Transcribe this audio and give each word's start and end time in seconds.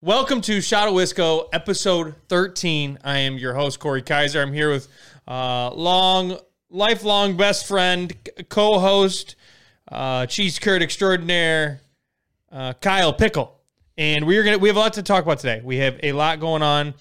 Welcome 0.00 0.42
to 0.42 0.60
Shot 0.60 0.86
of 0.86 0.94
Wisco, 0.94 1.48
episode 1.52 2.14
13. 2.28 3.00
I 3.02 3.18
am 3.18 3.36
your 3.36 3.52
host, 3.52 3.80
Corey 3.80 4.00
Kaiser. 4.00 4.40
I'm 4.40 4.52
here 4.52 4.70
with 4.70 4.86
uh, 5.26 5.72
long, 5.72 6.38
lifelong 6.70 7.36
best 7.36 7.66
friend, 7.66 8.14
co 8.48 8.78
host, 8.78 9.34
uh, 9.90 10.24
cheese 10.26 10.60
curd 10.60 10.82
extraordinaire, 10.82 11.80
uh, 12.52 12.74
Kyle 12.74 13.12
Pickel. 13.12 13.50
And 13.96 14.24
we're 14.24 14.44
gonna 14.44 14.58
we 14.58 14.68
have 14.68 14.76
a 14.76 14.80
lot 14.80 14.92
to 14.92 15.02
talk 15.02 15.24
about 15.24 15.40
today. 15.40 15.62
We 15.64 15.78
have 15.78 15.98
a 16.00 16.12
lot 16.12 16.38
going 16.38 16.62
on. 16.62 16.94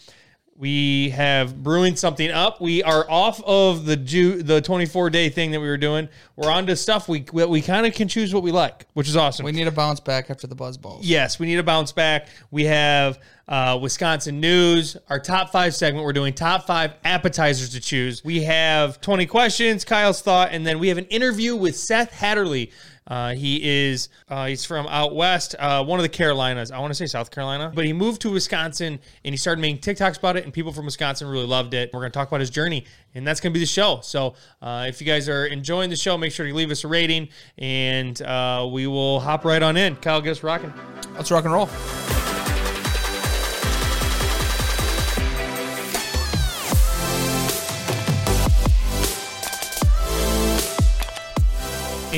We 0.60 1.10
have 1.12 1.62
brewing 1.62 1.96
something 1.96 2.32
up. 2.32 2.60
We 2.60 2.82
are 2.82 3.06
off 3.10 3.42
of 3.44 3.86
the 3.86 3.96
Ju- 3.96 4.42
the 4.42 4.60
24 4.60 5.12
day 5.12 5.30
thing 5.30 5.52
that 5.52 5.60
we 5.60 5.68
were 5.68 5.78
doing. 5.78 6.10
We're 6.36 6.52
on 6.52 6.66
to 6.66 6.76
stuff 6.76 7.07
we 7.07 7.26
we, 7.32 7.46
we 7.46 7.62
kind 7.62 7.86
of 7.86 7.94
can 7.94 8.07
choose 8.07 8.34
what 8.34 8.42
we 8.42 8.52
like, 8.52 8.88
which 8.93 9.07
is 9.07 9.16
awesome. 9.16 9.46
We 9.46 9.52
need 9.52 9.68
a 9.68 9.71
bounce 9.71 10.00
back 10.00 10.32
after 10.32 10.48
the 10.48 10.56
buzz 10.56 10.75
balls. 10.78 11.06
Yes, 11.06 11.38
we 11.38 11.46
need 11.46 11.60
a 11.60 11.64
bounce 11.64 11.92
back. 11.92 12.28
We 12.50 12.66
have 12.66 13.20
uh, 13.48 13.78
Wisconsin 13.82 14.39
news, 14.39 14.98
our 15.10 15.20
top 15.20 15.51
five 15.51 15.75
segment. 15.75 16.04
We're 16.04 16.12
doing 16.14 16.34
top 16.34 16.65
five 16.65 16.96
appetizers 17.04 17.70
to 17.70 17.79
choose. 17.79 18.24
We 18.26 18.43
have 18.43 19.00
20 19.00 19.26
questions, 19.28 19.86
Kyle's 19.86 20.21
thought, 20.21 20.50
and 20.51 20.65
then 20.65 20.79
we 20.79 20.87
have 20.89 20.98
an 20.98 21.06
interview 21.06 21.56
with 21.56 21.78
Seth 21.78 22.12
Hatherly. 22.12 22.71
Uh, 23.07 23.34
he 23.34 23.88
is 23.88 24.10
uh, 24.28 24.47
he's 24.47 24.66
from 24.66 24.86
out 24.88 25.15
west, 25.15 25.56
uh, 25.60 25.84
one 25.84 25.98
of 25.98 26.04
the 26.04 26.10
Carolinas. 26.10 26.71
I 26.71 26.79
want 26.79 26.92
to 26.92 26.96
say 26.96 27.06
South 27.06 27.32
Carolina, 27.32 27.71
but 27.74 27.86
he 27.86 27.93
moved 27.93 28.21
to 28.21 28.32
Wisconsin 28.32 29.00
and 29.24 29.34
he 29.34 29.38
started 29.38 29.61
making 29.61 29.79
TikToks 29.79 30.20
about 30.20 30.36
it, 30.36 30.43
and 30.43 30.54
people 30.54 30.74
from 30.74 30.86
Wisconsin 30.86 31.28
really 31.28 31.48
loved 31.48 31.74
it. 31.74 31.89
We're 31.93 32.02
going 32.02 32.12
to 32.12 32.17
talk 32.17 32.28
about 32.28 32.42
his 32.42 32.50
journey, 32.50 32.86
and 33.16 33.25
that's 33.25 33.39
going 33.39 33.52
to 33.52 33.53
be 33.53 33.62
the 33.62 33.66
show. 33.66 34.00
So 34.03 34.36
uh, 34.62 34.86
if 34.88 35.00
you 35.00 35.08
guys 35.08 35.30
are 35.30 35.45
enjoying 35.45 35.89
the 35.89 35.95
show, 35.95 36.17
make 36.17 36.31
sure 36.34 36.45
to 36.45 36.53
leave 36.53 36.72
us 36.72 36.84
a 36.84 36.88
rating, 36.88 37.30
and 37.58 38.22
uh, 38.22 38.67
we 38.70 38.88
will 38.88 39.20
hop 39.22 39.45
right 39.45 39.64
on 39.64 39.78
in. 39.78 39.95
Kyle, 39.95 40.22
get 40.22 40.31
us 40.31 40.44
rocking. 40.44 40.73
Let's 41.16 41.31
rock 41.31 41.45
and 41.45 41.53
roll. 41.53 42.36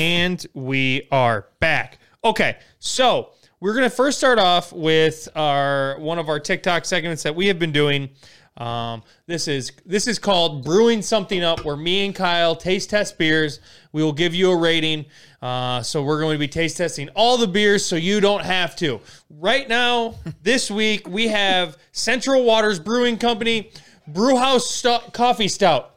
And 0.00 0.46
we 0.54 1.06
are 1.12 1.48
back. 1.58 1.98
Okay, 2.24 2.56
so 2.78 3.32
we're 3.60 3.74
gonna 3.74 3.90
first 3.90 4.16
start 4.16 4.38
off 4.38 4.72
with 4.72 5.28
our 5.36 6.00
one 6.00 6.18
of 6.18 6.30
our 6.30 6.40
TikTok 6.40 6.86
segments 6.86 7.22
that 7.22 7.36
we 7.36 7.48
have 7.48 7.58
been 7.58 7.70
doing. 7.70 8.08
Um, 8.56 9.02
this 9.26 9.46
is 9.46 9.72
this 9.84 10.06
is 10.06 10.18
called 10.18 10.64
brewing 10.64 11.02
something 11.02 11.44
up, 11.44 11.66
where 11.66 11.76
me 11.76 12.06
and 12.06 12.14
Kyle 12.14 12.56
taste 12.56 12.88
test 12.88 13.18
beers. 13.18 13.60
We 13.92 14.02
will 14.02 14.14
give 14.14 14.34
you 14.34 14.50
a 14.52 14.56
rating. 14.56 15.04
Uh, 15.42 15.82
so 15.82 16.02
we're 16.02 16.20
going 16.20 16.34
to 16.34 16.38
be 16.38 16.48
taste 16.48 16.78
testing 16.78 17.10
all 17.10 17.36
the 17.36 17.46
beers, 17.46 17.84
so 17.84 17.96
you 17.96 18.20
don't 18.20 18.42
have 18.42 18.74
to. 18.76 19.02
Right 19.28 19.68
now, 19.68 20.14
this 20.42 20.70
week 20.70 21.06
we 21.06 21.28
have 21.28 21.76
Central 21.92 22.42
Waters 22.44 22.80
Brewing 22.80 23.18
Company 23.18 23.70
Brewhouse 24.08 24.70
Stu- 24.70 25.10
Coffee 25.12 25.48
Stout. 25.48 25.94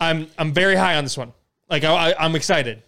I'm 0.00 0.28
I'm 0.38 0.54
very 0.54 0.76
high 0.76 0.94
on 0.96 1.04
this 1.04 1.18
one. 1.18 1.34
Like 1.68 1.84
I, 1.84 2.12
I, 2.12 2.24
I'm 2.24 2.34
excited. 2.34 2.84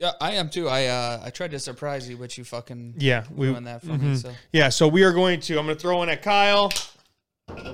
Yeah, 0.00 0.12
I 0.20 0.32
am 0.32 0.48
too. 0.48 0.66
I 0.66 0.86
uh, 0.86 1.20
I 1.24 1.30
tried 1.30 1.50
to 1.50 1.58
surprise 1.58 2.08
you, 2.08 2.16
but 2.16 2.38
you 2.38 2.44
fucking 2.44 2.94
Yeah, 2.96 3.24
we 3.34 3.48
ruined 3.48 3.66
that 3.66 3.82
for 3.82 3.92
me. 3.98 4.16
So 4.16 4.32
yeah. 4.50 4.70
So 4.70 4.88
we 4.88 5.04
are 5.04 5.12
going 5.12 5.40
to. 5.40 5.58
I'm 5.58 5.66
going 5.66 5.76
to 5.76 5.80
throw 5.80 6.02
in 6.02 6.08
at 6.08 6.22
Kyle. 6.22 6.72
it's 7.48 7.64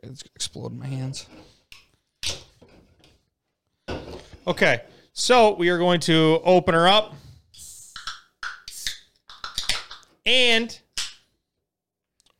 gonna 0.00 0.14
explode 0.36 0.72
in 0.72 0.78
my 0.78 0.86
hands. 0.86 1.26
Okay, 4.46 4.80
so 5.12 5.54
we 5.56 5.68
are 5.68 5.78
going 5.78 6.00
to 6.00 6.40
open 6.44 6.74
her 6.74 6.88
up, 6.88 7.14
and 10.24 10.78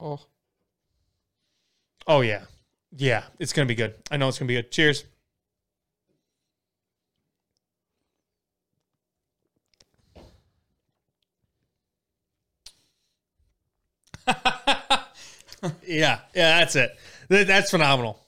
Oh, 0.01 0.21
oh 2.07 2.21
yeah, 2.21 2.43
yeah, 2.97 3.25
it's 3.39 3.53
going 3.53 3.67
to 3.67 3.71
be 3.71 3.75
good. 3.75 3.95
I 4.11 4.17
know 4.17 4.29
it's 4.29 4.39
going 4.39 4.47
to 4.47 4.55
be 4.55 4.63
good. 4.63 4.71
Cheers. 4.71 5.05
yeah, 15.87 16.21
yeah, 16.35 16.59
that's 16.61 16.77
it. 16.77 16.91
That's 17.29 17.71
phenomenal. 17.71 18.19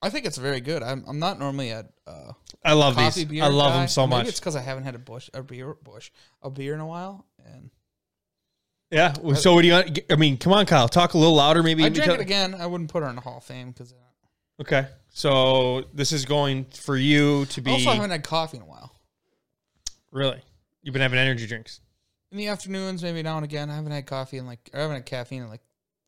I 0.00 0.10
think 0.10 0.26
it's 0.26 0.36
very 0.38 0.60
good. 0.60 0.82
I'm 0.82 1.04
I'm 1.08 1.18
not 1.18 1.38
normally 1.38 1.70
a 1.70 1.86
uh, 2.06 2.32
I 2.64 2.72
love 2.74 2.96
these. 2.96 3.24
beer. 3.24 3.42
I 3.44 3.48
love 3.48 3.72
guy. 3.72 3.78
them 3.80 3.88
so 3.88 4.06
Maybe 4.06 4.18
much. 4.20 4.28
it's 4.28 4.40
because 4.40 4.56
I 4.56 4.60
haven't 4.60 4.84
had 4.84 4.94
a 4.94 4.98
bush 4.98 5.28
a 5.34 5.42
beer 5.42 5.74
bush 5.82 6.10
a 6.42 6.50
beer 6.50 6.74
in 6.74 6.80
a 6.80 6.86
while, 6.86 7.26
and 7.44 7.70
Yeah. 8.90 9.14
well, 9.20 9.34
So 9.36 9.54
what 9.54 9.62
do 9.62 9.68
you? 9.68 10.02
I 10.10 10.14
mean, 10.16 10.36
come 10.38 10.52
on, 10.52 10.66
Kyle. 10.66 10.88
Talk 10.88 11.14
a 11.14 11.18
little 11.18 11.34
louder, 11.34 11.62
maybe. 11.62 11.82
I 11.84 11.88
drink 11.88 12.04
because- 12.04 12.14
it 12.14 12.20
again. 12.20 12.54
I 12.54 12.66
wouldn't 12.66 12.90
put 12.90 13.02
her 13.02 13.08
in 13.08 13.16
the 13.16 13.20
Hall 13.22 13.38
of 13.38 13.44
Fame 13.44 13.70
because 13.72 13.92
Okay. 14.60 14.88
So 15.10 15.84
this 15.94 16.12
is 16.12 16.24
going 16.24 16.66
for 16.66 16.96
you 16.96 17.46
to 17.46 17.60
I 17.60 17.64
be 17.64 17.70
also 17.72 17.90
I 17.90 17.94
haven't 17.94 18.10
had 18.10 18.22
coffee 18.24 18.56
in 18.58 18.62
a 18.62 18.66
while. 18.66 18.94
really. 20.12 20.40
You've 20.82 20.92
been 20.92 21.02
having 21.02 21.18
energy 21.18 21.46
drinks. 21.46 21.80
In 22.30 22.36
the 22.38 22.48
afternoons, 22.48 23.02
maybe 23.02 23.22
now 23.22 23.36
and 23.36 23.44
again. 23.44 23.70
I 23.70 23.76
haven't 23.76 23.92
had 23.92 24.06
coffee 24.06 24.36
in 24.38 24.46
like 24.46 24.68
I 24.74 24.80
haven't 24.80 24.96
had 24.96 25.06
caffeine 25.06 25.42
in 25.42 25.48
like 25.48 25.62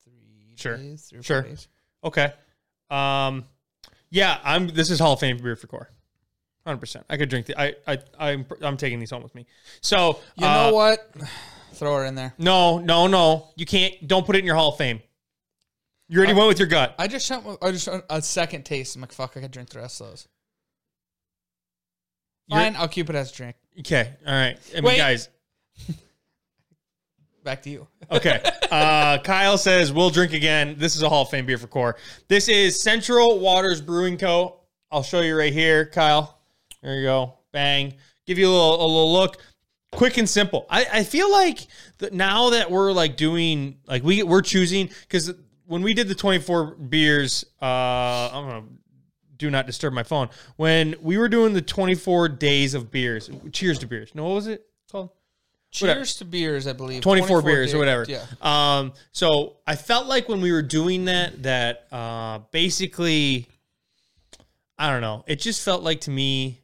three 0.05 0.55
Sure. 0.57 0.77
days, 0.77 1.07
three 1.09 1.23
Sure. 1.23 1.43
days. 1.43 1.69
Okay. 2.05 2.33
Um, 2.91 3.45
yeah, 4.11 4.39
I'm. 4.45 4.69
This 4.69 4.91
is 4.91 4.99
Hall 4.99 5.15
of 5.15 5.21
Fame 5.21 5.39
beer 5.39 5.57
for 5.57 5.67
core. 5.67 5.91
Hundred 6.67 6.79
percent. 6.81 7.07
I 7.09 7.17
could 7.17 7.31
drink 7.31 7.47
the. 7.47 7.59
I. 7.59 7.75
I. 7.87 7.99
I'm. 8.19 8.45
I'm 8.61 8.77
taking 8.77 8.99
these 9.01 9.11
home 9.11 9.23
with 9.23 9.35
me. 9.35 9.47
So 9.81 10.21
You 10.37 10.47
uh, 10.47 10.69
know 10.71 10.75
what? 10.75 11.11
Throw 11.73 11.97
her 11.97 12.05
in 12.05 12.15
there. 12.17 12.35
No, 12.37 12.79
no, 12.79 13.07
no. 13.07 13.49
You 13.57 13.65
can't. 13.65 14.07
Don't 14.07 14.27
put 14.27 14.37
it 14.37 14.41
in 14.41 14.45
your 14.45 14.57
Hall 14.57 14.73
of 14.73 14.77
Fame. 14.77 15.01
You 16.09 16.19
already 16.19 16.35
went 16.35 16.49
with 16.49 16.59
your 16.59 16.67
gut. 16.69 16.95
I 16.99 17.07
just 17.07 17.25
shot, 17.25 17.45
I 17.63 17.71
just 17.71 17.89
a 17.89 18.21
second 18.21 18.65
taste. 18.65 18.97
I'm 18.97 19.01
like, 19.01 19.13
fuck, 19.13 19.37
I 19.37 19.41
could 19.41 19.53
drink 19.53 19.71
the 19.71 19.79
rest 19.79 20.01
of 20.01 20.09
those. 20.09 20.29
You're- 22.49 22.65
Fine, 22.65 22.75
I'll 22.77 22.89
keep 22.89 23.09
it 23.09 23.15
as 23.17 23.31
a 23.31 23.35
drink. 23.35 23.57
Okay. 23.79 24.13
All 24.27 24.33
right. 24.35 24.59
I 24.73 24.75
mean, 24.75 24.85
Wait. 24.85 24.97
guys. 24.97 25.29
Back 27.45 27.63
to 27.63 27.71
you. 27.71 27.87
Okay. 28.13 28.43
Uh, 28.73 29.19
Kyle 29.19 29.57
says 29.57 29.93
we'll 29.93 30.11
drink 30.11 30.33
again. 30.33 30.75
This 30.77 30.97
is 30.97 31.03
a 31.05 31.09
Hall 31.09 31.23
of 31.23 31.31
Fame 31.31 31.47
beer 31.47 31.59
for 31.59 31.69
core. 31.69 31.97
This 32.27 32.49
is 32.49 32.83
Central 32.83 33.39
Waters 33.39 33.81
Brewing 33.81 34.19
Co. 34.19 34.59
I'll 34.91 35.05
show 35.05 35.21
you 35.21 35.39
right 35.39 35.53
here, 35.53 35.87
Kyle. 35.87 36.41
There 36.83 36.97
you 36.97 37.05
go. 37.05 37.35
Bang. 37.53 37.95
Give 38.27 38.37
you 38.37 38.49
a 38.49 38.51
little, 38.51 38.75
a 38.75 38.85
little 38.85 39.13
look. 39.13 39.37
Quick 39.93 40.19
and 40.19 40.29
simple. 40.29 40.67
I, 40.69 40.87
I 40.93 41.05
feel 41.05 41.31
like 41.31 41.69
that 41.99 42.13
now 42.13 42.51
that 42.51 42.69
we're 42.69 42.91
like 42.91 43.17
doing 43.17 43.79
like 43.87 44.03
we 44.03 44.25
we're 44.25 44.43
choosing 44.43 44.91
because 45.03 45.33
when 45.67 45.83
we 45.83 45.95
did 45.95 46.09
the 46.09 46.15
24 46.17 46.75
beers, 46.75 47.45
uh, 47.63 47.65
I'm 47.65 48.49
gonna 48.49 48.65
do 49.37 49.51
not 49.51 49.67
disturb 49.67 49.93
my 49.93 50.03
phone. 50.03 50.31
When 50.57 50.97
we 51.01 51.17
were 51.17 51.29
doing 51.29 51.53
the 51.53 51.63
24 51.63 52.29
days 52.29 52.75
of 52.75 52.91
beers, 52.91 53.31
cheers 53.53 53.79
to 53.79 53.87
beers. 53.87 54.17
No, 54.17 54.25
what 54.25 54.35
was 54.35 54.47
it 54.49 54.67
called? 54.91 55.11
Cheers 55.73 55.89
Whatever. 55.89 56.07
to 56.07 56.25
beers, 56.25 56.67
I 56.67 56.73
believe. 56.73 57.03
24, 57.03 57.43
beers 57.43 57.73
or 57.75 57.79
whatever. 57.79 58.05
Yeah. 58.09 58.25
Um, 58.41 58.93
so 59.13 59.57
I 59.67 59.77
felt 59.77 60.07
like 60.09 60.29
when 60.29 60.41
we 60.41 60.51
were 60.51 60.63
doing 60.63 61.05
that, 61.05 61.45
that 61.45 61.87
uh, 61.93 62.41
basically, 62.51 63.47
I 64.79 64.91
don't 64.91 65.01
know. 65.01 65.25
It 65.29 65.37
just 65.41 65.63
felt 65.63 65.83
like 65.85 66.01
to 66.03 66.11
me, 66.11 66.61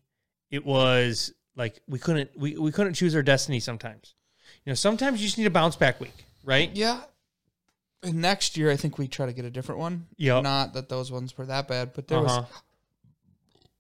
it 0.51 0.65
was 0.67 1.33
like 1.55 1.81
we 1.89 1.99
couldn't 2.01 2.31
we, 2.37 2.57
we 2.57 2.73
couldn't 2.73 2.95
choose 2.95 3.15
our 3.15 3.23
destiny 3.23 3.61
sometimes. 3.61 4.15
You 4.65 4.71
know, 4.71 4.75
sometimes 4.75 5.21
you 5.21 5.27
just 5.29 5.39
need 5.39 5.47
a 5.47 5.51
bounce 5.51 5.77
back 5.77 6.01
week, 6.01 6.25
right? 6.45 6.71
Yeah. 6.75 7.01
And 8.03 8.17
next 8.17 8.57
year, 8.57 8.71
I 8.73 8.77
think 8.77 8.99
we 8.99 9.07
try 9.07 9.27
to 9.27 9.33
get 9.33 9.45
a 9.45 9.51
different 9.51 9.81
one. 9.81 10.07
Yeah. 10.17 10.41
Not 10.41 10.75
that 10.75 10.89
those 10.89 11.13
ones 11.13 11.37
were 11.39 11.47
that 11.47 11.69
bad, 11.69 11.93
but 11.95 12.09
there 12.09 12.19
Uh-huh. 12.19 12.41
was. 12.43 12.63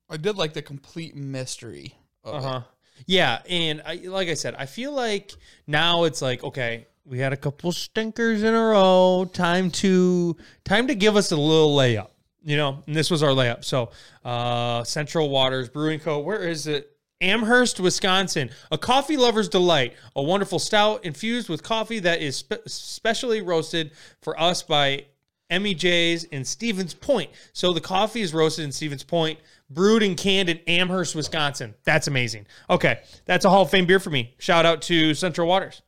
I 0.08 0.16
did 0.18 0.36
like 0.36 0.52
the 0.52 0.62
complete 0.62 1.16
mystery. 1.16 1.94
Uh 2.24 2.40
huh. 2.40 2.60
Yeah, 3.04 3.40
and 3.48 3.82
I, 3.84 3.96
like 4.04 4.28
I 4.28 4.34
said, 4.34 4.54
I 4.56 4.66
feel 4.66 4.92
like 4.92 5.32
now 5.66 6.04
it's 6.04 6.22
like 6.22 6.42
okay, 6.42 6.86
we 7.04 7.18
had 7.18 7.32
a 7.32 7.36
couple 7.36 7.72
stinkers 7.72 8.42
in 8.42 8.54
a 8.54 8.60
row. 8.60 9.28
Time 9.32 9.70
to 9.70 10.36
time 10.64 10.88
to 10.88 10.94
give 10.94 11.16
us 11.16 11.32
a 11.32 11.36
little 11.36 11.76
layup, 11.76 12.08
you 12.42 12.56
know. 12.56 12.82
And 12.86 12.96
this 12.96 13.10
was 13.10 13.22
our 13.22 13.30
layup. 13.30 13.64
So, 13.64 13.90
uh, 14.24 14.82
Central 14.84 15.28
Waters 15.30 15.68
Brewing 15.68 16.00
Co. 16.00 16.18
Where 16.20 16.48
is 16.48 16.66
it? 16.66 16.92
Amherst, 17.20 17.80
Wisconsin. 17.80 18.50
A 18.70 18.76
coffee 18.76 19.16
lover's 19.16 19.48
delight. 19.48 19.94
A 20.14 20.22
wonderful 20.22 20.58
stout 20.58 21.04
infused 21.04 21.48
with 21.48 21.62
coffee 21.62 21.98
that 22.00 22.20
is 22.20 22.36
spe- 22.36 22.66
specially 22.66 23.40
roasted 23.40 23.92
for 24.20 24.38
us 24.38 24.62
by 24.62 25.06
Emy 25.50 25.76
J's 25.76 26.24
in 26.24 26.44
Stevens 26.44 26.94
Point. 26.94 27.30
So 27.52 27.72
the 27.72 27.80
coffee 27.80 28.22
is 28.22 28.34
roasted 28.34 28.64
in 28.64 28.72
Stevens 28.72 29.04
Point, 29.04 29.38
brewed 29.70 30.02
and 30.02 30.16
canned 30.16 30.48
in 30.48 30.58
Amherst, 30.66 31.14
Wisconsin. 31.14 31.74
That's 31.84 32.08
amazing. 32.08 32.46
Okay, 32.68 33.00
that's 33.24 33.44
a 33.44 33.50
Hall 33.50 33.62
of 33.62 33.70
Fame 33.70 33.86
beer 33.86 34.00
for 34.00 34.10
me. 34.10 34.34
Shout 34.38 34.66
out 34.66 34.82
to 34.82 35.14
Central 35.14 35.46
Waters. 35.46 35.82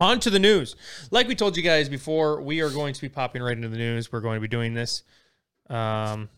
On 0.00 0.20
to 0.20 0.30
the 0.30 0.38
news. 0.38 0.76
Like 1.10 1.26
we 1.26 1.34
told 1.34 1.56
you 1.56 1.62
guys 1.62 1.88
before, 1.88 2.40
we 2.40 2.60
are 2.60 2.70
going 2.70 2.94
to 2.94 3.00
be 3.00 3.08
popping 3.08 3.42
right 3.42 3.56
into 3.56 3.68
the 3.68 3.78
news. 3.78 4.12
We're 4.12 4.20
going 4.20 4.36
to 4.36 4.40
be 4.40 4.48
doing 4.48 4.74
this. 4.74 5.02
Um, 5.68 6.28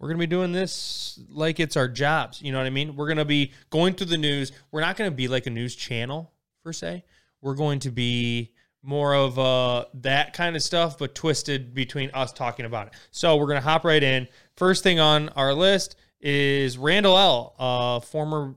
we're 0.00 0.08
gonna 0.08 0.18
be 0.18 0.26
doing 0.26 0.52
this 0.52 1.20
like 1.30 1.60
it's 1.60 1.76
our 1.76 1.86
jobs. 1.86 2.40
You 2.40 2.52
know 2.52 2.58
what 2.58 2.66
I 2.66 2.70
mean? 2.70 2.96
We're 2.96 3.06
gonna 3.06 3.26
be 3.26 3.52
going 3.68 3.94
through 3.94 4.06
the 4.06 4.16
news. 4.16 4.50
We're 4.72 4.80
not 4.80 4.96
gonna 4.96 5.10
be 5.10 5.28
like 5.28 5.46
a 5.46 5.50
news 5.50 5.76
channel 5.76 6.32
per 6.64 6.72
se. 6.72 7.04
We're 7.42 7.54
going 7.54 7.80
to 7.80 7.90
be 7.90 8.54
more 8.82 9.14
of 9.14 9.38
uh 9.38 9.84
that 9.94 10.32
kind 10.32 10.56
of 10.56 10.62
stuff, 10.62 10.98
but 10.98 11.14
twisted 11.14 11.74
between 11.74 12.10
us 12.14 12.32
talking 12.32 12.64
about 12.66 12.88
it. 12.88 12.94
So 13.10 13.36
we're 13.36 13.46
gonna 13.46 13.60
hop 13.60 13.84
right 13.84 14.02
in. 14.02 14.28
First 14.56 14.82
thing 14.82 15.00
on 15.00 15.28
our 15.30 15.54
list 15.54 15.96
is 16.20 16.78
Randall 16.78 17.16
L, 17.16 17.54
uh, 17.58 18.00
former 18.00 18.54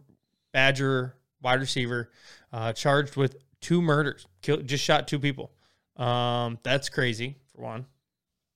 Badger 0.51 1.15
wide 1.41 1.59
receiver, 1.59 2.11
uh, 2.51 2.73
charged 2.73 3.15
with 3.15 3.37
two 3.61 3.81
murders. 3.81 4.27
Killed, 4.41 4.67
just 4.67 4.83
shot 4.83 5.07
two 5.07 5.19
people. 5.19 5.51
Um, 5.97 6.59
that's 6.63 6.89
crazy 6.89 7.37
for 7.55 7.61
one. 7.61 7.85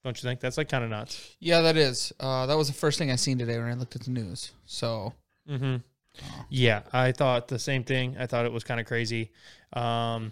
Don't 0.03 0.21
you 0.21 0.27
think? 0.27 0.39
That's 0.39 0.57
like 0.57 0.69
kind 0.69 0.83
of 0.83 0.89
nuts. 0.89 1.35
Yeah, 1.39 1.61
that 1.61 1.75
is. 1.75 2.13
Uh, 2.19 2.45
that 2.45 2.55
was 2.57 2.67
the 2.67 2.73
first 2.73 2.97
thing 2.97 3.11
I 3.11 3.15
seen 3.15 3.37
today 3.37 3.57
when 3.57 3.67
I 3.67 3.73
looked 3.73 3.95
at 3.95 4.03
the 4.03 4.11
news. 4.11 4.51
So 4.65 5.13
Mm-hmm. 5.49 5.77
Yeah, 6.49 6.81
I 6.91 7.11
thought 7.11 7.47
the 7.47 7.59
same 7.59 7.83
thing. 7.83 8.17
I 8.19 8.25
thought 8.25 8.45
it 8.45 8.51
was 8.51 8.63
kind 8.63 8.79
of 8.79 8.85
crazy. 8.85 9.31
Um, 9.73 10.31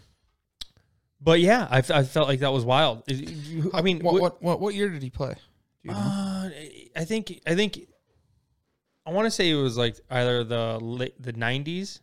but 1.22 1.40
yeah, 1.40 1.68
I, 1.70 1.78
I 1.78 2.04
felt 2.04 2.28
like 2.28 2.40
that 2.40 2.52
was 2.52 2.66
wild. 2.66 3.04
I 3.74 3.82
mean, 3.82 4.00
what 4.00 4.22
what 4.22 4.42
what, 4.42 4.60
what 4.60 4.76
year 4.76 4.90
did 4.90 5.02
he 5.02 5.10
play? 5.10 5.36
You 5.84 5.92
know? 5.92 5.98
Uh, 5.98 6.50
I 6.96 7.06
think 7.06 7.42
I 7.46 7.56
think 7.56 7.80
I 9.06 9.12
want 9.12 9.26
to 9.26 9.32
say 9.32 9.50
it 9.50 9.56
was 9.56 9.78
like 9.78 10.00
either 10.10 10.44
the 10.44 10.80
late 10.82 11.22
the 11.22 11.34
nineties 11.34 12.02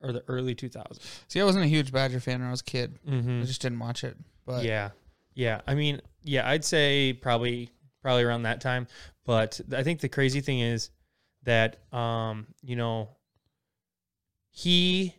or 0.00 0.12
the 0.12 0.22
early 0.28 0.54
two 0.54 0.68
thousands. 0.68 1.00
See, 1.28 1.40
I 1.40 1.44
wasn't 1.44 1.64
a 1.64 1.68
huge 1.68 1.92
Badger 1.92 2.20
fan 2.20 2.40
when 2.40 2.48
I 2.48 2.50
was 2.50 2.60
a 2.60 2.64
kid. 2.64 2.98
Mm-hmm. 3.08 3.42
I 3.42 3.44
just 3.44 3.62
didn't 3.62 3.78
watch 3.78 4.04
it. 4.04 4.16
But 4.44 4.64
yeah, 4.64 4.90
yeah. 5.34 5.62
I 5.66 5.74
mean, 5.74 6.00
yeah, 6.22 6.48
I'd 6.48 6.64
say 6.64 7.12
probably 7.12 7.70
probably 8.02 8.24
around 8.24 8.42
that 8.42 8.60
time. 8.60 8.86
But 9.24 9.60
I 9.74 9.82
think 9.82 10.00
the 10.00 10.08
crazy 10.08 10.40
thing 10.40 10.60
is 10.60 10.90
that 11.44 11.78
um, 11.92 12.46
you 12.62 12.76
know, 12.76 13.08
he 14.50 15.14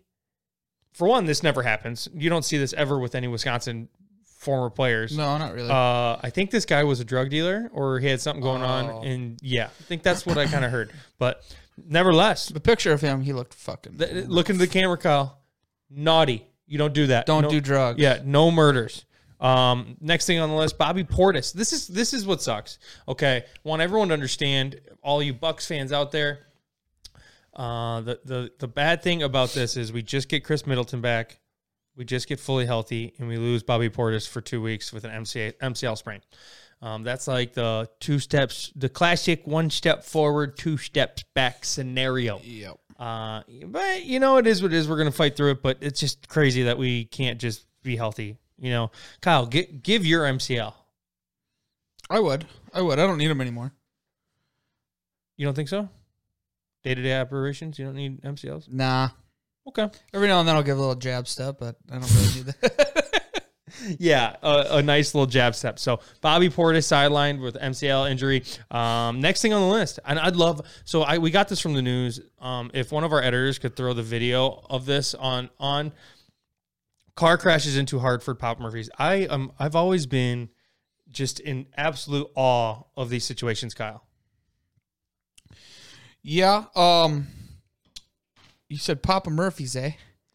for 0.98 1.08
one, 1.08 1.26
this 1.26 1.44
never 1.44 1.64
happens. 1.64 2.08
You 2.14 2.30
don't 2.30 2.44
see 2.44 2.58
this 2.58 2.74
ever 2.74 2.98
with 3.00 3.16
any 3.16 3.28
Wisconsin 3.28 3.90
former 4.38 4.70
players. 4.70 5.16
no, 5.18 5.38
not 5.38 5.54
really. 5.54 5.70
Uh, 5.70 6.18
I 6.22 6.30
think 6.32 6.52
this 6.52 6.66
guy 6.66 6.84
was 6.84 7.00
a 7.00 7.06
drug 7.06 7.30
dealer 7.30 7.70
or 7.74 8.00
he 8.00 8.08
had 8.08 8.22
something 8.22 8.42
going 8.42 8.62
Oh. 8.62 8.66
on. 8.66 9.06
And 9.06 9.40
yeah, 9.42 9.66
I 9.66 9.84
think 9.84 10.04
that's 10.04 10.26
what 10.26 10.38
I 10.38 10.46
kind 10.48 10.64
of 10.64 10.72
heard. 10.72 10.92
But 11.18 11.44
nevertheless, 11.88 12.48
the 12.50 12.60
picture 12.60 12.92
of 12.94 13.02
him, 13.02 13.22
he 13.22 13.34
looked 13.34 13.54
fucking. 13.54 13.98
look 14.28 14.50
into 14.50 14.60
the 14.60 14.68
camera, 14.72 14.98
Kyle. 14.98 15.40
Naughty. 15.90 16.46
You 16.66 16.78
don't 16.78 16.94
do 16.94 17.08
that. 17.08 17.26
don't 17.26 17.44
No- 17.44 17.50
do 17.50 17.62
drugs. 17.62 18.00
Yeah, 18.00 18.20
no 18.24 18.52
murders. 18.52 19.06
Um, 19.40 19.98
next 20.02 20.26
thing 20.26 20.40
on 20.40 20.50
the 20.50 20.56
list, 20.56 20.78
Bobby 20.78 21.04
Portis. 21.04 21.54
This 21.54 21.72
is 21.72 21.88
this 21.88 22.12
is 22.14 22.26
what 22.26 22.42
sucks. 22.42 22.80
Okay, 23.08 23.46
want 23.64 23.82
everyone 23.84 24.08
to 24.08 24.14
understand, 24.16 24.80
all 25.04 25.22
you 25.22 25.34
Bucks 25.34 25.68
fans 25.68 25.92
out 25.92 26.12
there. 26.12 26.47
Uh, 27.58 28.02
the 28.02 28.20
the 28.24 28.52
the 28.60 28.68
bad 28.68 29.02
thing 29.02 29.24
about 29.24 29.50
this 29.50 29.76
is 29.76 29.92
we 29.92 30.04
just 30.04 30.30
get 30.30 30.44
Khris 30.44 30.68
Middleton 30.68 31.02
back, 31.02 31.40
we 31.96 32.06
just 32.06 32.28
get 32.28 32.40
fully 32.40 32.68
healthy, 32.68 33.16
and 33.18 33.28
we 33.28 33.38
lose 33.38 33.64
Bobby 33.64 33.90
Portis 33.90 34.30
for 34.30 34.42
two 34.42 34.62
weeks 34.62 34.94
with 34.94 35.04
an 35.04 35.12
MCA, 35.12 35.54
MCL 35.58 35.98
sprain. 35.98 36.22
Um, 36.84 37.04
that's 37.04 37.28
like 37.28 37.54
the 37.54 37.90
two 38.00 38.20
steps, 38.20 38.72
the 38.76 38.90
classic 38.90 39.48
one 39.48 39.72
step 39.72 40.04
forward, 40.04 40.56
two 40.56 40.78
steps 40.78 41.24
back 41.34 41.66
scenario. 41.66 42.40
Yep. 42.44 42.78
Uh, 43.00 43.42
but 43.66 44.06
you 44.06 44.20
know, 44.20 44.38
it 44.38 44.46
is 44.46 44.62
what 44.62 44.72
it 44.72 44.78
is. 44.78 44.88
We're 44.88 44.98
gonna 44.98 45.12
fight 45.12 45.36
through 45.36 45.52
it, 45.52 45.64
but 45.64 45.80
it's 45.82 46.00
just 46.00 46.28
crazy 46.28 46.64
that 46.64 46.78
we 46.78 47.06
can't 47.06 47.40
just 47.40 47.66
be 47.82 47.96
healthy. 47.96 48.38
You 48.60 48.70
know, 48.70 48.92
Kyle, 49.22 49.48
gi- 49.48 49.80
give 49.82 50.06
your 50.06 50.26
MCL. 50.26 50.74
I 52.10 52.20
would. 52.20 52.46
I 52.72 52.82
would. 52.82 53.00
I 53.00 53.08
don't 53.08 53.18
need 53.18 53.32
him 53.32 53.42
anymore. 53.42 53.74
You 55.36 55.46
don't 55.46 55.56
think 55.56 55.70
so? 55.70 55.90
Day 56.84 56.96
to 56.96 57.02
day 57.02 57.20
operations, 57.20 57.78
you 57.78 57.86
don't 57.86 57.96
need 57.96 58.22
MCLs. 58.22 58.72
Nah. 58.72 59.10
Okay. 59.68 59.90
Every 60.14 60.28
now 60.28 60.40
and 60.40 60.48
then 60.48 60.56
I'll 60.56 60.64
give 60.64 60.78
a 60.78 60.80
little 60.80 60.96
jab 60.96 61.28
step, 61.28 61.58
but 61.60 61.76
I 61.92 62.00
don't 62.00 62.14
really 62.14 62.36
need 62.36 62.46
that. 62.46 63.04
Yeah, 64.00 64.36
a, 64.42 64.78
a 64.78 64.82
nice 64.82 65.14
little 65.14 65.28
jab 65.28 65.54
step. 65.54 65.78
So 65.78 66.00
Bobby 66.22 66.50
Portis 66.50 66.88
sidelined 66.88 67.42
with 67.42 67.56
MCL 67.56 68.10
injury. 68.10 68.44
Um, 68.72 69.20
next 69.20 69.42
thing 69.42 69.54
on 69.54 69.62
the 69.62 69.68
list, 69.68 70.00
and 70.06 70.18
I'd 70.18 70.36
love. 70.36 70.62
So 70.86 71.04
I 71.04 71.18
we 71.18 71.32
got 71.32 71.48
this 71.48 71.60
from 71.60 71.74
the 71.74 71.82
news. 71.82 72.20
Um, 72.40 72.72
if 72.74 72.92
one 72.92 73.04
of 73.04 73.14
our 73.14 73.22
editors 73.22 73.60
could 73.60 73.76
throw 73.76 73.94
the 73.94 74.04
video 74.04 74.66
of 74.70 74.86
this 74.86 75.14
on 75.14 75.50
on 75.60 75.92
car 77.16 77.38
crashes 77.38 77.76
into 77.76 78.00
Hartford 78.00 78.40
Pop 78.40 78.60
Murphy's. 78.60 78.90
I 78.98 79.26
um 79.26 79.52
I've 79.60 79.76
always 79.76 80.06
been 80.06 80.50
just 81.10 81.40
in 81.40 81.68
absolute 81.76 82.28
awe 82.36 82.84
of 82.96 83.10
these 83.10 83.26
situations, 83.26 83.74
Kyle. 83.74 84.07
Yeah. 86.28 86.66
Um. 86.76 87.28
You 88.70 88.78
said 88.78 89.02
Papa 89.02 89.30
Murphy's, 89.30 89.78
eh? 89.78 89.92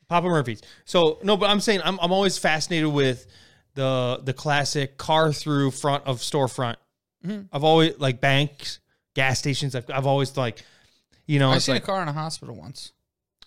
Papa 0.09 0.27
Murphy's. 0.27 0.62
So 0.87 1.19
no, 1.23 1.37
but 1.37 1.50
I'm 1.50 1.61
saying 1.61 1.81
I'm 1.85 1.99
I'm 2.00 2.12
always 2.12 2.39
fascinated 2.39 2.89
with 2.89 3.27
the 3.75 4.21
the 4.25 4.33
classic 4.33 4.97
car 4.97 5.33
through 5.33 5.71
front 5.71 6.05
of 6.06 6.19
storefront. 6.21 6.77
Mhm. 7.27 7.49
I've 7.53 7.62
always 7.65 7.99
like 7.99 8.21
banks, 8.21 8.81
gas 9.15 9.39
stations. 9.39 9.75
I've, 9.75 9.89
I've 9.91 10.06
always 10.06 10.35
like, 10.37 10.65
you 11.27 11.39
know, 11.39 11.50
I 11.50 11.59
seen 11.59 11.75
like 11.75 11.83
a 11.83 11.87
car 11.87 12.03
in 12.03 12.09
a 12.09 12.12
hospital 12.12 12.56
once. 12.56 12.93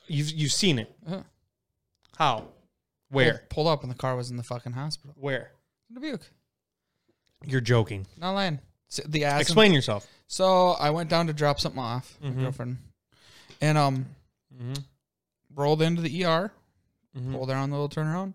you've 0.07 0.31
you've 0.31 0.51
seen 0.51 0.77
it. 0.79 0.95
Uh-huh. 1.05 1.23
How? 2.17 2.47
Where? 3.09 3.33
Pulled, 3.33 3.49
pulled 3.49 3.67
up 3.67 3.81
and 3.81 3.91
the 3.91 3.95
car 3.95 4.15
was 4.15 4.29
in 4.29 4.37
the 4.37 4.43
fucking 4.43 4.73
hospital. 4.73 5.15
Where? 5.17 5.51
Dubuque. 5.91 6.29
You're 7.45 7.61
joking. 7.61 8.05
Not 8.17 8.33
lying. 8.33 8.59
The. 9.05 9.23
Explain 9.39 9.73
yourself. 9.73 10.07
So 10.27 10.71
I 10.71 10.89
went 10.91 11.09
down 11.09 11.27
to 11.27 11.33
drop 11.33 11.59
something 11.59 11.79
off, 11.81 12.17
Mhm. 12.23 12.35
my 12.35 12.41
girlfriend, 12.43 12.77
and 13.61 13.77
um, 13.77 14.05
Mm-hmm. 14.53 14.73
rolled 15.53 15.81
into 15.81 16.01
the 16.01 16.23
ER, 16.23 16.51
pulled 17.31 17.49
around 17.49 17.69
the 17.71 17.75
little 17.77 17.89
turnaround. 17.89 18.33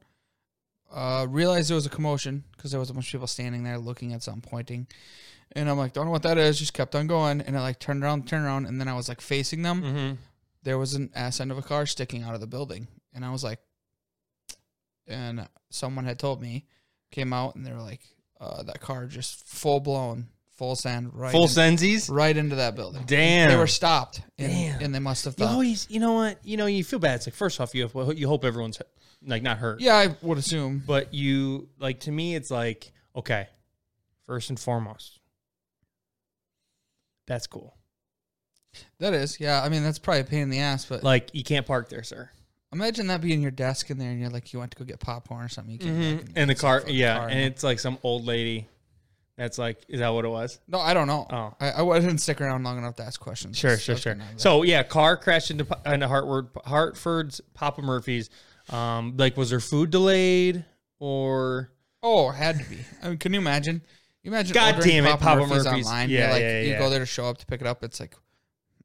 Uh, 0.92 1.26
realized 1.28 1.70
there 1.70 1.76
was 1.76 1.86
a 1.86 1.90
commotion 1.90 2.44
because 2.56 2.72
there 2.72 2.80
was 2.80 2.90
a 2.90 2.92
bunch 2.94 3.06
of 3.08 3.12
people 3.12 3.26
standing 3.26 3.62
there 3.62 3.78
looking 3.78 4.12
at 4.12 4.22
something, 4.22 4.42
pointing, 4.42 4.86
and 5.52 5.70
I'm 5.70 5.78
like, 5.78 5.92
don't 5.92 6.04
know 6.04 6.10
what 6.10 6.24
that 6.24 6.36
is. 6.36 6.58
Just 6.58 6.74
kept 6.74 6.94
on 6.96 7.06
going, 7.06 7.40
and 7.40 7.56
I 7.56 7.60
like 7.62 7.78
turned 7.78 8.02
around, 8.02 8.26
turned 8.28 8.44
around, 8.44 8.66
and 8.66 8.80
then 8.80 8.88
I 8.88 8.94
was 8.94 9.08
like 9.08 9.20
facing 9.20 9.62
them. 9.62 9.82
Mm-hmm. 9.82 10.14
There 10.62 10.78
was 10.78 10.94
an 10.94 11.10
ass 11.14 11.40
end 11.40 11.50
of 11.52 11.58
a 11.58 11.62
car 11.62 11.86
sticking 11.86 12.22
out 12.22 12.34
of 12.34 12.40
the 12.40 12.46
building, 12.46 12.88
and 13.14 13.24
I 13.24 13.30
was 13.30 13.42
like, 13.44 13.60
and 15.06 15.48
someone 15.70 16.04
had 16.04 16.18
told 16.18 16.40
me, 16.42 16.66
came 17.10 17.32
out, 17.32 17.54
and 17.54 17.64
they 17.66 17.72
were 17.72 17.80
like, 17.80 18.00
uh, 18.40 18.62
that 18.64 18.80
car 18.80 19.06
just 19.06 19.46
full 19.46 19.80
blown, 19.80 20.28
full 20.60 20.76
send, 20.76 21.14
right, 21.14 21.32
Full 21.32 21.44
in- 21.44 21.48
sensies. 21.48 22.10
right 22.10 22.36
into 22.36 22.56
that 22.56 22.76
building. 22.76 23.02
Damn. 23.06 23.48
They 23.50 23.56
were 23.56 23.66
stopped, 23.66 24.20
and, 24.38 24.52
Damn. 24.52 24.80
and 24.82 24.94
they 24.94 24.98
must 24.98 25.24
have 25.24 25.34
You 25.38 25.46
thought. 25.46 25.52
always, 25.54 25.86
you 25.90 26.00
know 26.00 26.12
what? 26.12 26.38
You 26.44 26.58
know, 26.58 26.66
you 26.66 26.84
feel 26.84 26.98
bad. 26.98 27.14
It's 27.16 27.26
like 27.26 27.34
first 27.34 27.58
off, 27.60 27.74
you 27.74 27.88
have, 27.88 28.18
you 28.18 28.28
hope 28.28 28.44
everyone's 28.44 28.78
like 29.26 29.42
not 29.42 29.56
hurt. 29.58 29.80
yeah, 29.80 29.94
I 29.96 30.14
would 30.20 30.36
assume. 30.38 30.82
But 30.86 31.14
you 31.14 31.68
like 31.78 32.00
to 32.00 32.12
me, 32.12 32.34
it's 32.34 32.50
like 32.50 32.92
okay, 33.16 33.48
first 34.26 34.50
and 34.50 34.60
foremost, 34.60 35.18
that's 37.26 37.46
cool. 37.46 37.74
That 38.98 39.14
is, 39.14 39.40
yeah. 39.40 39.62
I 39.62 39.68
mean, 39.68 39.82
that's 39.82 39.98
probably 39.98 40.20
a 40.20 40.24
pain 40.24 40.42
in 40.42 40.50
the 40.50 40.60
ass, 40.60 40.84
but 40.84 41.02
Like 41.02 41.30
you 41.32 41.42
can't 41.42 41.66
park 41.66 41.88
there, 41.88 42.02
sir. 42.02 42.30
imagine 42.72 43.06
that 43.08 43.20
being 43.20 43.40
your 43.40 43.50
desk 43.50 43.90
in 43.90 43.98
there, 43.98 44.10
and 44.10 44.20
you're 44.20 44.30
like, 44.30 44.52
you 44.52 44.58
went 44.58 44.72
to 44.72 44.78
go 44.78 44.84
get 44.84 45.00
popcorn 45.00 45.44
or 45.44 45.48
something. 45.48 45.72
You 45.72 45.78
can't 45.78 45.96
Mm-hmm. 45.96 46.26
and 46.28 46.38
And 46.38 46.50
the 46.50 46.54
car, 46.54 46.80
fucking 46.80 46.94
yeah, 46.94 47.16
car, 47.18 47.28
and 47.28 47.40
it's 47.40 47.64
like 47.64 47.78
some 47.80 47.98
old 48.02 48.24
lady. 48.26 48.68
That's 49.40 49.56
like, 49.56 49.82
is 49.88 50.00
that 50.00 50.10
what 50.10 50.26
it 50.26 50.28
was? 50.28 50.60
no, 50.68 50.78
I 50.78 50.92
don't 50.92 51.06
know. 51.06 51.26
Oh. 51.30 51.54
I, 51.58 51.82
I 51.82 51.98
didn't 51.98 52.18
stick 52.18 52.42
around 52.42 52.62
long 52.62 52.76
enough 52.76 52.96
to 52.96 53.04
ask 53.04 53.18
questions. 53.18 53.56
Sure, 53.56 53.78
sure, 53.78 53.96
sure. 53.96 54.12
gonna 54.12 54.24
have 54.24 54.34
that. 54.34 54.40
So 54.40 54.64
yeah, 54.64 54.82
car 54.82 55.16
crashed 55.16 55.50
into 55.50 55.66
into 55.86 56.06
Hartford, 56.06 56.48
Hartford's 56.66 57.40
Papa 57.54 57.80
Murphy's. 57.80 58.28
Um, 58.68 59.14
like, 59.16 59.38
was 59.38 59.48
there 59.48 59.60
food 59.60 59.90
delayed 59.90 60.66
or? 60.98 61.70
oh, 62.02 62.28
had 62.28 62.58
to 62.58 62.68
be. 62.68 62.80
I 63.02 63.08
mean, 63.08 63.16
can 63.16 63.32
you 63.32 63.40
imagine? 63.40 63.80
You 64.22 64.30
imagine 64.30 64.52
God 64.52 64.78
damn 64.82 65.06
it, 65.06 65.10
Papa, 65.12 65.24
Papa 65.24 65.46
Murphy's, 65.46 65.64
Murphy's. 65.64 65.86
online. 65.86 66.10
Yeah, 66.10 66.32
like, 66.32 66.42
yeah, 66.42 66.60
you 66.60 66.76
go 66.76 66.90
there 66.90 66.98
to 66.98 67.06
show 67.06 67.24
up 67.24 67.38
to 67.38 67.46
pick 67.46 67.62
it 67.62 67.66
up. 67.66 67.82
It's 67.82 67.98
like 67.98 68.14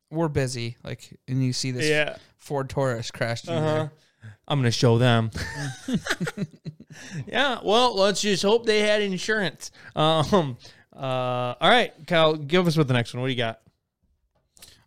we're 0.09 0.29
busy, 0.29 0.77
like, 0.85 1.19
and 1.27 1.43
you 1.43 1.51
see 1.51 1.71
this 1.71 1.85
Yeah. 1.85 2.15
Ford 2.37 2.69
Taurus 2.69 3.11
crashed. 3.11 3.49
Uh-huh. 3.49 3.89
I'm 4.47 4.59
gonna 4.59 4.71
show 4.71 4.97
them. 4.97 5.31
yeah. 7.27 7.59
Well, 7.63 7.95
let's 7.95 8.21
just 8.21 8.43
hope 8.43 8.65
they 8.65 8.79
had 8.79 9.01
insurance. 9.01 9.71
Um. 9.95 10.57
Uh. 10.95 11.55
All 11.59 11.69
right, 11.69 11.91
Kyle, 12.07 12.35
give 12.35 12.67
us 12.67 12.77
with 12.77 12.87
the 12.87 12.93
next 12.93 13.13
one. 13.13 13.21
What 13.21 13.27
do 13.27 13.33
you 13.33 13.37
got? 13.37 13.59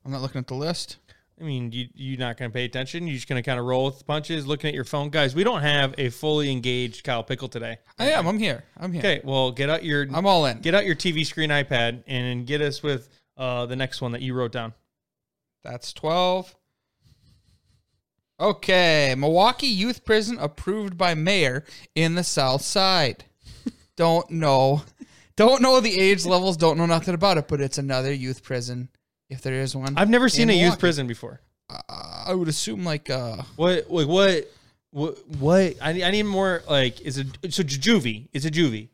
I'm 0.05 0.11
not 0.11 0.23
looking 0.23 0.39
at 0.39 0.47
the 0.47 0.55
list. 0.55 0.97
I 1.41 1.45
mean, 1.45 1.71
you 1.71 1.87
you're 1.95 2.19
not 2.19 2.37
going 2.37 2.51
to 2.51 2.55
pay 2.55 2.65
attention. 2.65 3.07
You're 3.07 3.15
just 3.15 3.29
going 3.29 3.41
to 3.41 3.47
kind 3.49 3.61
of 3.61 3.67
roll 3.67 3.87
with 3.87 3.99
the 3.99 4.05
punches, 4.05 4.47
looking 4.47 4.69
at 4.69 4.75
your 4.75 4.85
phone, 4.85 5.11
guys. 5.11 5.35
We 5.35 5.45
don't 5.45 5.61
have 5.61 5.95
a 5.99 6.09
fully 6.09 6.51
engaged 6.51 7.05
Kyle 7.05 7.23
Pickel 7.23 7.49
today. 7.49 7.79
I 7.99 8.11
am. 8.11 8.27
I'm 8.27 8.39
here. 8.39 8.65
I'm 8.77 8.93
here. 8.93 9.01
Okay, 9.01 9.21
well, 9.23 9.53
get 9.53 9.71
out 9.71 9.85
your 9.85 10.07
I'm 10.13 10.27
all 10.27 10.47
in. 10.47 10.61
get 10.61 10.75
out 10.75 10.85
your 10.85 10.97
TV 10.97 11.25
screen 11.25 11.51
iPad 11.51 12.03
and 12.07 12.47
get 12.47 12.61
us 12.61 12.83
with 12.83 13.09
uh, 13.37 13.67
the 13.67 13.77
next 13.77 14.01
one 14.01 14.13
that 14.13 14.23
you 14.23 14.35
wrote 14.35 14.53
down. 14.53 14.75
That's 15.63 15.93
12. 15.93 16.55
Okay. 18.41 19.15
Milwaukee 19.17 19.67
Youth 19.67 20.05
Prison 20.05 20.39
approved 20.39 20.97
by 20.97 21.15
mayor 21.15 21.65
in 21.95 22.15
the 22.15 22.25
South 22.25 22.63
Side. 22.63 23.25
Don't 23.97 24.31
know. 24.31 24.83
Don't 25.37 25.63
know 25.63 25.81
the 25.81 25.99
age 25.99 26.25
levels. 26.25 26.57
Don't 26.57 26.79
know 26.79 26.87
nothing 26.87 27.15
about 27.15 27.39
it, 27.39 27.49
but 27.49 27.61
it's 27.61 27.79
another 27.79 28.13
youth 28.13 28.43
prison 28.43 28.89
if 29.29 29.41
there 29.43 29.55
is 29.55 29.75
one. 29.75 29.95
I've 29.97 30.11
never 30.11 30.29
seen 30.29 30.51
a 30.51 30.53
youth 30.53 30.79
prison 30.79 31.07
before. 31.07 31.41
Uh, 31.71 32.25
I 32.27 32.35
would 32.35 32.49
assume 32.49 32.85
like 32.85 33.11
uh, 33.11 33.43
What? 33.57 33.91
Like 33.91 34.09
what? 34.09 34.49
What? 34.91 35.19
What? 35.39 35.75
I 35.83 35.93
need, 35.93 36.03
I 36.05 36.11
need 36.11 36.25
more. 36.25 36.63
Like, 36.69 37.01
is 37.03 37.19
it 37.19 37.27
so 37.51 37.63
juvie? 37.63 38.29
It's 38.33 38.45
a 38.45 38.51
juvie. 38.51 38.89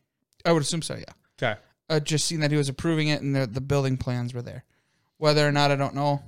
I 0.45 0.53
would 0.53 0.63
assume 0.63 0.83
so. 0.83 0.97
Yeah. 0.97 1.05
Okay. 1.43 1.61
I 1.89 2.01
just 2.01 2.27
seen 2.27 2.41
that 2.41 2.51
he 2.51 2.57
was 2.57 2.69
approving 2.69 3.09
it 3.09 3.23
and 3.23 3.35
the 3.35 3.47
the 3.47 3.61
building 3.61 3.97
plans 3.97 4.35
were 4.35 4.43
there. 4.43 4.65
Whether 5.19 5.47
or 5.47 5.53
not 5.53 5.71
I 5.71 5.77
don't 5.77 5.95
know. 5.95 6.23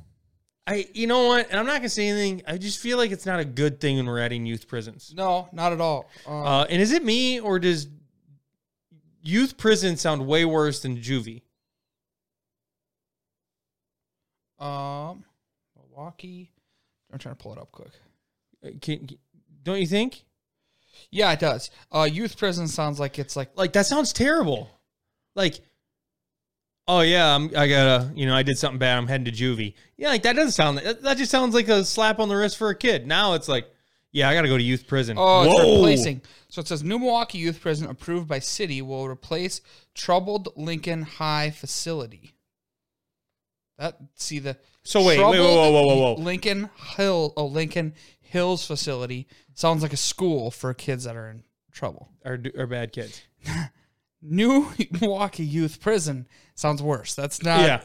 I. 0.66 0.86
You 0.94 1.06
know 1.06 1.26
what? 1.28 1.48
And 1.50 1.58
I'm 1.60 1.66
not 1.66 1.76
gonna 1.76 1.88
say 1.88 2.08
anything. 2.08 2.42
I 2.46 2.58
just 2.58 2.78
feel 2.80 2.98
like 2.98 3.10
it's 3.12 3.26
not 3.26 3.38
a 3.40 3.44
good 3.44 3.80
thing 3.80 3.96
when 3.98 4.06
we're 4.06 4.18
adding 4.20 4.46
youth 4.46 4.66
prisons. 4.66 5.12
No, 5.16 5.48
not 5.52 5.72
at 5.72 5.80
all. 5.80 6.08
Uh, 6.26 6.42
Uh, 6.42 6.66
and 6.68 6.82
is 6.82 6.92
it 6.92 7.04
me 7.04 7.38
or 7.40 7.58
does 7.58 7.86
youth 9.22 9.56
prison 9.56 9.96
sound 9.96 10.26
way 10.26 10.44
worse 10.44 10.80
than 10.80 10.96
juvie? 10.98 11.42
um, 14.58 15.24
Milwaukee. 15.76 16.50
I'm 17.12 17.18
trying 17.18 17.34
to 17.36 17.42
pull 17.42 17.52
it 17.52 17.58
up 17.58 17.70
quick. 17.72 17.90
Uh, 18.64 18.70
Can, 18.80 19.08
don't 19.62 19.78
you 19.80 19.86
think? 19.86 20.24
Yeah, 21.10 21.30
it 21.32 21.40
does. 21.40 21.70
Uh, 21.92 22.08
youth 22.10 22.36
prison 22.38 22.66
sounds 22.68 22.98
like 22.98 23.18
it's 23.18 23.36
like 23.36 23.50
Like 23.54 23.72
that 23.74 23.86
sounds 23.86 24.12
terrible. 24.12 24.70
Like, 25.34 25.60
oh 26.88 27.00
yeah, 27.00 27.34
I'm, 27.34 27.50
I 27.56 27.68
gotta, 27.68 28.12
you 28.14 28.26
know, 28.26 28.34
I 28.34 28.42
did 28.42 28.58
something 28.58 28.78
bad. 28.78 28.96
I'm 28.96 29.06
heading 29.06 29.24
to 29.26 29.32
juvie. 29.32 29.74
Yeah, 29.96 30.08
like 30.08 30.22
that 30.22 30.36
doesn't 30.36 30.52
sound. 30.52 30.78
That, 30.78 31.02
that 31.02 31.16
just 31.16 31.30
sounds 31.30 31.54
like 31.54 31.68
a 31.68 31.84
slap 31.84 32.18
on 32.18 32.28
the 32.28 32.36
wrist 32.36 32.56
for 32.56 32.70
a 32.70 32.74
kid. 32.74 33.06
Now 33.06 33.34
it's 33.34 33.48
like, 33.48 33.68
yeah, 34.12 34.28
I 34.28 34.34
gotta 34.34 34.48
go 34.48 34.56
to 34.56 34.62
youth 34.62 34.86
prison. 34.86 35.16
Oh, 35.18 35.42
it's 35.42 35.54
Whoa. 35.54 35.76
replacing. 35.76 36.22
So 36.48 36.60
it 36.60 36.68
says 36.68 36.82
new 36.82 36.98
Milwaukee 36.98 37.38
Youth 37.38 37.60
Prison 37.60 37.88
approved 37.88 38.28
by 38.28 38.38
city 38.38 38.80
will 38.80 39.06
replace 39.06 39.60
troubled 39.94 40.48
Lincoln 40.56 41.02
High 41.02 41.50
facility. 41.50 42.34
That 43.78 43.98
see 44.14 44.38
the 44.38 44.56
So 44.84 45.04
wait, 45.04 45.18
wait, 45.18 45.30
wait, 45.32 45.38
whoa, 45.40 45.70
whoa, 45.70 45.82
whoa, 45.82 45.96
whoa. 45.96 46.14
Lincoln 46.14 46.70
Hill 46.96 47.34
oh 47.36 47.46
Lincoln 47.46 47.94
Hills 48.20 48.66
facility 48.66 49.26
sounds 49.54 49.82
like 49.82 49.92
a 49.92 49.98
school 49.98 50.50
for 50.50 50.72
kids 50.72 51.04
that 51.04 51.16
are 51.16 51.28
in 51.28 51.42
trouble. 51.72 52.08
Are 52.24 52.38
are 52.56 52.66
bad 52.66 52.92
kids? 52.92 53.22
New 54.28 54.68
Milwaukee 55.00 55.44
Youth 55.44 55.80
Prison 55.80 56.26
sounds 56.54 56.82
worse. 56.82 57.14
That's 57.14 57.42
not. 57.42 57.60
yeah. 57.60 57.80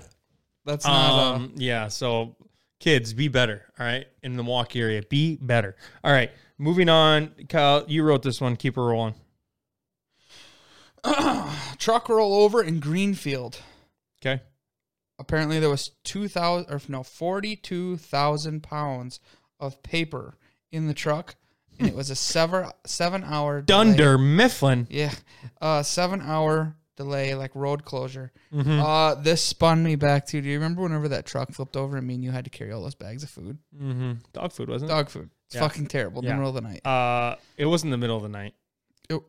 That's 0.65 0.85
not. 0.85 1.11
uh, 1.11 1.35
Um. 1.35 1.53
Yeah. 1.55 1.87
So, 1.87 2.35
kids, 2.79 3.13
be 3.13 3.27
better. 3.27 3.63
All 3.79 3.85
right, 3.85 4.05
in 4.23 4.37
the 4.37 4.43
Milwaukee 4.43 4.81
area, 4.81 5.01
be 5.03 5.37
better. 5.41 5.75
All 6.03 6.11
right. 6.11 6.31
Moving 6.57 6.89
on, 6.89 7.33
Kyle. 7.49 7.83
You 7.87 8.03
wrote 8.03 8.21
this 8.23 8.39
one. 8.39 8.55
Keep 8.55 8.75
her 8.75 8.85
rolling. 8.85 9.15
truck 11.77 12.09
roll 12.09 12.33
over 12.43 12.61
in 12.63 12.79
Greenfield. 12.79 13.59
Okay. 14.23 14.41
apparently 15.17 15.59
there 15.59 15.69
was 15.69 15.89
2000 16.03 16.71
or 16.71 16.79
no 16.87 17.01
42,000 17.01 18.61
pounds 18.61 19.19
of 19.59 19.81
paper 19.81 20.37
in 20.71 20.85
the 20.87 20.93
truck 20.93 21.35
and 21.81 21.89
it 21.89 21.95
was 21.95 22.09
a 22.09 22.15
seven 22.15 22.69
seven 22.85 23.23
hour 23.23 23.61
delay. 23.61 23.83
Dunder 23.85 24.17
Mifflin. 24.17 24.87
yeah 24.89 25.13
uh 25.61 25.83
7 25.83 26.21
hour 26.21 26.75
delay 26.97 27.33
like 27.35 27.51
road 27.55 27.83
closure 27.85 28.31
Mhm. 28.53 28.79
uh 28.83 29.15
this 29.15 29.41
spun 29.43 29.81
me 29.83 29.95
back 29.95 30.25
to 30.27 30.41
do 30.41 30.47
you 30.47 30.55
remember 30.55 30.81
whenever 30.83 31.07
that 31.09 31.25
truck 31.25 31.51
flipped 31.51 31.75
over 31.75 31.97
and 31.97 32.05
me 32.05 32.15
and 32.15 32.23
you 32.23 32.31
had 32.31 32.43
to 32.45 32.49
carry 32.51 32.71
all 32.71 32.81
those 32.83 32.95
bags 32.95 33.23
of 33.23 33.29
food 33.29 33.57
Mm-hmm. 33.75 34.11
Dog 34.33 34.51
food 34.51 34.69
wasn't 34.69 34.91
it? 34.91 34.93
dog 34.93 35.09
food 35.09 35.29
it's 35.47 35.55
Yeah. 35.55 35.61
fucking 35.61 35.87
terrible 35.87 36.21
in 36.21 36.25
Yeah. 36.27 36.31
the 36.33 36.37
middle 36.37 36.49
of 36.49 36.55
the 36.55 36.69
night 36.69 36.85
Uh, 36.85 37.35
it 37.57 37.65
wasn't 37.65 37.91
the 37.91 37.97
middle 37.97 38.17
of 38.17 38.23
the 38.23 38.29
night. 38.29 38.53
It- 39.09 39.21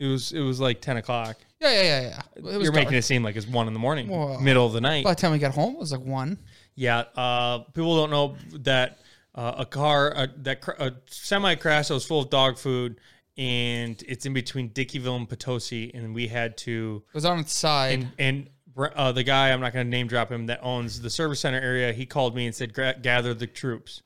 It 0.00 0.06
was. 0.06 0.32
It 0.32 0.40
was 0.40 0.58
like 0.58 0.80
ten 0.80 0.96
o'clock. 0.96 1.36
yeah 1.60 1.70
yeah 1.70 1.82
yeah 1.82 2.00
yeah 2.08 2.20
it 2.34 2.42
was 2.42 2.52
You're 2.54 2.62
dark. 2.64 2.74
making 2.74 2.94
it 2.98 3.02
seem 3.04 3.22
like 3.22 3.36
it's 3.36 3.46
one 3.46 3.68
in 3.68 3.72
the 3.72 3.78
morning, 3.78 4.08
middle 4.42 4.66
of 4.66 4.72
the 4.72 4.80
night. 4.80 5.04
by 5.04 5.10
the 5.14 5.20
time 5.20 5.30
we 5.32 5.38
got 5.38 5.54
home 5.54 5.74
it 5.74 5.78
was 5.78 5.92
like 5.92 6.00
one 6.00 6.38
Yeah, 6.74 7.04
uh, 7.14 7.58
people 7.74 7.94
don't 7.96 8.10
know 8.10 8.36
that 8.64 8.98
uh, 9.34 9.54
a 9.58 9.66
car 9.66 10.14
uh, 10.16 10.26
that 10.38 10.60
cr- 10.60 10.72
a 10.72 10.92
semi 11.06 11.54
crashed 11.54 11.88
that 11.88 11.94
was 11.94 12.04
full 12.04 12.20
of 12.20 12.30
dog 12.30 12.58
food, 12.58 13.00
and 13.36 14.02
it's 14.06 14.26
in 14.26 14.32
between 14.32 14.70
Dickeyville 14.70 15.16
and 15.16 15.28
Potosi, 15.28 15.90
and 15.94 16.14
we 16.14 16.28
had 16.28 16.56
to 16.58 17.02
it 17.08 17.14
was 17.14 17.24
on 17.24 17.38
its 17.38 17.52
side 17.52 18.00
and 18.00 18.12
and 18.18 18.50
uh, 18.94 19.12
the 19.12 19.22
guy 19.22 19.50
I'm 19.50 19.60
not 19.60 19.72
going 19.72 19.86
to 19.86 19.90
name 19.90 20.06
drop 20.06 20.30
him 20.30 20.46
that 20.46 20.60
owns 20.62 21.00
the 21.00 21.10
service 21.10 21.40
center 21.40 21.60
area. 21.60 21.92
He 21.92 22.06
called 22.06 22.34
me 22.34 22.46
and 22.46 22.54
said, 22.54 22.74
"Gather 22.74 23.34
the 23.34 23.46
troops. 23.46 24.02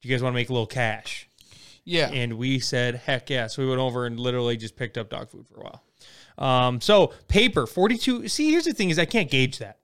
Do 0.00 0.08
you 0.08 0.14
guys 0.14 0.22
want 0.22 0.32
to 0.32 0.34
make 0.34 0.48
a 0.48 0.52
little 0.52 0.66
cash?" 0.66 1.28
yeah 1.84 2.10
And 2.12 2.34
we 2.34 2.58
said, 2.60 2.96
"Heck 2.96 3.30
yeah!" 3.30 3.46
So 3.46 3.62
we 3.62 3.68
went 3.68 3.80
over 3.80 4.06
and 4.06 4.18
literally 4.18 4.56
just 4.56 4.76
picked 4.76 4.98
up 4.98 5.10
dog 5.10 5.30
food 5.30 5.46
for 5.48 5.60
a 5.60 5.64
while. 5.64 5.82
Um, 6.38 6.80
so 6.80 7.12
paper, 7.26 7.66
forty-two. 7.66 8.28
See, 8.28 8.50
here's 8.50 8.64
the 8.64 8.72
thing: 8.72 8.90
is 8.90 8.98
I 8.98 9.06
can't 9.06 9.30
gauge 9.30 9.58
that. 9.58 9.78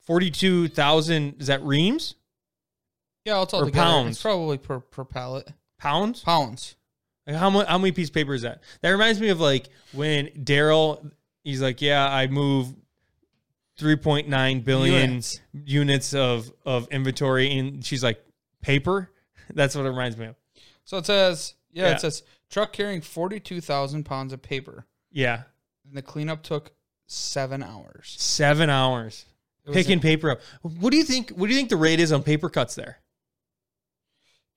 Forty-two 0.00 0.68
thousand. 0.68 1.36
Is 1.40 1.46
that 1.46 1.62
reams? 1.62 2.16
Yeah 3.24 3.42
it's 3.42 3.52
all 3.54 3.62
or 3.62 3.66
together 3.66 3.84
pounds. 3.84 4.16
it's 4.16 4.22
probably 4.22 4.58
per 4.58 4.80
per 4.80 5.04
pallet 5.04 5.48
Pounds? 5.78 6.22
pounds 6.22 6.74
Like 7.26 7.36
how 7.36 7.48
much? 7.50 7.66
How 7.66 7.78
many 7.78 7.92
piece 7.92 8.08
of 8.08 8.14
paper 8.14 8.34
is 8.34 8.42
that? 8.42 8.62
That 8.82 8.90
reminds 8.90 9.20
me 9.20 9.28
of 9.30 9.40
like 9.40 9.68
when 9.92 10.26
Daryl. 10.28 11.10
He's 11.42 11.62
like, 11.62 11.80
"Yeah, 11.80 12.06
I 12.06 12.26
move 12.26 12.74
three 13.78 13.96
point 13.96 14.28
nine 14.28 14.60
billion 14.60 15.10
Units. 15.10 15.40
units 15.64 16.14
of 16.14 16.52
of 16.66 16.86
inventory," 16.90 17.56
and 17.58 17.82
she's 17.84 18.04
like, 18.04 18.22
"Paper." 18.62 19.10
That's 19.54 19.74
what 19.74 19.86
it 19.86 19.88
reminds 19.88 20.16
me 20.18 20.26
of. 20.26 20.36
So 20.84 20.98
it 20.98 21.06
says, 21.06 21.54
yeah, 21.72 21.86
Yeah. 21.88 21.94
it 21.94 22.00
says 22.00 22.22
truck 22.50 22.72
carrying 22.72 23.00
42,000 23.00 24.04
pounds 24.04 24.32
of 24.32 24.42
paper. 24.42 24.86
Yeah, 25.10 25.42
And 25.88 25.96
the 25.96 26.02
cleanup 26.02 26.42
took 26.42 26.72
seven 27.06 27.62
hours. 27.62 28.14
seven 28.18 28.68
hours 28.70 29.24
picking 29.72 30.00
paper 30.00 30.30
up. 30.32 30.40
What 30.62 30.90
do 30.90 30.96
you 30.98 31.04
think? 31.04 31.30
What 31.30 31.46
do 31.46 31.52
you 31.52 31.58
think 31.58 31.70
the 31.70 31.76
rate 31.76 32.00
is 32.00 32.12
on 32.12 32.22
paper 32.22 32.48
cuts 32.50 32.74
there? 32.74 32.98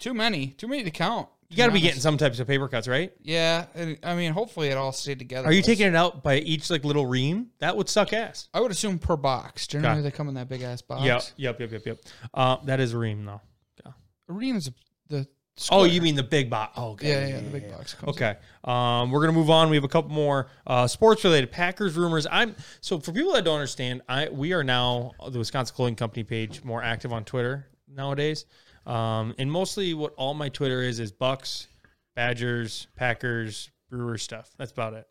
Too 0.03 0.13
many, 0.13 0.47
too 0.47 0.67
many 0.67 0.83
to 0.83 0.91
count. 0.91 1.29
You 1.49 1.57
got 1.57 1.67
to 1.67 1.71
be 1.71 1.79
getting 1.79 2.01
some 2.01 2.17
types 2.17 2.39
of 2.39 2.47
paper 2.47 2.67
cuts, 2.67 2.87
right? 2.87 3.13
Yeah, 3.21 3.67
and, 3.75 3.97
I 4.03 4.15
mean, 4.15 4.33
hopefully 4.33 4.69
it 4.69 4.77
all 4.77 4.91
stayed 4.91 5.19
together. 5.19 5.47
Are 5.47 5.53
you 5.53 5.61
taking 5.61 5.87
it 5.87 5.95
out 5.95 6.23
by 6.23 6.39
each 6.39 6.69
like 6.69 6.83
little 6.83 7.05
ream? 7.05 7.51
That 7.59 7.77
would 7.77 7.87
suck 7.87 8.11
ass. 8.11 8.49
I 8.53 8.59
would 8.59 8.71
assume 8.71 8.97
per 8.97 9.15
box. 9.15 9.67
Generally, 9.67 10.01
they 10.01 10.11
come 10.11 10.27
in 10.29 10.33
that 10.33 10.49
big 10.49 10.63
ass 10.63 10.81
box. 10.81 11.03
Yep, 11.03 11.23
yep, 11.37 11.59
yep, 11.59 11.71
yep, 11.71 11.85
yep. 11.85 11.97
Uh, 12.33 12.57
that 12.65 12.79
is 12.79 12.93
a 12.93 12.97
ream 12.97 13.23
though. 13.23 13.41
A 13.85 14.33
ream 14.33 14.57
is 14.57 14.71
the. 15.09 15.27
Oh, 15.69 15.83
you 15.83 16.01
mean 16.01 16.15
the 16.15 16.23
big 16.23 16.49
box? 16.49 16.73
Oh, 16.75 16.91
okay. 16.91 17.09
Yeah, 17.09 17.35
yeah, 17.35 17.41
the 17.41 17.49
big 17.51 17.69
box. 17.69 17.93
Comes 17.93 18.15
Okay. 18.15 18.35
Um, 18.63 19.11
we're 19.11 19.19
gonna 19.21 19.33
move 19.37 19.51
on. 19.51 19.69
We 19.69 19.75
have 19.75 19.83
a 19.83 19.89
couple 19.89 20.09
more 20.09 20.47
uh, 20.65 20.87
sports 20.87 21.23
related 21.23 21.51
Packers 21.51 21.95
rumors. 21.95 22.25
I'm 22.31 22.55
so 22.81 22.99
for 22.99 23.11
people 23.11 23.33
that 23.33 23.45
don't 23.45 23.55
understand, 23.55 24.01
I 24.09 24.29
we 24.29 24.53
are 24.53 24.63
now 24.63 25.11
the 25.29 25.37
Wisconsin 25.37 25.75
Clothing 25.75 25.95
Company 25.95 26.23
page 26.23 26.63
more 26.63 26.81
active 26.81 27.13
on 27.13 27.23
Twitter 27.23 27.67
nowadays, 27.87 28.45
um, 28.85 29.33
and 29.37 29.51
mostly 29.51 29.93
what 29.93 30.13
all 30.15 30.33
my 30.33 30.49
Twitter 30.49 30.81
is 30.81 30.99
is 30.99 31.11
Bucks, 31.11 31.67
Badgers, 32.15 32.87
Packers, 32.95 33.69
Brewer 33.89 34.17
stuff. 34.17 34.51
That's 34.57 34.71
about 34.71 34.93
it. 34.93 35.07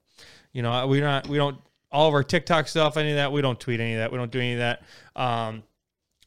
You 0.53 0.63
know, 0.63 0.87
we're 0.87 1.05
not 1.05 1.27
we 1.29 1.37
don't 1.37 1.59
all 1.91 2.09
of 2.09 2.15
our 2.15 2.25
TikTok 2.25 2.69
stuff, 2.69 2.97
any 2.97 3.11
of 3.11 3.17
that. 3.17 3.33
We 3.33 3.43
don't 3.43 3.59
tweet 3.59 3.81
any 3.81 3.95
of 3.95 3.99
that. 3.99 4.13
We 4.13 4.19
don't 4.19 4.31
do 4.31 4.41
any 4.41 4.55
of 4.55 4.59
that. 4.59 4.83
Um, 5.15 5.63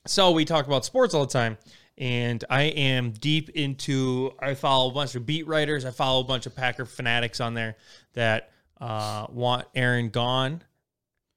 so 0.07 0.31
we 0.31 0.45
talk 0.45 0.67
about 0.67 0.85
sports 0.85 1.13
all 1.13 1.25
the 1.25 1.33
time. 1.33 1.57
And 1.97 2.43
I 2.49 2.63
am 2.63 3.11
deep 3.11 3.49
into. 3.51 4.31
I 4.39 4.53
follow 4.53 4.91
a 4.91 4.93
bunch 4.93 5.15
of 5.15 5.25
beat 5.25 5.47
writers. 5.47 5.85
I 5.85 5.91
follow 5.91 6.21
a 6.21 6.25
bunch 6.25 6.45
of 6.45 6.53
Packer 6.53 6.85
fanatics 6.85 7.39
on 7.39 7.53
there 7.53 7.77
that 8.13 8.51
uh, 8.81 9.27
want 9.29 9.65
Aaron 9.73 10.09
gone, 10.09 10.61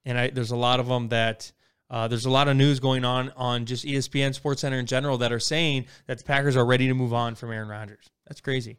and 0.05 0.19
I, 0.19 0.31
there's 0.31 0.51
a 0.51 0.57
lot 0.57 0.81
of 0.81 0.89
them 0.89 1.11
that 1.11 1.53
uh, 1.91 2.07
there's 2.09 2.27
a 2.27 2.31
lot 2.31 2.49
of 2.49 2.57
news 2.57 2.81
going 2.81 3.05
on 3.05 3.33
on 3.37 3.65
just 3.67 3.85
ESPN 3.85 4.35
Sports 4.35 4.61
Center 4.61 4.79
in 4.79 4.87
general 4.87 5.19
that 5.19 5.33
are 5.33 5.41
saying 5.41 5.87
that 6.07 6.19
the 6.19 6.25
Packers 6.25 6.57
are 6.57 6.65
ready 6.67 6.87
to 6.89 6.95
move 6.95 7.13
on 7.15 7.35
from 7.35 7.51
Aaron 7.53 7.69
Rodgers. 7.69 8.09
That's 8.27 8.41
crazy. 8.41 8.77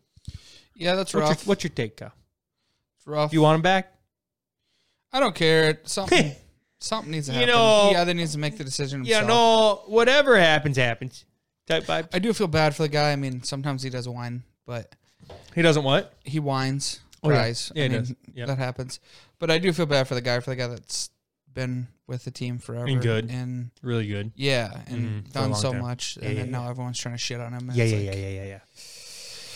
Yeah, 0.75 0.95
that's 0.95 1.13
What's 1.13 1.13
your, 1.13 1.21
rough. 1.23 1.47
what's 1.47 1.63
your 1.63 1.71
take, 1.71 1.97
Kyle? 1.97 2.11
It's 2.97 3.07
rough. 3.07 3.31
Do 3.31 3.35
you 3.37 3.41
want 3.41 3.55
him 3.55 3.61
back? 3.61 3.93
I 5.11 5.19
don't 5.19 5.33
care. 5.35 5.79
Something. 5.85 6.33
something 6.79 7.11
needs 7.11 7.27
to 7.27 7.33
happen. 7.33 7.47
You 7.49 7.53
know- 7.53 7.89
he 7.89 7.95
either 7.95 8.13
needs 8.13 8.33
to 8.33 8.37
make 8.39 8.57
the 8.57 8.63
decision 8.63 9.03
Yeah, 9.03 9.19
himself. 9.21 9.85
no. 9.87 9.91
Whatever 9.93 10.37
happens, 10.37 10.77
happens. 10.77 11.25
Type 11.67 11.83
vibe. 11.85 12.09
I 12.13 12.19
do 12.19 12.31
feel 12.33 12.47
bad 12.47 12.75
for 12.75 12.83
the 12.83 12.89
guy. 12.89 13.11
I 13.11 13.15
mean, 13.15 13.43
sometimes 13.43 13.83
he 13.83 13.89
does 13.89 14.07
whine, 14.07 14.43
but 14.65 14.95
He 15.55 15.61
doesn't 15.61 15.83
what? 15.83 16.13
he 16.23 16.39
whines, 16.39 16.99
Oh, 17.23 17.29
yeah. 17.29 17.35
cries. 17.35 17.71
Yeah, 17.75 17.85
I 17.85 17.87
mean. 17.89 18.15
Yeah. 18.33 18.45
that 18.45 18.57
happens. 18.57 18.99
But 19.39 19.51
I 19.51 19.57
do 19.57 19.73
feel 19.73 19.85
bad 19.85 20.07
for 20.07 20.15
the 20.15 20.21
guy, 20.21 20.39
for 20.39 20.49
the 20.51 20.55
guy 20.55 20.67
that's 20.67 21.09
been 21.53 21.87
with 22.07 22.23
the 22.25 22.31
team 22.31 22.57
forever 22.57 22.87
And 22.87 23.01
good. 23.01 23.29
and 23.29 23.71
Really 23.81 24.07
good. 24.07 24.31
yeah, 24.35 24.81
and 24.87 25.25
Mhm, 25.25 25.31
done 25.31 25.55
so 25.55 25.71
time. 25.71 25.81
much, 25.81 26.17
Yeah, 26.17 26.27
and 26.27 26.33
yeah, 26.37 26.43
then 26.43 26.51
yeah. 26.53 26.59
now 26.59 26.69
everyone's 26.69 26.97
trying 26.99 27.15
to 27.15 27.19
shit 27.19 27.39
on 27.39 27.53
him. 27.53 27.71
Yeah, 27.73 27.83
yeah, 27.83 27.95
like, 27.97 28.05
yeah, 28.05 28.15
yeah, 28.15 28.29
yeah, 28.29 28.43
yeah. 28.45 28.59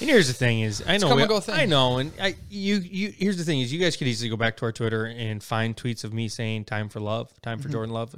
And 0.01 0.09
here's 0.09 0.27
the 0.27 0.33
thing: 0.33 0.61
is 0.61 0.83
I 0.85 0.97
know, 0.97 1.15
we-. 1.15 1.23
I 1.53 1.65
know, 1.65 1.97
and 1.99 2.11
I 2.19 2.35
you 2.49 2.77
you. 2.77 3.13
Here's 3.15 3.37
the 3.37 3.43
thing: 3.45 3.61
is 3.61 3.71
you 3.71 3.79
guys 3.79 3.95
could 3.95 4.07
easily 4.07 4.29
go 4.29 4.35
back 4.37 4.57
to 4.57 4.65
our 4.65 4.71
Twitter 4.71 5.05
and 5.05 5.41
find 5.41 5.75
tweets 5.77 6.03
of 6.03 6.13
me 6.13 6.27
saying 6.27 6.65
"time 6.65 6.89
for 6.89 6.99
love," 6.99 7.31
"time 7.41 7.57
Mm-hmm. 7.59 7.63
for 7.67 7.71
Jordan 7.71 7.93
Love." 7.93 8.15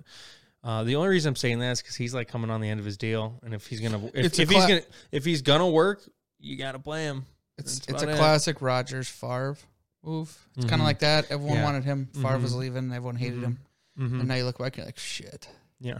Uh, 0.64 0.84
the 0.84 0.96
only 0.96 1.10
reason 1.10 1.30
I'm 1.30 1.36
saying 1.36 1.60
that 1.60 1.72
is 1.74 1.82
because 1.82 1.96
he's 1.96 2.14
like 2.14 2.28
coming 2.28 2.50
on 2.50 2.60
the 2.62 2.70
end 2.70 2.80
of 2.80 2.86
his 2.86 2.98
deal, 2.98 3.40
and 3.44 3.54
if 3.54 3.68
he's 3.68 3.82
gonna, 3.82 4.04
if, 4.16 4.40
if 4.40 4.50
he's 4.50 4.66
gonna, 4.66 4.82
if 5.12 5.26
he's 5.26 5.42
gonna 5.44 5.70
work, 5.70 6.02
you 6.40 6.58
gotta 6.58 6.80
play 6.80 7.04
him. 7.04 7.26
It's 7.58 7.80
That's 7.80 8.02
it's 8.02 8.04
a 8.04 8.10
it. 8.14 8.18
classic 8.18 8.62
Rodgers 8.62 9.08
Favre 9.08 9.58
move. 10.04 10.36
It's 10.56 10.66
Mhm. 10.66 10.70
kind 10.70 10.82
of 10.82 10.86
like 10.88 11.00
that. 11.00 11.30
Everyone 11.30 11.58
Yeah. 11.58 11.64
wanted 11.64 11.84
him. 11.84 12.08
Favre 12.14 12.40
was 12.40 12.54
Mhm. 12.54 12.58
leaving. 12.60 12.92
Everyone 12.94 13.16
hated 13.18 13.40
Mhm. 13.40 13.44
him. 13.44 13.60
Mhm. 14.00 14.20
And 14.20 14.28
now 14.28 14.36
you 14.36 14.44
look 14.44 14.58
back, 14.60 14.78
you're 14.78 14.86
like, 14.86 14.98
shit, 14.98 15.48
Yeah. 15.80 16.00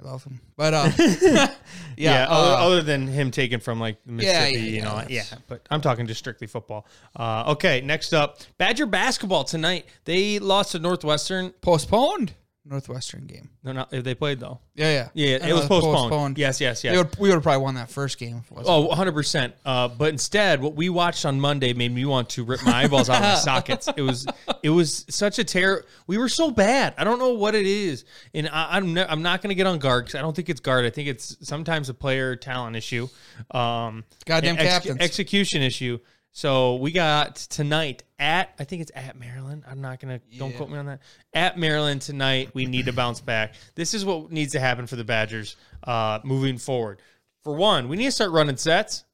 I 0.00 0.04
love 0.04 0.22
him. 0.22 0.40
But 0.56 0.74
uh, 0.74 0.90
yeah, 0.98 1.48
Yeah. 1.96 2.24
uh, 2.28 2.32
other, 2.32 2.62
other 2.62 2.82
than 2.82 3.08
him 3.08 3.30
taken 3.32 3.58
from 3.58 3.80
like 3.80 4.04
Mississippi, 4.06 4.52
yeah, 4.52 4.58
you 4.58 4.76
yeah, 4.76 4.84
know, 4.84 4.96
that's- 4.98 5.10
yeah. 5.32 5.38
But 5.48 5.66
I'm 5.70 5.80
talking 5.80 6.06
just 6.06 6.18
strictly 6.20 6.46
football. 6.46 6.86
Uh, 7.16 7.44
okay, 7.52 7.80
next 7.80 8.12
up, 8.12 8.38
Badger 8.58 8.86
basketball 8.86 9.42
tonight. 9.44 9.86
They 10.04 10.38
lost 10.38 10.72
to 10.72 10.78
Northwestern. 10.78 11.50
postponed 11.62 12.32
Northwestern 12.68 13.26
game. 13.26 13.48
No, 13.64 13.72
not 13.72 13.90
they 13.90 14.14
played 14.14 14.40
though. 14.40 14.60
Yeah, 14.74 15.08
yeah, 15.14 15.38
Yeah, 15.38 15.38
I 15.46 15.48
it 15.48 15.52
was 15.54 15.62
know, 15.68 15.80
postponed. 15.80 16.36
Yes, 16.38 16.60
yes, 16.60 16.84
yes. 16.84 16.96
Would, 16.96 17.18
we 17.18 17.28
would 17.28 17.34
have 17.36 17.42
probably 17.42 17.62
won 17.62 17.74
that 17.76 17.88
first 17.90 18.18
game. 18.18 18.42
wasn't. 18.50 18.68
Oh, 18.68 18.88
100%. 18.94 19.52
Uh, 19.64 19.88
but 19.88 20.10
instead, 20.10 20.60
what 20.60 20.74
we 20.74 20.88
watched 20.88 21.24
on 21.24 21.40
Monday 21.40 21.72
made 21.72 21.92
me 21.92 22.04
want 22.04 22.28
to 22.30 22.44
rip 22.44 22.62
my 22.64 22.82
eyeballs 22.84 23.08
out 23.08 23.16
of 23.16 23.22
my 23.22 23.34
sockets. 23.36 23.88
It 23.96 24.02
was 24.02 24.26
it 24.62 24.70
was 24.70 25.06
such 25.08 25.38
a 25.38 25.44
terror. 25.44 25.84
We 26.06 26.18
were 26.18 26.28
so 26.28 26.50
bad. 26.50 26.94
I 26.98 27.04
don't 27.04 27.18
know 27.18 27.32
what 27.34 27.54
it 27.54 27.66
is. 27.66 28.04
And 28.34 28.48
I, 28.48 28.76
I'm, 28.76 28.92
ne- 28.94 29.06
I'm 29.06 29.22
not 29.22 29.40
going 29.42 29.48
to 29.50 29.54
get 29.54 29.66
on 29.66 29.78
guard 29.78 30.04
because 30.04 30.18
I 30.18 30.22
don't 30.22 30.36
think 30.36 30.48
it's 30.48 30.60
guard. 30.60 30.84
I 30.84 30.90
think 30.90 31.08
it's 31.08 31.36
sometimes 31.40 31.88
a 31.88 31.94
player 31.94 32.36
talent 32.36 32.76
issue. 32.76 33.08
Um, 33.50 34.04
Goddamn 34.26 34.56
ex- 34.58 34.64
captains. 34.64 35.00
Execution 35.00 35.62
issue. 35.62 35.98
So 36.32 36.76
we 36.76 36.92
got 36.92 37.36
tonight 37.36 38.04
at, 38.18 38.54
I 38.60 38.64
think 38.64 38.82
it's 38.82 38.92
at 38.94 39.18
Maryland. 39.18 39.64
I'm 39.68 39.80
not 39.80 39.98
going 39.98 40.20
to, 40.20 40.38
don't 40.38 40.54
quote 40.56 40.70
me 40.70 40.78
on 40.78 40.86
that. 40.86 41.00
At 41.34 41.58
Maryland 41.58 42.00
tonight, 42.02 42.50
we 42.54 42.66
need 42.66 42.86
to 42.86 42.92
bounce 42.92 43.20
back. 43.20 43.54
This 43.74 43.92
is 43.92 44.04
what 44.04 44.30
needs 44.30 44.52
to 44.52 44.60
happen 44.60 44.86
for 44.86 44.96
the 44.96 45.04
Badgers 45.04 45.56
uh, 45.82 46.20
moving 46.22 46.58
forward. 46.58 47.00
For 47.42 47.54
one, 47.54 47.88
we 47.88 47.96
need 47.96 48.04
to 48.06 48.12
start 48.12 48.30
running 48.30 48.56
sets. 48.56 49.04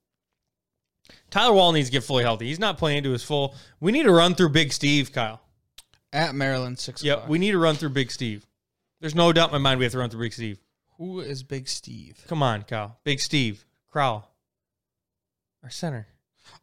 Tyler 1.31 1.55
Wahl 1.55 1.73
needs 1.73 1.89
to 1.89 1.93
get 1.93 2.05
fully 2.05 2.25
healthy. 2.25 2.47
He's 2.47 2.59
not 2.59 2.79
playing 2.79 3.05
to 3.05 3.11
his 3.13 3.23
full. 3.23 3.55
We 3.81 3.93
need 3.93 4.05
to 4.05 4.13
run 4.13 4.35
through 4.35 4.51
Big 4.51 4.73
Steve, 4.73 5.13
Kyle. 5.13 5.41
At 6.13 6.35
Maryland, 6.35 6.79
six 6.79 7.03
Yep, 7.03 7.17
o'clock. 7.19 7.31
we 7.31 7.39
need 7.39 7.51
to 7.53 7.59
run 7.59 7.75
through 7.75 7.91
Big 7.91 8.11
Steve. 8.11 8.47
There's 9.01 9.15
no 9.15 9.33
doubt 9.33 9.49
in 9.49 9.53
my 9.53 9.59
mind 9.59 9.79
we 9.79 9.85
have 9.85 9.93
to 9.93 9.99
run 9.99 10.11
through 10.11 10.21
Big 10.21 10.33
Steve. 10.33 10.59
Who 10.99 11.21
is 11.21 11.43
Big 11.43 11.69
Steve? 11.69 12.23
Come 12.29 12.43
on, 12.43 12.63
Kyle. 12.63 12.99
Big 13.05 13.19
Steve. 13.21 13.65
Crowl. 13.91 14.31
Our 15.63 15.71
center. 15.71 16.07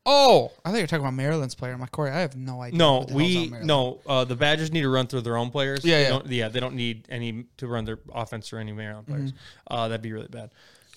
Oh, 0.06 0.52
I 0.66 0.70
thought 0.70 0.78
you 0.78 0.84
were 0.84 0.88
talking 0.88 1.06
about 1.06 1.14
Maryland's 1.14 1.54
player. 1.56 1.78
My 1.78 1.86
Corey, 1.86 2.10
I 2.12 2.22
have 2.22 2.36
no 2.36 2.62
idea. 2.62 2.78
No, 2.78 3.06
we 3.12 3.50
no. 3.64 4.00
Uh, 4.08 4.26
the 4.26 4.36
Badgers 4.36 4.72
need 4.72 4.82
to 4.82 4.90
run 4.90 5.08
through 5.08 5.22
their 5.22 5.38
own 5.38 5.52
players. 5.52 5.86
Yeah, 5.86 5.98
They 5.98 6.04
yeah. 6.04 6.10
Don't, 6.10 6.28
yeah. 6.28 6.50
They 6.50 6.60
don't 6.60 6.76
need 6.76 7.06
any 7.10 7.46
to 7.58 7.68
run 7.68 7.86
their 7.86 8.00
offense 8.14 8.52
or 8.52 8.58
any 8.58 8.72
Maryland 8.72 9.08
players. 9.08 9.32
Mm-hmm. 9.32 9.74
Uh, 9.74 9.88
that'd 9.90 10.02
be 10.02 10.12
really 10.12 10.28
bad. 10.28 10.52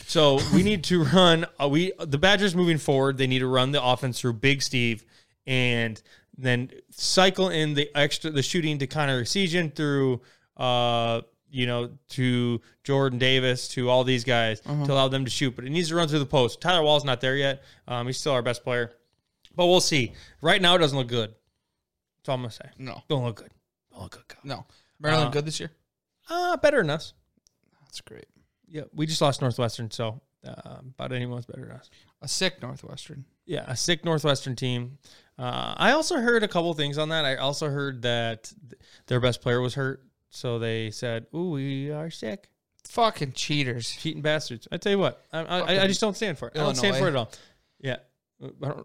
So 0.07 0.39
we 0.55 0.63
need 0.63 0.85
to 0.85 1.05
run. 1.15 1.47
Uh, 1.61 1.69
we 1.69 1.93
the 1.99 2.19
Badgers 2.19 2.55
moving 2.55 2.79
forward. 2.79 3.19
They 3.19 3.27
need 3.27 3.41
to 3.41 3.47
run 3.47 3.73
the 3.73 3.85
offense 3.85 4.21
through 4.21 4.35
Big 4.35 4.63
Steve, 4.63 5.05
and 5.47 6.01
then 6.37 6.71
cycle 6.91 7.51
in 7.51 7.75
the 7.75 7.91
extra 7.95 8.31
the 8.31 8.43
shooting 8.43 8.79
to 8.79 8.87
Connor 8.87 9.23
Essegian 9.23 9.75
through. 9.75 10.21
Uh, 10.57 11.23
you 11.55 11.67
know, 11.67 11.91
to 12.09 12.61
Jordan 12.83 13.19
Davis, 13.19 13.69
to 13.69 13.89
all 13.89 14.03
these 14.05 14.25
guys 14.25 14.61
Uh-huh. 14.67 14.85
to 14.87 14.93
allow 14.93 15.09
them 15.09 15.25
to 15.25 15.31
shoot, 15.31 15.55
but 15.55 15.65
it 15.65 15.71
needs 15.71 15.89
to 15.89 15.95
run 15.95 16.09
through 16.09 16.19
the 16.19 16.27
post. 16.27 16.61
Tyler 16.61 16.83
Wahl's 16.83 17.05
not 17.05 17.21
there 17.21 17.37
yet. 17.37 17.63
Um, 17.87 18.07
he's 18.07 18.19
still 18.19 18.33
our 18.33 18.43
best 18.43 18.65
player, 18.65 18.93
but 19.55 19.67
we'll 19.67 19.81
see. 19.81 20.13
Right 20.41 20.61
now, 20.61 20.75
it 20.75 20.79
doesn't 20.79 20.99
look 20.99 21.07
good. 21.09 21.31
That's 22.19 22.29
all 22.29 22.35
I'm 22.37 22.41
gonna 22.43 22.51
say. 22.51 22.71
no, 22.79 23.03
Don't 23.09 23.25
look 23.25 23.37
good. 23.37 23.53
Don't 23.93 24.03
look 24.03 24.13
good. 24.13 24.29
Kyle. 24.29 24.41
no. 24.45 24.67
Maryland 24.99 25.29
Uh, 25.29 25.31
good 25.31 25.45
this 25.45 25.61
year. 25.61 25.71
Uh, 26.29 26.57
better 26.57 26.79
than 26.79 26.91
us. 26.91 27.13
That's 27.83 28.01
great. 28.01 28.27
Yeah, 28.69 28.83
we 28.93 29.07
just 29.07 29.21
lost 29.21 29.41
Northwestern, 29.41 29.91
so 29.91 30.21
uh, 30.45 30.79
about 30.81 31.13
anyone's 31.13 31.47
better 31.47 31.63
than 31.67 31.73
us. 31.77 31.91
A 32.23 32.27
sick 32.29 32.61
Northwestern. 32.63 33.25
Yeah, 33.47 33.65
a 33.69 33.77
sick 33.77 34.05
Northwestern 34.05 34.57
team. 34.57 34.99
Uh, 35.39 35.75
I 35.77 35.93
also 35.93 36.17
heard 36.17 36.43
a 36.43 36.49
couple 36.49 36.73
things 36.75 36.97
on 36.99 37.11
that. 37.11 37.25
I 37.25 37.37
also 37.37 37.69
heard 37.69 38.03
that 38.03 38.45
th- 38.71 38.81
their 39.07 39.21
best 39.21 39.41
player 39.43 39.61
was 39.61 39.75
hurt, 39.75 40.03
so 40.35 40.59
they 40.59 40.91
said, 40.91 41.27
"Ooh, 41.35 41.51
we 41.51 41.91
are 41.91 42.11
sick, 42.11 42.49
Fucking 42.89 43.33
cheaters. 43.33 43.91
cheating 43.91 44.23
bastards." 44.23 44.69
I 44.73 44.77
tell 44.77 44.93
you 44.93 44.99
what, 44.99 45.25
I, 45.33 45.41
I, 45.41 45.83
I- 45.83 45.87
just 45.87 46.01
don't 46.01 46.17
stand 46.17 46.39
for 46.39 46.49
it. 46.49 46.57
I 46.57 46.61
don't 46.61 46.75
stand 46.75 46.97
for 46.97 47.05
it 47.07 47.11
at 47.11 47.17
all. 47.17 47.31
Yeah. 47.81 47.97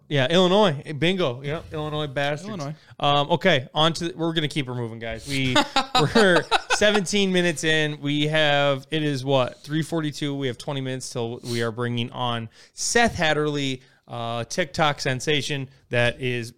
Yeah, 0.08 0.28
Illinois, 0.30 0.94
bingo. 1.00 1.42
Yeah, 1.42 1.62
Illinois 1.74 2.08
bastards. 2.08 2.48
Illinois. 2.48 2.76
Um, 3.00 3.32
okay, 3.32 3.68
on 3.74 3.92
to 3.94 4.14
we're 4.16 4.32
gonna 4.32 4.48
keep 4.48 4.68
her 4.68 4.76
moving, 4.76 5.00
guys. 5.00 5.28
We 5.28 5.56
we're 6.16 6.46
17 6.76 7.34
minutes 7.34 7.64
in. 7.66 8.00
We 8.00 8.28
have 8.28 8.88
it 8.92 9.04
is 9.04 9.26
what 9.26 9.62
3:42. 9.64 10.38
We 10.38 10.48
have 10.48 10.58
20 10.58 10.82
minutes 10.82 11.10
till 11.10 11.40
we 11.40 11.62
are 11.62 11.72
bringing 11.72 12.10
on 12.12 12.48
Seth 12.74 13.16
Hatherly, 13.16 13.82
uh, 14.08 14.46
TikTok 14.46 15.02
sensation 15.02 15.68
that 15.90 16.22
is 16.22 16.54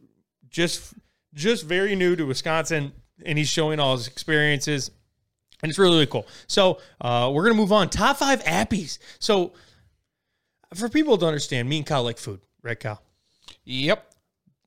just 0.49 0.93
just 1.34 1.65
very 1.65 1.95
new 1.95 2.15
to 2.17 2.25
Wisconsin, 2.25 2.91
and 3.25 3.38
he's 3.38 3.49
showing 3.49 3.79
all 3.79 3.95
his 3.95 4.07
experiences. 4.07 4.91
And 5.63 5.69
it's 5.69 5.77
really, 5.77 5.93
really 5.93 6.07
cool. 6.07 6.27
So 6.47 6.79
uh, 6.99 7.31
we're 7.34 7.43
gonna 7.43 7.55
move 7.55 7.71
on. 7.71 7.89
Top 7.89 8.17
five 8.17 8.43
appies. 8.43 8.97
So 9.19 9.53
for 10.73 10.89
people 10.89 11.17
to 11.17 11.25
understand, 11.25 11.69
me 11.69 11.77
and 11.77 11.86
Kyle 11.86 12.03
like 12.03 12.17
food, 12.17 12.41
right, 12.63 12.79
Kyle? 12.79 13.01
Yep. 13.65 14.13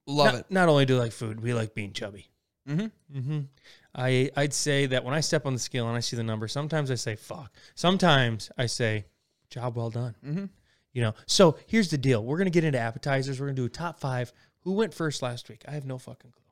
Love 0.06 0.26
not, 0.26 0.34
it. 0.34 0.46
Not 0.50 0.68
only 0.68 0.84
do 0.84 0.94
we 0.94 1.00
like 1.00 1.12
food, 1.12 1.40
we 1.40 1.54
like 1.54 1.74
being 1.74 1.92
chubby. 1.92 2.28
Mm-hmm. 2.68 3.18
Mm-hmm. 3.18 3.40
I 3.94 4.30
I'd 4.36 4.52
say 4.52 4.86
that 4.86 5.04
when 5.04 5.14
I 5.14 5.20
step 5.20 5.46
on 5.46 5.52
the 5.52 5.58
scale 5.58 5.88
and 5.88 5.96
I 5.96 6.00
see 6.00 6.16
the 6.16 6.22
number, 6.22 6.48
sometimes 6.48 6.90
I 6.90 6.94
say 6.94 7.16
fuck. 7.16 7.52
Sometimes 7.74 8.50
I 8.58 8.66
say, 8.66 9.06
job 9.50 9.76
well 9.76 9.90
done. 9.90 10.14
Mhm. 10.24 10.48
You 10.92 11.02
know. 11.02 11.14
So 11.26 11.58
here's 11.66 11.90
the 11.90 11.98
deal: 11.98 12.24
we're 12.24 12.38
gonna 12.38 12.50
get 12.50 12.64
into 12.64 12.78
appetizers. 12.78 13.40
We're 13.40 13.46
gonna 13.46 13.56
do 13.56 13.66
a 13.66 13.70
top 13.70 14.00
five. 14.00 14.32
Who 14.60 14.72
went 14.72 14.94
first 14.94 15.22
last 15.22 15.48
week? 15.48 15.62
I 15.68 15.72
have 15.72 15.84
no 15.86 15.98
fucking 15.98 16.32
clue. 16.32 16.43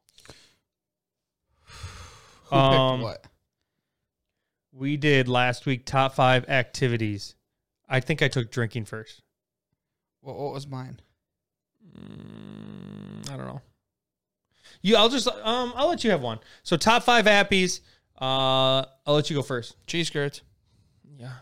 Who 2.52 2.58
Um, 2.58 3.00
picked 3.00 3.04
what? 3.04 3.26
We 4.72 4.96
did 4.96 5.28
last 5.28 5.66
week 5.66 5.84
top 5.84 6.14
five 6.14 6.48
activities. 6.48 7.34
I 7.88 8.00
think 8.00 8.22
I 8.22 8.28
took 8.28 8.50
drinking 8.50 8.86
first. 8.86 9.22
what? 10.20 10.36
What 10.36 10.52
was 10.52 10.66
mine? 10.66 11.00
Mm, 11.98 13.30
I 13.30 13.36
don't 13.36 13.46
know. 13.46 13.60
You, 14.80 14.96
I'll 14.96 15.08
just 15.10 15.28
um, 15.28 15.72
I'll 15.76 15.88
let 15.88 16.04
you 16.04 16.10
have 16.10 16.22
one. 16.22 16.38
So 16.62 16.76
top 16.76 17.02
five 17.02 17.26
appies. 17.26 17.80
Uh, 18.20 18.84
I'll 19.06 19.14
let 19.14 19.30
you 19.30 19.36
go 19.36 19.42
first. 19.42 19.76
Cheese 19.86 20.10
curds. 20.10 20.42
Yeah. 21.18 21.32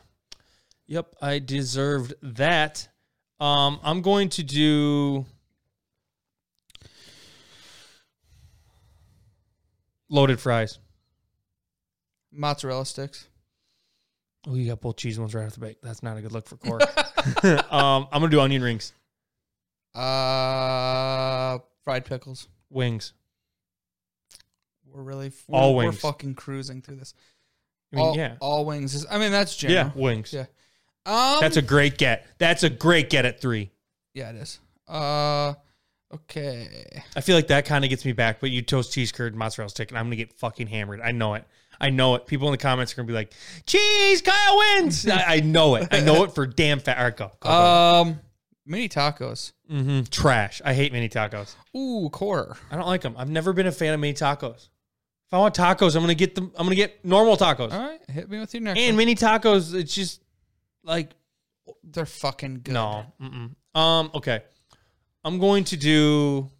Yep, 0.86 1.14
I 1.22 1.38
deserved 1.38 2.14
that. 2.22 2.88
Um, 3.38 3.78
I'm 3.82 4.02
going 4.02 4.28
to 4.30 4.42
do 4.42 5.24
loaded 10.08 10.40
fries. 10.40 10.78
Mozzarella 12.32 12.86
sticks. 12.86 13.28
Oh, 14.46 14.54
you 14.54 14.68
got 14.68 14.80
both 14.80 14.96
cheese 14.96 15.18
ones 15.18 15.34
right 15.34 15.46
off 15.46 15.52
the 15.54 15.60
bat. 15.60 15.76
That's 15.82 16.02
not 16.02 16.16
a 16.16 16.22
good 16.22 16.32
look 16.32 16.46
for 16.46 16.56
Core. 16.56 16.80
um, 17.74 18.08
I'm 18.10 18.20
gonna 18.20 18.28
do 18.28 18.40
onion 18.40 18.62
rings, 18.62 18.92
Uh, 19.94 21.58
fried 21.84 22.04
pickles. 22.04 22.48
wings. 22.70 23.12
We're 24.86 25.02
really 25.02 25.30
All 25.48 25.74
we're, 25.76 25.84
wings. 25.84 26.02
We're 26.02 26.10
fucking 26.10 26.34
cruising 26.34 26.82
through 26.82 26.96
this. 26.96 27.14
I 27.92 27.96
mean, 27.96 28.04
all, 28.04 28.16
yeah, 28.16 28.36
all 28.40 28.64
wings 28.64 28.94
is. 28.94 29.06
I 29.10 29.18
mean, 29.18 29.30
that's 29.30 29.60
yeah, 29.62 29.68
general. 29.84 30.00
wings. 30.02 30.32
Yeah. 30.32 30.46
Um, 31.06 31.38
That's 31.40 31.56
a 31.56 31.62
great 31.62 31.96
get. 31.96 32.26
That's 32.38 32.62
a 32.62 32.68
great 32.70 33.08
get 33.08 33.24
at 33.24 33.40
three. 33.40 33.70
yeah. 34.14 34.30
It 34.30 34.36
is. 34.36 34.58
Uh, 34.86 35.54
okay. 36.12 37.02
I 37.16 37.20
feel 37.22 37.34
like 37.36 37.46
that 37.48 37.64
kind 37.64 37.84
of 37.84 37.90
gets 37.90 38.04
me 38.04 38.12
back, 38.12 38.38
but 38.40 38.50
you 38.50 38.60
toast 38.62 38.92
cheese 38.92 39.10
curd 39.10 39.34
mozzarella 39.34 39.70
stick, 39.70 39.90
and 39.90 39.98
I'm 39.98 40.06
gonna 40.06 40.16
get 40.16 40.32
fucking 40.34 40.66
hammered. 40.66 41.00
I 41.00 41.12
know 41.12 41.34
it. 41.34 41.44
I 41.80 41.90
know 41.90 42.14
it. 42.14 42.26
People 42.26 42.48
in 42.48 42.52
the 42.52 42.58
comments 42.58 42.92
are 42.92 42.96
gonna 42.96 43.06
be 43.06 43.12
like, 43.14 43.32
"Cheese, 43.66 44.20
Kyle 44.22 44.58
wins." 44.58 45.08
I, 45.08 45.36
I 45.36 45.40
know 45.40 45.76
it. 45.76 45.88
I 45.90 46.00
know 46.00 46.24
it 46.24 46.34
for 46.34 46.46
damn 46.46 46.78
fat. 46.80 46.98
All 46.98 47.04
right, 47.04 47.16
go. 47.16 47.30
go, 47.40 47.48
go. 47.48 47.50
Um, 47.50 48.20
mini 48.66 48.88
tacos. 48.88 49.52
hmm 49.68 50.02
Trash. 50.10 50.60
I 50.64 50.74
hate 50.74 50.92
mini 50.92 51.08
tacos. 51.08 51.54
Ooh, 51.76 52.08
quarter. 52.10 52.54
I 52.70 52.76
don't 52.76 52.86
like 52.86 53.00
them. 53.00 53.14
I've 53.16 53.30
never 53.30 53.52
been 53.52 53.66
a 53.66 53.72
fan 53.72 53.94
of 53.94 54.00
mini 54.00 54.14
tacos. 54.14 54.68
If 55.28 55.34
I 55.34 55.38
want 55.38 55.54
tacos, 55.54 55.94
I'm 55.96 56.02
gonna 56.02 56.14
get 56.14 56.34
them. 56.34 56.52
I'm 56.56 56.66
gonna 56.66 56.74
get 56.76 57.04
normal 57.04 57.36
tacos. 57.36 57.72
All 57.72 57.78
right, 57.80 58.00
hit 58.10 58.28
me 58.28 58.38
with 58.40 58.52
your 58.52 58.62
next. 58.62 58.78
And 58.80 58.90
one. 58.92 58.96
mini 58.98 59.14
tacos, 59.14 59.74
it's 59.74 59.94
just 59.94 60.20
like 60.84 61.10
They're 61.84 62.04
fucking 62.06 62.60
good. 62.64 62.74
no. 62.74 63.06
Mm-mm. 63.22 63.54
Um. 63.80 64.10
Okay. 64.14 64.42
I'm 65.24 65.38
going 65.38 65.64
to 65.64 65.76
do. 65.76 66.50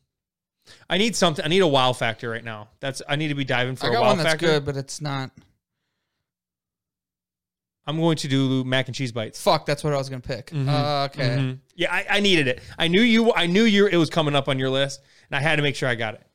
I 0.88 0.98
need 0.98 1.14
something. 1.16 1.44
I 1.44 1.48
need 1.48 1.60
a 1.62 1.66
wow 1.66 1.92
factor 1.92 2.28
right 2.30 2.44
now. 2.44 2.68
That's. 2.80 3.02
I 3.08 3.16
need 3.16 3.28
to 3.28 3.34
be 3.34 3.44
diving 3.44 3.76
for 3.76 3.86
I 3.86 3.88
a 3.90 3.92
got 3.92 4.00
wow 4.02 4.08
one 4.08 4.18
that's 4.18 4.30
factor. 4.30 4.46
good, 4.46 4.64
but 4.64 4.76
it's 4.76 5.00
not. 5.00 5.30
I'm 7.86 7.98
going 7.98 8.16
to 8.18 8.28
do 8.28 8.62
mac 8.64 8.86
and 8.86 8.94
cheese 8.94 9.10
bites. 9.10 9.40
Fuck, 9.42 9.66
that's 9.66 9.82
what 9.82 9.92
I 9.92 9.96
was 9.96 10.08
gonna 10.08 10.20
pick. 10.20 10.50
Mhm. 10.50 10.68
Uh, 10.68 11.04
okay. 11.06 11.36
Mhm. 11.36 11.58
Yeah, 11.74 11.92
I, 11.92 12.06
I 12.10 12.20
needed 12.20 12.46
it. 12.46 12.60
I 12.78 12.88
knew 12.88 13.00
you. 13.02 13.32
I 13.34 13.46
knew 13.46 13.64
you. 13.64 13.86
It 13.86 13.96
was 13.96 14.10
coming 14.10 14.36
up 14.36 14.48
on 14.48 14.58
your 14.58 14.70
list, 14.70 15.00
and 15.30 15.36
I 15.36 15.40
had 15.40 15.56
to 15.56 15.62
make 15.62 15.74
sure 15.74 15.88
I 15.88 15.94
got 15.96 16.14
it. 16.14 16.26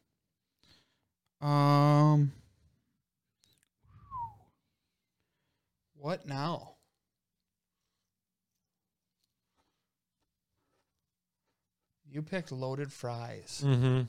Um, 1.46 2.32
what 5.96 6.26
now? 6.28 6.72
You 12.10 12.22
picked 12.22 12.52
loaded 12.52 12.92
fries. 12.94 13.62
Mm-hmm. 13.66 14.02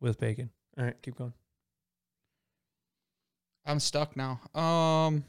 With 0.00 0.18
bacon. 0.18 0.50
All 0.78 0.84
right, 0.84 1.00
keep 1.02 1.16
going. 1.16 1.32
I'm 3.66 3.80
stuck 3.80 4.16
now. 4.16 4.40
Um, 4.54 5.24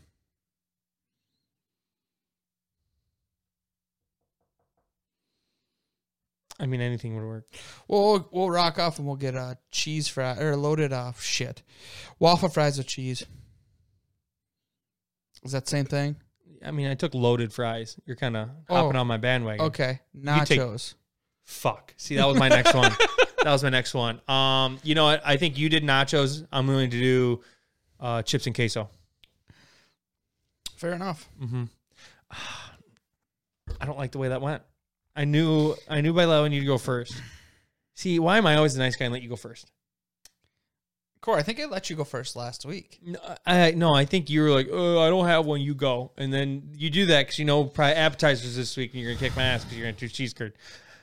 I 6.60 6.65
mean, 6.65 6.82
anything 6.82 7.15
would 7.15 7.23
work. 7.25 7.45
we'll 7.88 8.27
we'll 8.32 8.49
rock 8.49 8.79
off 8.79 8.97
and 8.97 9.08
we'll 9.08 9.15
get 9.15 9.34
a 9.36 9.58
cheese 9.71 10.08
fry 10.10 10.38
or 10.38 10.58
loaded 10.58 10.91
off 10.91 11.21
shit, 11.21 11.63
waffle 12.19 12.49
fries 12.49 12.77
with 12.77 12.88
cheese. 12.88 13.25
Is 15.43 15.53
that 15.53 15.65
the 15.65 15.69
same 15.71 15.86
thing? 15.86 16.17
I 16.65 16.71
mean, 16.71 16.88
I 16.88 16.95
took 16.95 17.13
loaded 17.13 17.53
fries. 17.53 17.97
You're 18.05 18.17
kind 18.17 18.36
of 18.36 18.49
Oh. 18.67 18.75
hopping 18.75 18.97
on 18.97 19.08
my 19.08 19.15
bandwagon. 19.15 19.65
Okay, 19.67 19.99
take- 20.13 20.60
nachos. 20.60 20.95
Fuck. 21.49 21.95
See, 21.97 22.15
that 22.15 22.27
was 22.27 22.38
my 22.38 22.47
next 22.47 22.73
one. 22.73 22.91
That 23.41 23.53
was 23.53 23.63
my 23.63 23.69
next 23.69 23.93
one. 23.93 24.19
Um, 24.27 24.79
you 24.83 24.95
know 24.95 25.05
what? 25.05 25.21
I 25.23 25.38
think 25.38 25.57
you 25.57 25.69
did 25.69 25.81
nachos. 25.81 26.45
I'm 26.51 26.67
willing 26.67 26.89
to 26.89 26.99
do 26.99 27.41
uh, 27.97 28.21
chips 28.21 28.45
and 28.47 28.53
queso. 28.53 28.89
Fair 30.75 30.91
enough. 30.91 31.29
Mm-hmm. 31.41 31.63
I 33.79 33.85
don't 33.85 33.97
like 33.97 34.12
the 34.12 34.17
way 34.17 34.27
that 34.27 34.41
went. 34.41 34.62
I 35.15 35.23
knew 35.23 35.73
I 35.88 36.01
knew 36.01 36.12
by 36.12 36.23
allowing 36.23 36.51
you 36.51 36.59
to 36.59 36.65
go 36.65 36.77
first. 36.77 37.13
See, 37.95 38.19
why 38.19 38.38
am 38.38 38.45
I 38.45 38.57
always 38.57 38.73
the 38.73 38.79
nice 38.79 38.97
guy 38.97 39.05
and 39.05 39.13
let 39.13 39.23
you 39.23 39.29
go 39.29 39.38
first? 39.38 39.71
Core, 41.21 41.38
I 41.38 41.41
think 41.41 41.62
I 41.62 41.65
let 41.65 41.89
you 41.89 41.95
go 41.95 42.03
first 42.03 42.35
last 42.35 42.65
week. 42.65 42.99
No, 43.01 43.19
I 43.45 43.71
no, 43.71 43.93
I 43.93 44.03
think 44.03 44.29
you 44.29 44.41
were 44.41 44.51
like, 44.51 44.67
oh, 44.69 44.99
I 44.99 45.09
don't 45.09 45.27
have 45.27 45.45
one. 45.45 45.62
You 45.62 45.75
go, 45.75 46.12
and 46.17 46.33
then 46.33 46.71
you 46.75 46.89
do 46.89 47.05
that 47.05 47.21
because 47.21 47.39
you 47.39 47.45
know 47.45 47.63
probably 47.63 47.95
appetizers 47.95 48.57
this 48.57 48.75
week, 48.75 48.93
and 48.93 49.01
you're 49.01 49.13
gonna 49.13 49.29
kick 49.29 49.38
my 49.38 49.43
ass 49.43 49.63
because 49.63 49.77
you're 49.77 49.88
gonna 49.88 49.97
do 49.97 50.09
cheese 50.09 50.33
curd. 50.33 50.53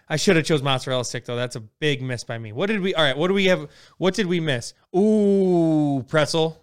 I 0.08 0.16
should 0.16 0.36
have 0.36 0.44
chose 0.44 0.62
mozzarella 0.62 1.04
stick 1.04 1.24
though. 1.24 1.36
That's 1.36 1.56
a 1.56 1.60
big 1.60 2.00
miss 2.02 2.22
by 2.24 2.38
me. 2.38 2.52
What 2.52 2.66
did 2.66 2.80
we? 2.80 2.94
All 2.94 3.02
right, 3.02 3.16
what 3.16 3.28
do 3.28 3.34
we 3.34 3.46
have? 3.46 3.68
What 3.98 4.14
did 4.14 4.26
we 4.26 4.38
miss? 4.40 4.72
Ooh, 4.96 6.04
pretzel, 6.08 6.62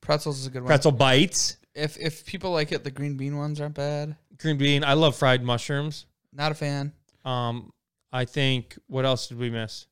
Pretzels 0.00 0.38
is 0.40 0.46
a 0.46 0.50
good 0.50 0.62
one. 0.62 0.68
pretzel 0.68 0.92
bites, 0.92 1.56
If 1.74 1.98
if 1.98 2.24
people 2.24 2.52
like 2.52 2.70
it, 2.72 2.84
the 2.84 2.90
green 2.90 3.16
bean 3.16 3.36
ones 3.36 3.60
aren't 3.60 3.74
bad. 3.74 4.16
green 4.38 4.56
bean. 4.56 4.84
I 4.84 4.92
love 4.94 5.16
fried 5.16 5.42
mushrooms. 5.42 6.06
Not 6.32 6.52
a 6.52 6.54
fan. 6.54 6.92
Um, 7.24 7.72
I 8.12 8.24
think 8.24 8.78
what 8.86 9.04
else 9.04 9.26
did 9.26 9.38
we 9.38 9.50
miss? 9.50 9.86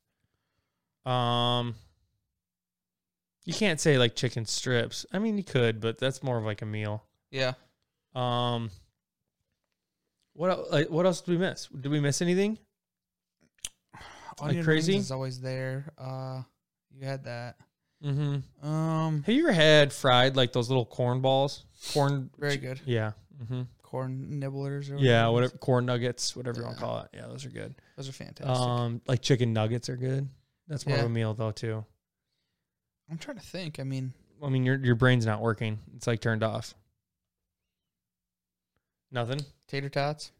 Um, 1.05 1.75
you 3.45 3.53
can't 3.53 3.79
say 3.79 3.97
like 3.97 4.15
chicken 4.15 4.45
strips. 4.45 5.05
I 5.11 5.19
mean, 5.19 5.37
you 5.37 5.43
could, 5.43 5.81
but 5.81 5.97
that's 5.97 6.23
more 6.23 6.37
of 6.37 6.45
like 6.45 6.61
a 6.61 6.65
meal. 6.65 7.03
Yeah. 7.31 7.53
Um, 8.15 8.69
what 10.33 10.49
el- 10.49 10.67
like, 10.71 10.89
what 10.89 11.05
else 11.05 11.21
did 11.21 11.31
we 11.31 11.37
miss? 11.37 11.67
Did 11.67 11.91
we 11.91 11.99
miss 11.99 12.21
anything? 12.21 12.57
Onion 14.41 14.63
crazy? 14.63 14.93
rings 14.93 15.05
is 15.05 15.11
always 15.11 15.39
there. 15.41 15.91
Uh, 15.97 16.41
you 16.91 17.05
had 17.05 17.23
that. 17.25 17.55
Mm-hmm. 18.03 18.65
Um, 18.67 19.23
Have 19.23 19.35
you 19.35 19.43
ever 19.43 19.51
had 19.53 19.91
fried 19.91 20.35
like 20.35 20.53
those 20.53 20.69
little 20.69 20.85
corn 20.85 21.21
balls? 21.21 21.65
Corn. 21.93 22.29
very 22.37 22.57
good. 22.57 22.79
Yeah. 22.85 23.11
Mm-hmm. 23.43 23.63
Corn 23.83 24.39
nibblers. 24.39 24.89
Or 24.91 24.97
Yeah. 24.97 25.25
it 25.25 25.29
is. 25.29 25.33
Whatever. 25.33 25.57
Corn 25.57 25.85
nuggets. 25.85 26.35
Whatever 26.35 26.59
you 26.59 26.65
want 26.65 26.77
to 26.77 26.83
call 26.83 26.99
it. 27.01 27.09
Yeah, 27.13 27.27
those 27.27 27.45
are 27.45 27.49
good. 27.49 27.75
Those 27.97 28.07
are 28.07 28.13
fantastic. 28.13 28.47
Um, 28.67 29.01
like 29.07 29.21
chicken 29.21 29.51
nuggets 29.53 29.89
are 29.89 29.97
good. 29.97 30.29
That's 30.67 30.85
more 30.85 30.97
of 30.99 31.05
a 31.05 31.09
meal 31.09 31.33
though 31.33 31.51
too. 31.51 31.83
I'm 33.09 33.17
trying 33.17 33.37
to 33.37 33.43
think. 33.45 33.79
I 33.79 33.83
mean, 33.83 34.13
I 34.43 34.49
mean, 34.49 34.63
your 34.65 34.77
your 34.77 34.95
brain's 34.95 35.25
not 35.25 35.41
working. 35.41 35.79
It's 35.95 36.05
like 36.07 36.21
turned 36.21 36.43
off. 36.43 36.75
Nothing. 39.11 39.39
tater 39.67 39.89
tots. 39.89 40.31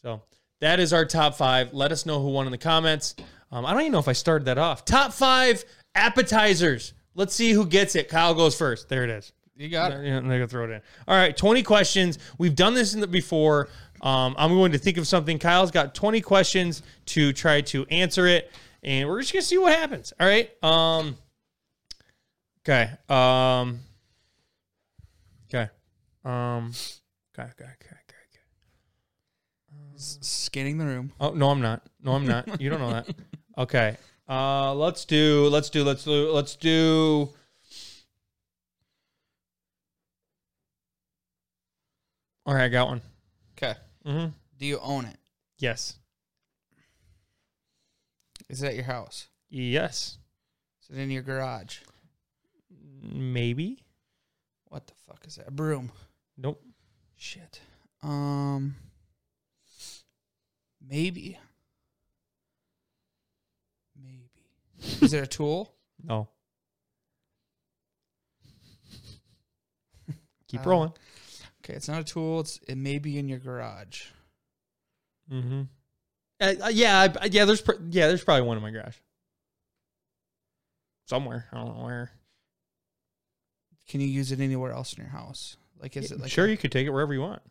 So 0.00 0.22
that 0.60 0.80
is 0.80 0.92
our 0.92 1.04
top 1.04 1.34
five. 1.34 1.72
Let 1.72 1.92
us 1.92 2.06
know 2.06 2.20
who 2.20 2.30
won 2.30 2.46
in 2.46 2.52
the 2.52 2.58
comments. 2.58 3.14
Um, 3.50 3.64
I 3.64 3.72
don't 3.72 3.82
even 3.82 3.92
know 3.92 3.98
if 3.98 4.08
I 4.08 4.12
started 4.12 4.46
that 4.46 4.58
off. 4.58 4.84
Top 4.84 5.12
five 5.12 5.64
appetizers. 5.94 6.94
Let's 7.14 7.34
see 7.34 7.52
who 7.52 7.66
gets 7.66 7.94
it. 7.94 8.08
Kyle 8.08 8.34
goes 8.34 8.56
first. 8.56 8.88
There 8.88 9.04
it 9.04 9.10
is. 9.10 9.32
You 9.56 9.70
got 9.70 9.92
it. 9.92 10.04
Yeah, 10.04 10.18
I'm 10.18 10.24
gonna 10.28 10.46
throw 10.46 10.64
it 10.64 10.70
in. 10.70 10.82
All 11.08 11.16
right, 11.16 11.34
20 11.34 11.62
questions. 11.62 12.18
We've 12.36 12.54
done 12.54 12.74
this 12.74 12.92
in 12.94 13.00
the 13.00 13.06
before. 13.06 13.68
Um, 14.02 14.34
I'm 14.38 14.50
going 14.50 14.72
to 14.72 14.78
think 14.78 14.98
of 14.98 15.06
something. 15.06 15.38
Kyle's 15.38 15.70
got 15.70 15.94
20 15.94 16.20
questions 16.20 16.82
to 17.06 17.32
try 17.32 17.62
to 17.62 17.86
answer 17.86 18.26
it, 18.26 18.52
and 18.82 19.08
we're 19.08 19.20
just 19.20 19.32
gonna 19.32 19.42
see 19.42 19.56
what 19.56 19.74
happens. 19.74 20.12
All 20.20 20.26
right. 20.26 20.50
Um. 20.62 21.16
Okay. 22.68 22.90
Um. 23.08 23.80
Okay. 25.48 25.70
Um. 26.24 26.72
Okay. 27.32 27.42
Okay. 27.42 27.42
Okay. 27.42 27.64
Okay. 27.64 27.64
okay. 27.64 27.85
S- 29.96 30.18
Scanning 30.20 30.78
the 30.78 30.86
room. 30.86 31.12
Oh 31.20 31.30
no, 31.30 31.50
I'm 31.50 31.60
not. 31.60 31.82
No, 32.02 32.12
I'm 32.12 32.26
not. 32.26 32.60
You 32.60 32.70
don't 32.70 32.80
know 32.80 32.90
that. 32.90 33.08
Okay. 33.58 33.96
Uh, 34.28 34.74
let's 34.74 35.06
do. 35.06 35.48
Let's 35.48 35.70
do. 35.70 35.82
Let's 35.82 36.04
do. 36.04 36.30
Let's 36.30 36.56
do. 36.56 37.30
All 42.44 42.54
right, 42.54 42.64
I 42.64 42.68
got 42.68 42.88
one. 42.88 43.02
Okay. 43.56 43.74
Mm-hmm. 44.06 44.28
Do 44.58 44.66
you 44.66 44.78
own 44.80 45.06
it? 45.06 45.16
Yes. 45.58 45.96
Is 48.50 48.62
it 48.62 48.66
at 48.68 48.74
your 48.74 48.84
house? 48.84 49.28
Yes. 49.48 50.18
Is 50.82 50.96
it 50.96 51.00
in 51.00 51.10
your 51.10 51.22
garage? 51.22 51.78
Maybe. 53.02 53.82
What 54.68 54.86
the 54.86 54.92
fuck 55.06 55.24
is 55.26 55.36
that? 55.36 55.48
A 55.48 55.50
broom. 55.50 55.90
Nope. 56.36 56.62
Shit. 57.16 57.60
Um. 58.02 58.76
Maybe. 60.88 61.38
Maybe. 64.00 64.30
Is 65.02 65.12
it 65.12 65.22
a 65.22 65.26
tool? 65.26 65.72
No. 66.04 66.28
Keep 70.48 70.66
Uh, 70.66 70.70
rolling. 70.70 70.92
Okay, 71.64 71.72
it's 71.74 71.88
not 71.88 72.00
a 72.00 72.04
tool. 72.04 72.40
It's 72.40 72.60
it 72.68 72.76
may 72.76 72.98
be 72.98 73.18
in 73.18 73.28
your 73.28 73.38
garage. 73.38 74.02
Mm-hmm. 75.32 75.62
Uh, 76.40 76.54
uh, 76.64 76.68
yeah. 76.68 77.12
I, 77.20 77.26
yeah. 77.26 77.44
There's. 77.46 77.62
pr- 77.62 77.72
Yeah. 77.88 78.06
There's 78.08 78.22
probably 78.22 78.46
one 78.46 78.56
in 78.58 78.62
my 78.62 78.70
garage. 78.70 78.94
Somewhere. 81.08 81.46
I 81.52 81.56
don't 81.56 81.76
know 81.78 81.84
where. 81.84 82.10
Can 83.88 84.00
you 84.00 84.06
use 84.08 84.30
it 84.30 84.38
anywhere 84.40 84.72
else 84.72 84.92
in 84.92 85.02
your 85.02 85.10
house? 85.10 85.56
Like, 85.80 85.96
is 85.96 86.12
it 86.12 86.20
like 86.20 86.30
sure, 86.30 86.44
a- 86.46 86.50
you 86.50 86.56
could 86.56 86.70
take 86.72 86.86
it 86.86 86.90
wherever 86.90 87.14
you 87.14 87.20
want. 87.22 87.42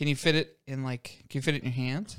Can 0.00 0.08
you 0.08 0.16
fit 0.16 0.34
it 0.34 0.56
in 0.66 0.82
like? 0.82 1.24
Can 1.28 1.40
you 1.40 1.42
fit 1.42 1.56
it 1.56 1.58
in 1.58 1.64
your 1.66 1.74
hand? 1.74 2.16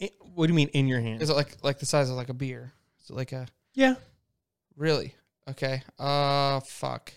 I- 0.00 0.12
what 0.36 0.46
do 0.46 0.52
you 0.52 0.54
mean 0.56 0.68
in 0.68 0.86
your 0.86 1.00
hand? 1.00 1.20
Is 1.20 1.28
it 1.28 1.34
like 1.34 1.56
like 1.64 1.80
the 1.80 1.84
size 1.84 2.08
of 2.08 2.14
like 2.14 2.28
a 2.28 2.32
beer? 2.32 2.72
Is 3.02 3.10
it 3.10 3.16
like 3.16 3.32
a 3.32 3.48
yeah. 3.74 3.96
really? 4.76 5.16
Okay. 5.48 5.82
Uh, 5.98 6.60
fuck. 6.60 7.12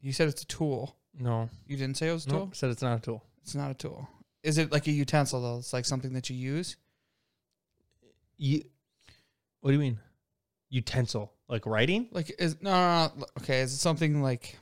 You 0.00 0.12
said 0.12 0.26
it's 0.26 0.42
a 0.42 0.46
tool. 0.46 0.96
No. 1.16 1.48
You 1.68 1.76
didn't 1.76 1.96
say 1.96 2.08
it 2.08 2.14
was 2.14 2.26
a 2.26 2.30
tool. 2.30 2.38
Nope. 2.46 2.56
Said 2.56 2.70
it's 2.70 2.82
not 2.82 2.98
a 2.98 3.00
tool. 3.00 3.22
It's 3.42 3.54
not 3.54 3.70
a 3.70 3.74
tool. 3.74 4.08
Is 4.42 4.58
it 4.58 4.72
like 4.72 4.88
a 4.88 4.90
utensil 4.90 5.40
though? 5.40 5.58
It's 5.58 5.72
like 5.72 5.84
something 5.84 6.14
that 6.14 6.28
you 6.28 6.34
use. 6.34 6.74
You. 8.38 8.64
What 9.60 9.70
do 9.70 9.74
you 9.74 9.80
mean? 9.80 10.00
Utensil, 10.70 11.32
like 11.48 11.64
writing? 11.64 12.08
Like 12.10 12.34
is 12.40 12.60
no, 12.60 12.72
no, 12.72 13.12
no 13.18 13.26
okay? 13.38 13.60
Is 13.60 13.72
it 13.72 13.78
something 13.78 14.20
like? 14.20 14.58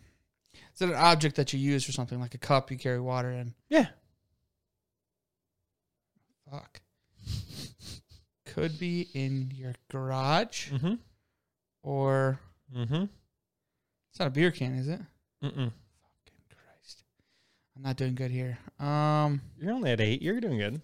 Is 0.74 0.82
it 0.82 0.88
an 0.88 0.94
object 0.96 1.36
that 1.36 1.52
you 1.52 1.58
use 1.60 1.84
for 1.84 1.92
something 1.92 2.18
like 2.20 2.34
a 2.34 2.38
cup 2.38 2.70
you 2.70 2.76
carry 2.76 3.00
water 3.00 3.30
in? 3.30 3.54
Yeah. 3.68 3.86
Fuck. 6.50 6.80
Could 8.46 8.78
be 8.78 9.08
in 9.14 9.52
your 9.54 9.74
garage 9.90 10.70
Mm-hmm. 10.70 10.94
or 11.82 12.38
Mm-hmm. 12.76 13.04
it's 14.10 14.18
not 14.18 14.28
a 14.28 14.30
beer 14.30 14.50
can, 14.50 14.74
is 14.74 14.88
it? 14.88 15.00
Mm-mm. 15.42 15.52
Fucking 15.54 15.72
Christ. 16.50 17.04
I'm 17.76 17.82
not 17.82 17.96
doing 17.96 18.14
good 18.14 18.30
here. 18.30 18.58
Um 18.80 19.40
You're 19.60 19.72
only 19.72 19.90
at 19.92 20.00
eight. 20.00 20.22
You're 20.22 20.40
doing 20.40 20.58
good. 20.58 20.80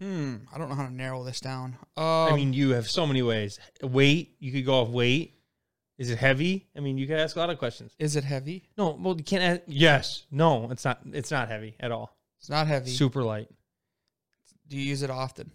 hmm, 0.00 0.36
I 0.54 0.58
don't 0.58 0.68
know 0.68 0.74
how 0.76 0.86
to 0.86 0.92
narrow 0.92 1.24
this 1.24 1.40
down. 1.40 1.76
Um, 1.96 2.04
I 2.04 2.36
mean, 2.36 2.52
you 2.52 2.70
have 2.70 2.88
so 2.88 3.06
many 3.06 3.22
ways. 3.22 3.58
Weight. 3.82 4.36
You 4.38 4.52
could 4.52 4.64
go 4.64 4.74
off 4.82 4.88
weight. 4.90 5.34
Is 5.98 6.10
it 6.10 6.18
heavy? 6.18 6.68
I 6.76 6.80
mean, 6.80 6.96
you 6.96 7.08
could 7.08 7.18
ask 7.18 7.34
a 7.34 7.40
lot 7.40 7.50
of 7.50 7.58
questions. 7.58 7.92
is 7.98 8.14
it 8.14 8.22
heavy? 8.22 8.68
No, 8.78 8.90
well, 8.90 9.16
you 9.16 9.24
can't. 9.24 9.42
Ask, 9.42 9.62
yes. 9.66 10.24
No, 10.30 10.70
it's 10.70 10.84
not. 10.84 11.00
It's 11.12 11.32
not 11.32 11.48
heavy 11.48 11.74
at 11.80 11.90
all. 11.90 12.16
It's 12.38 12.48
not 12.48 12.68
heavy. 12.68 12.90
Super 12.90 13.24
light. 13.24 13.48
Do 14.68 14.76
you 14.76 14.82
use 14.82 15.02
it 15.02 15.10
often? 15.10 15.50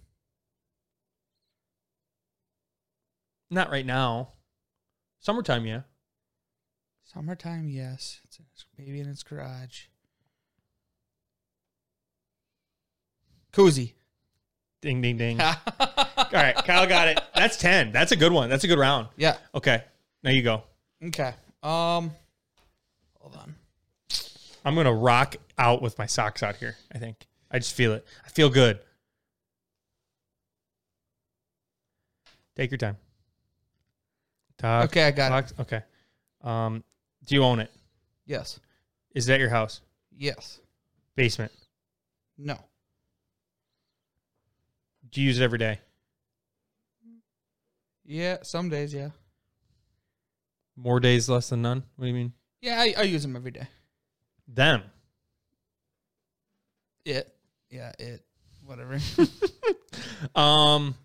Not 3.49 3.69
right 3.71 3.85
now. 3.85 4.29
Summertime, 5.19 5.65
yeah. 5.65 5.81
Summertime, 7.05 7.69
yes. 7.69 8.19
It's 8.25 8.39
maybe 8.77 8.99
in 8.99 9.07
its 9.07 9.23
garage. 9.23 9.83
Koozie. 13.53 13.93
Ding, 14.81 15.01
ding, 15.01 15.15
ding. 15.15 15.39
all 15.41 15.55
right, 16.33 16.55
Kyle 16.55 16.87
got 16.87 17.07
it. 17.07 17.21
That's 17.35 17.55
ten. 17.55 17.93
That's 17.93 18.11
a 18.11 18.17
good 18.17 18.33
one. 18.33 18.49
That's 18.49 18.65
a 18.65 18.67
good 18.67 18.79
round. 18.79 19.07
Yeah. 19.15 19.37
Okay, 19.55 19.83
now 20.23 20.31
you 20.31 20.41
go. 20.41 20.63
Okay. 21.03 21.33
Um. 21.61 22.11
Hold 23.19 23.35
on. 23.37 23.55
I'm 24.65 24.75
gonna 24.75 24.93
rock 24.93 25.35
out 25.57 25.81
with 25.81 25.97
my 25.97 26.05
socks 26.05 26.43
out 26.43 26.55
here. 26.55 26.75
I 26.93 26.97
think 26.97 27.27
I 27.51 27.59
just 27.59 27.73
feel 27.73 27.93
it. 27.93 28.05
I 28.25 28.29
feel 28.29 28.49
good. 28.49 28.79
Take 32.55 32.71
your 32.71 32.77
time. 32.77 32.97
Talk. 34.57 34.85
Okay, 34.85 35.03
I 35.03 35.11
got 35.11 35.43
it. 35.43 35.53
Okay. 35.59 35.81
Um, 36.41 36.83
do 37.25 37.35
you 37.35 37.43
own 37.43 37.59
it? 37.59 37.71
Yes. 38.25 38.59
Is 39.15 39.25
that 39.25 39.39
your 39.39 39.49
house? 39.49 39.81
Yes. 40.15 40.59
Basement. 41.15 41.51
No. 42.37 42.57
Do 45.09 45.21
you 45.21 45.27
use 45.27 45.39
it 45.39 45.43
every 45.43 45.57
day? 45.59 45.79
Yeah. 48.05 48.37
Some 48.43 48.69
days, 48.69 48.93
yeah. 48.93 49.09
More 50.75 50.99
days, 50.99 51.29
less 51.29 51.49
than 51.49 51.61
none. 51.61 51.83
What 51.95 52.05
do 52.05 52.07
you 52.09 52.13
mean? 52.15 52.33
Yeah, 52.61 52.79
I, 52.79 52.93
I 52.97 53.01
use 53.03 53.21
them 53.21 53.35
every 53.35 53.51
day. 53.51 53.67
Them. 54.47 54.81
It. 57.05 57.33
Yeah, 57.69 57.91
it. 57.99 58.23
Whatever. 58.65 58.99
Um, 60.35 60.95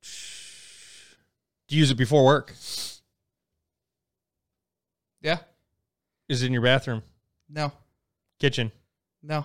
do 0.00 1.74
you 1.74 1.80
use 1.80 1.90
it 1.90 1.96
before 1.96 2.24
work? 2.24 2.54
yeah. 5.20 5.38
Is 6.28 6.42
it 6.42 6.46
in 6.46 6.52
your 6.52 6.62
bathroom, 6.62 7.02
No. 7.50 7.72
kitchen? 8.38 8.70
No. 9.22 9.44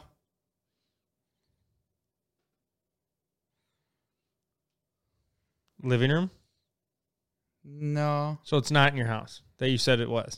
living 5.83 6.11
room. 6.11 6.29
No. 7.63 8.39
So 8.43 8.57
it's 8.57 8.71
not 8.71 8.91
in 8.91 8.97
your 8.97 9.07
house 9.07 9.41
that 9.59 9.69
you 9.69 9.77
said 9.77 9.99
it 9.99 10.09
was. 10.09 10.37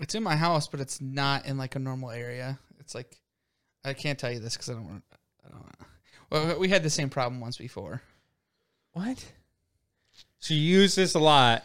It's 0.00 0.14
in 0.14 0.22
my 0.22 0.36
house, 0.36 0.66
but 0.68 0.80
it's 0.80 1.00
not 1.00 1.46
in 1.46 1.56
like 1.58 1.76
a 1.76 1.78
normal 1.78 2.10
area. 2.10 2.58
It's 2.80 2.94
like 2.94 3.16
I 3.84 3.92
can't 3.94 4.18
tell 4.18 4.32
you 4.32 4.40
this 4.40 4.54
because 4.54 4.70
I 4.70 4.72
don't 4.74 4.86
want. 4.86 5.04
I 5.44 5.50
don't. 5.50 5.60
Wanna. 5.60 6.48
Well, 6.48 6.58
we 6.58 6.68
had 6.68 6.82
the 6.82 6.90
same 6.90 7.08
problem 7.08 7.40
once 7.40 7.56
before. 7.56 8.02
What? 8.92 9.24
So 10.40 10.54
you 10.54 10.60
use 10.60 10.94
this 10.94 11.14
a 11.14 11.18
lot, 11.18 11.64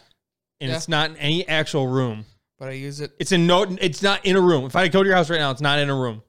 and 0.60 0.70
Yeah. 0.70 0.76
it's 0.76 0.88
not 0.88 1.10
in 1.10 1.16
any 1.16 1.46
actual 1.48 1.86
room. 1.88 2.26
But 2.58 2.68
I 2.68 2.72
use 2.72 3.00
it. 3.00 3.10
It's 3.18 3.32
in 3.32 3.46
no. 3.46 3.62
It's 3.80 4.02
not 4.02 4.24
in 4.24 4.36
a 4.36 4.40
room. 4.40 4.64
If 4.66 4.76
I 4.76 4.88
go 4.88 5.02
to 5.02 5.06
your 5.06 5.16
house 5.16 5.28
right 5.30 5.40
now, 5.40 5.50
it's 5.50 5.60
not 5.60 5.78
in 5.80 5.90
a 5.90 5.94
room. 5.96 6.22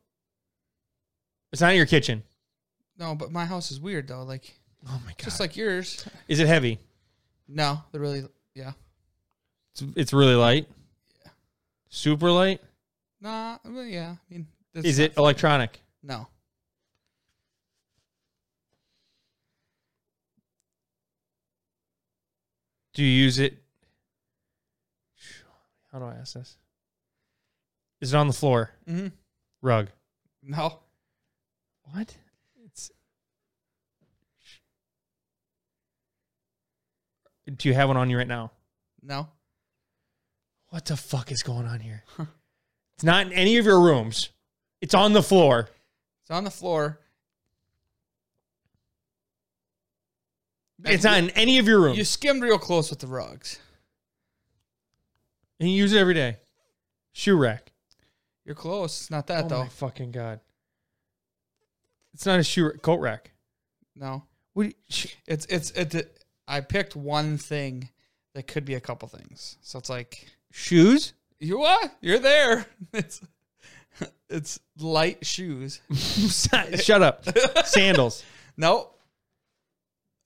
It's 1.51 1.61
not 1.61 1.71
in 1.71 1.77
your 1.77 1.85
kitchen. 1.85 2.23
No, 2.97 3.15
but 3.15 3.31
my 3.31 3.45
house 3.45 3.71
is 3.71 3.79
weird 3.79 4.07
though. 4.07 4.23
Like 4.23 4.53
Oh 4.87 4.99
my 5.05 5.11
god! 5.11 5.19
just 5.19 5.39
like 5.39 5.55
yours. 5.55 6.05
Is 6.27 6.39
it 6.39 6.47
heavy? 6.47 6.79
No, 7.47 7.81
they're 7.91 8.01
really. 8.01 8.23
Yeah. 8.55 8.71
It's, 9.73 9.83
it's 9.95 10.13
really 10.13 10.35
light. 10.35 10.67
Yeah. 11.25 11.31
Super 11.89 12.31
light. 12.31 12.61
Nah. 13.21 13.57
Well, 13.65 13.83
yeah. 13.85 14.15
I 14.29 14.33
mean, 14.33 14.47
Is 14.75 14.99
not- 14.99 15.05
it 15.05 15.17
electronic? 15.17 15.81
No. 16.03 16.27
Do 22.93 23.03
you 23.03 23.09
use 23.09 23.39
it? 23.39 23.57
How 25.91 25.99
do 25.99 26.05
I 26.05 26.15
ask 26.15 26.33
this? 26.33 26.57
Is 28.01 28.13
it 28.13 28.17
on 28.17 28.27
the 28.27 28.33
floor? 28.33 28.71
Mm-hmm. 28.89 29.07
Rug. 29.61 29.89
No. 30.41 30.79
What? 31.91 32.15
It's. 32.65 32.91
Do 37.57 37.67
you 37.67 37.73
have 37.75 37.89
one 37.89 37.97
on 37.97 38.09
you 38.09 38.17
right 38.17 38.27
now? 38.27 38.51
No. 39.01 39.27
What 40.73 40.85
the 40.85 40.97
fuck 40.97 41.31
is 41.31 41.43
going 41.43 41.67
on 41.67 41.81
here? 41.81 42.03
it's 42.95 43.03
not 43.03 43.27
in 43.27 43.33
any 43.33 43.57
of 43.57 43.65
your 43.65 43.79
rooms. 43.79 44.29
It's 44.81 44.95
on 44.95 45.13
the 45.13 45.21
floor. 45.21 45.69
It's 46.23 46.31
on 46.31 46.43
the 46.45 46.49
floor. 46.49 46.99
It's 50.83 51.03
not 51.03 51.19
in 51.19 51.29
any 51.29 51.59
of 51.59 51.67
your 51.67 51.79
rooms. 51.79 51.95
You 51.99 52.03
skimmed 52.03 52.41
real 52.41 52.57
close 52.57 52.89
with 52.89 52.97
the 52.97 53.05
rugs. 53.05 53.59
and 55.59 55.69
you 55.69 55.75
use 55.75 55.93
it 55.93 55.99
every 55.99 56.15
day. 56.15 56.37
Shoe 57.11 57.37
rack. 57.37 57.71
You're 58.43 58.55
close. 58.55 59.01
It's 59.01 59.11
not 59.11 59.27
that 59.27 59.45
oh 59.45 59.47
though. 59.49 59.63
my 59.65 59.69
fucking 59.69 60.11
god! 60.11 60.39
It's 62.15 62.25
not 62.25 62.39
a 62.39 62.43
shoe 62.43 62.65
ra- 62.65 62.71
coat 62.81 62.99
rack. 62.99 63.29
No. 63.95 64.23
What? 64.53 64.63
do 64.63 64.69
you- 64.69 64.73
sh- 64.89 65.13
It's 65.27 65.45
it's 65.45 65.69
it. 65.69 66.23
I 66.47 66.61
picked 66.61 66.95
one 66.95 67.37
thing 67.37 67.89
that 68.33 68.47
could 68.47 68.65
be 68.65 68.73
a 68.73 68.81
couple 68.81 69.07
things. 69.07 69.57
So 69.61 69.77
it's 69.77 69.89
like 69.89 70.27
shoes? 70.53 71.13
you 71.39 71.57
what? 71.59 71.93
You're 71.99 72.19
there. 72.19 72.65
It's 72.93 73.21
it's 74.29 74.59
light 74.79 75.25
shoes. 75.25 75.81
Shut 75.95 77.01
up. 77.01 77.25
Sandals. 77.65 78.23
No. 78.57 78.89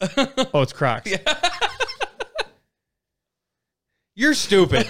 Oh, 0.01 0.61
it's 0.61 0.71
Crocs. 0.73 1.11
You're 4.15 4.33
stupid. 4.33 4.87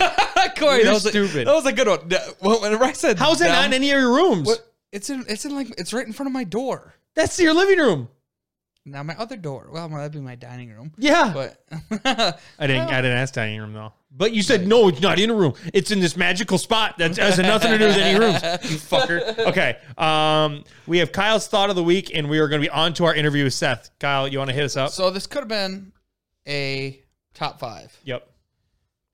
Corey, 0.58 0.78
You're 0.78 0.86
that 0.86 0.94
was 0.94 1.06
a- 1.06 1.10
stupid. 1.10 1.48
that 1.48 1.54
was 1.54 1.66
a 1.66 1.74
good 1.74 1.88
one. 1.88 2.10
Well, 2.42 2.62
whenever 2.62 2.84
I 2.86 2.94
said 2.94 3.18
How's 3.20 3.40
that 3.40 3.50
not 3.50 3.66
in 3.66 3.74
any 3.74 3.92
of 3.92 4.00
your 4.00 4.14
rooms? 4.14 4.48
What? 4.48 4.74
It's 4.92 5.10
in. 5.10 5.26
It's 5.28 5.44
in 5.46 5.54
like. 5.56 5.70
It's 5.78 5.92
right 5.94 6.06
in 6.08 6.14
front 6.14 6.28
of 6.28 6.34
my 6.34 6.44
door. 6.46 6.94
That's 7.16 7.40
your 7.40 7.54
living 7.54 7.80
room. 7.80 8.08
Now 8.86 9.04
my 9.04 9.16
other 9.18 9.36
door. 9.36 9.68
Well, 9.72 9.90
that'd 9.90 10.14
be 10.14 10.20
my 10.20 10.36
dining 10.36 10.70
room. 10.72 10.94
Yeah. 10.98 11.32
But 11.34 11.62
I 12.60 12.68
didn't. 12.68 12.90
I 12.90 13.02
didn't 13.02 13.18
ask 13.18 13.34
dining 13.34 13.60
room 13.60 13.74
though. 13.74 13.92
But 14.10 14.34
you 14.34 14.42
said 14.42 14.66
no. 14.68 14.88
It's 14.88 15.02
not 15.02 15.20
in 15.20 15.30
a 15.30 15.34
room. 15.36 15.54
It's 15.74 15.92
in 15.92 16.00
this 16.00 16.16
magical 16.18 16.58
spot 16.58 16.98
that 16.98 17.18
has 17.18 17.38
nothing 17.40 17.72
to 17.72 17.78
do 17.78 17.86
with 17.88 17.98
any 17.98 18.18
rooms. 18.20 18.42
You 18.72 18.78
fucker. 18.78 19.38
Okay. 19.48 19.78
Um, 19.98 20.64
we 20.88 20.98
have 21.00 21.12
Kyle's 21.12 21.48
thought 21.48 21.70
of 21.70 21.76
the 21.76 21.84
week, 21.84 22.12
and 22.16 22.30
we 22.30 22.40
are 22.40 22.48
going 22.48 22.62
to 22.62 22.66
be 22.66 22.70
on 22.72 22.94
to 22.96 23.06
our 23.06 23.14
interview 23.14 23.44
with 23.44 23.54
Seth. 23.54 23.90
Kyle, 24.00 24.28
you 24.28 24.38
want 24.40 24.50
to 24.50 24.56
hit 24.56 24.64
us 24.64 24.76
up? 24.78 24.92
so 24.92 25.10
this 25.12 25.28
could 25.28 25.40
have 25.40 25.48
been 25.48 25.92
a 26.48 27.02
top 27.34 27.60
five, 27.60 27.96
Yep. 28.06 28.28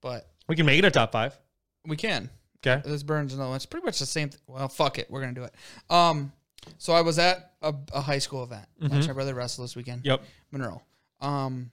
but 0.00 0.30
We 0.48 0.56
can 0.56 0.64
make 0.64 0.78
it 0.78 0.84
a 0.84 0.90
top 0.90 1.12
five. 1.12 1.38
we 1.86 1.96
can. 1.96 2.30
Okay. 2.66 2.80
This 2.88 3.02
burns 3.02 3.36
no. 3.36 3.52
It's 3.54 3.66
pretty 3.66 3.84
much 3.84 3.98
the 3.98 4.06
same. 4.06 4.30
Th- 4.30 4.40
well, 4.46 4.68
fuck 4.68 4.98
it. 4.98 5.10
We're 5.10 5.20
gonna 5.20 5.34
do 5.34 5.44
it. 5.44 5.54
Um, 5.90 6.32
so 6.78 6.94
I 6.94 7.02
was 7.02 7.18
at 7.18 7.52
a, 7.60 7.74
a 7.92 8.00
high 8.00 8.20
school 8.20 8.42
event. 8.42 8.64
Watched 8.80 9.06
my 9.08 9.12
brother 9.12 9.34
wrestle 9.34 9.64
this 9.64 9.76
weekend. 9.76 10.00
Yep. 10.06 10.22
Monroe. 10.50 10.80
Um, 11.20 11.70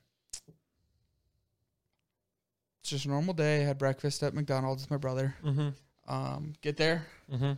it's 2.81 2.89
just 2.89 3.05
a 3.05 3.09
normal 3.09 3.33
day. 3.33 3.61
I 3.61 3.65
had 3.65 3.77
breakfast 3.77 4.21
at 4.23 4.33
McDonald's 4.33 4.83
with 4.83 4.91
my 4.91 4.97
brother. 4.97 5.35
Mm-hmm. 5.45 5.69
Um, 6.13 6.53
get 6.61 6.77
there. 6.77 7.07
Mm-hmm. 7.31 7.53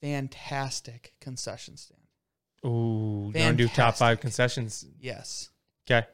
Fantastic 0.00 1.12
concession 1.20 1.76
stand. 1.76 2.00
Ooh, 2.64 3.30
you 3.34 3.40
want 3.44 3.56
to 3.58 3.64
do 3.64 3.68
top 3.68 3.96
five 3.96 4.20
concessions? 4.20 4.84
Yes. 5.00 5.50
Okay. 5.86 6.06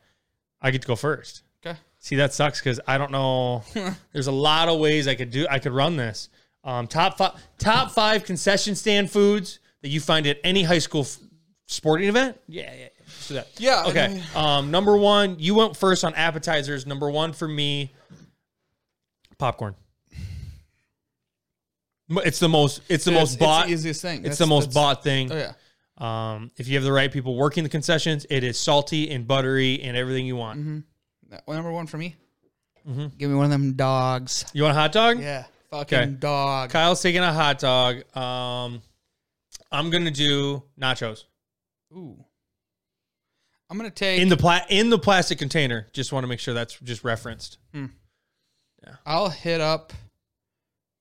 I 0.61 0.71
get 0.71 0.83
to 0.83 0.89
go 0.89 0.97
first. 0.97 1.43
Okay. 1.65 1.79
See, 1.99 2.17
that 2.17 2.35
sucks 2.35 2.61
because 2.61 2.81
I 2.87 2.99
don't 2.99 3.11
know. 3.13 3.63
There's 4.13 4.27
a 4.27 4.33
lot 4.33 4.69
of 4.69 4.79
ways 4.81 5.09
I 5.09 5.15
could 5.15 5.31
do. 5.31 5.47
I 5.51 5.59
could 5.59 5.73
run 5.73 5.97
this. 5.97 6.29
Um, 6.63 6.87
top 6.87 7.19
five, 7.19 7.33
top 7.59 7.91
five 7.93 8.25
concession 8.25 8.75
stand 8.75 9.11
foods 9.11 9.59
that 9.83 9.89
you 9.89 10.01
find 10.01 10.27
at 10.27 10.39
any 10.45 10.63
high 10.63 10.79
school 10.79 11.03
f- 11.03 11.19
sporting 11.67 12.09
event. 12.09 12.39
Yeah, 12.49 12.63
yeah. 12.73 12.79
yeah. 12.81 12.89
Let's 13.01 13.29
do 13.29 13.35
that. 13.35 13.49
Yeah. 13.59 13.83
I 13.85 13.89
Okay. 13.91 14.09
mean- 14.15 14.23
Um, 14.35 14.71
number 14.71 14.97
one, 14.97 15.37
you 15.39 15.55
went 15.55 15.77
first 15.77 16.05
on 16.05 16.15
appetizers. 16.15 16.87
Number 16.87 17.11
one 17.11 17.33
for 17.35 17.47
me, 17.49 17.93
popcorn. 19.39 19.75
It's 22.11 22.39
the 22.39 22.49
most. 22.49 22.83
It's 22.89 23.05
the 23.05 23.13
It's- 23.13 23.23
most 23.23 23.33
it's 23.35 23.41
bought. 23.41 23.67
the 23.67 23.73
easiest 23.73 24.03
thing. 24.03 24.17
It's 24.19 24.23
That's- 24.25 24.39
the 24.39 24.47
most 24.47 24.65
that's- 24.71 24.75
bought 24.75 25.03
thing. 25.03 25.33
Oh 25.33 25.37
yeah. 25.37 25.53
Um, 25.97 26.51
if 26.57 26.67
you 26.69 26.75
have 26.75 26.85
the 26.85 26.93
right 26.93 27.11
people 27.11 27.35
working 27.37 27.63
the 27.63 27.71
concessions, 27.71 28.27
it 28.29 28.43
is 28.45 28.59
salty 28.59 29.11
and 29.11 29.27
buttery 29.27 29.81
and 29.83 29.97
everything 29.97 30.27
you 30.27 30.37
want. 30.37 30.61
Mm-hmm. 30.61 31.37
Well, 31.47 31.57
number 31.57 31.73
one 31.73 31.87
for 31.87 31.97
me. 31.99 32.17
Mhm. 32.87 33.17
Give 33.17 33.31
me 33.31 33.37
one 33.37 33.47
of 33.47 33.51
them 33.51 33.75
dogs. 33.75 34.45
You 34.53 34.65
want 34.65 34.77
a 34.77 34.81
hot 34.81 34.93
dog? 34.93 35.21
Yeah. 35.21 35.45
Fucking 35.71 35.99
Okay. 35.99 36.11
dog. 36.19 36.71
Kyle's 36.71 37.01
taking 37.01 37.23
a 37.23 37.33
hot 37.33 37.59
dog. 37.59 38.05
Um, 38.17 38.83
I'm 39.73 39.89
gonna 39.91 40.11
do 40.11 40.63
nachos 40.79 41.25
Ooh. 41.93 42.23
I'm 43.71 43.77
gonna 43.79 43.91
take. 43.91 44.21
in 44.21 44.29
the 44.29 44.37
pla- 44.37 44.67
in 44.69 44.91
the 44.91 44.99
plastic 44.99 45.39
container. 45.39 45.89
Just 45.93 46.13
want 46.13 46.25
to 46.25 46.29
make 46.29 46.39
sure 46.41 46.53
that's 46.55 46.79
just 46.81 47.03
referenced. 47.03 47.59
I'll 49.07 49.31
hit 49.31 49.61
up 49.61 49.93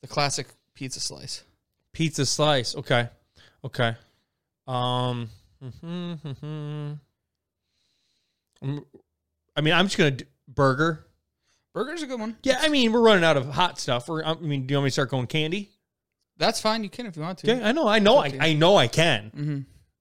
the 0.02 0.08
classic 0.08 0.48
pizza 0.76 1.00
slice. 1.00 1.43
Pizza 1.93 2.26
slice. 2.26 2.76
Okay. 2.76 3.10
Okay. 3.63 3.96
Um. 4.67 5.30
Mm-hmm, 5.63 6.13
mm-hmm. 6.28 6.93
Um, 8.62 8.86
I 9.56 9.62
mean, 9.62 9.74
I'm 9.74 9.86
just 9.86 9.98
gonna 9.98 10.12
do 10.12 10.26
burger. 10.48 11.06
Burger's 11.74 12.04
a 12.04 12.08
good 12.08 12.19
one. 12.19 12.38
Yeah, 12.43 12.60
I 12.62 12.69
mean, 12.69 12.91
we're 12.91 13.02
running 13.02 13.24
out 13.24 13.38
of 13.38 13.48
hot 13.48 13.80
stuff. 13.80 14.08
We're, 14.08 14.24
I 14.24 14.36
mean, 14.36 14.67
do 14.67 14.74
you 14.74 14.78
want 14.78 14.86
me 14.86 14.89
to 14.89 14.93
start 14.93 15.10
going 15.10 15.28
candy? 15.28 15.72
That's 16.38 16.62
fine. 16.62 16.84
You 16.84 16.89
can 16.89 17.06
if 17.06 17.15
you 17.15 17.24
want 17.24 17.39
to. 17.39 17.52
Okay, 17.52 17.63
I 17.63 17.72
know, 17.72 17.88
I 17.88 18.00
know, 18.00 18.17
I, 18.17 18.26
It's 18.26 18.36
up 18.36 18.39
to 18.41 18.46
I 18.46 18.54
know, 18.54 18.76
I 18.76 18.88
can. 18.88 19.32
Mm-hmm. 19.36 19.60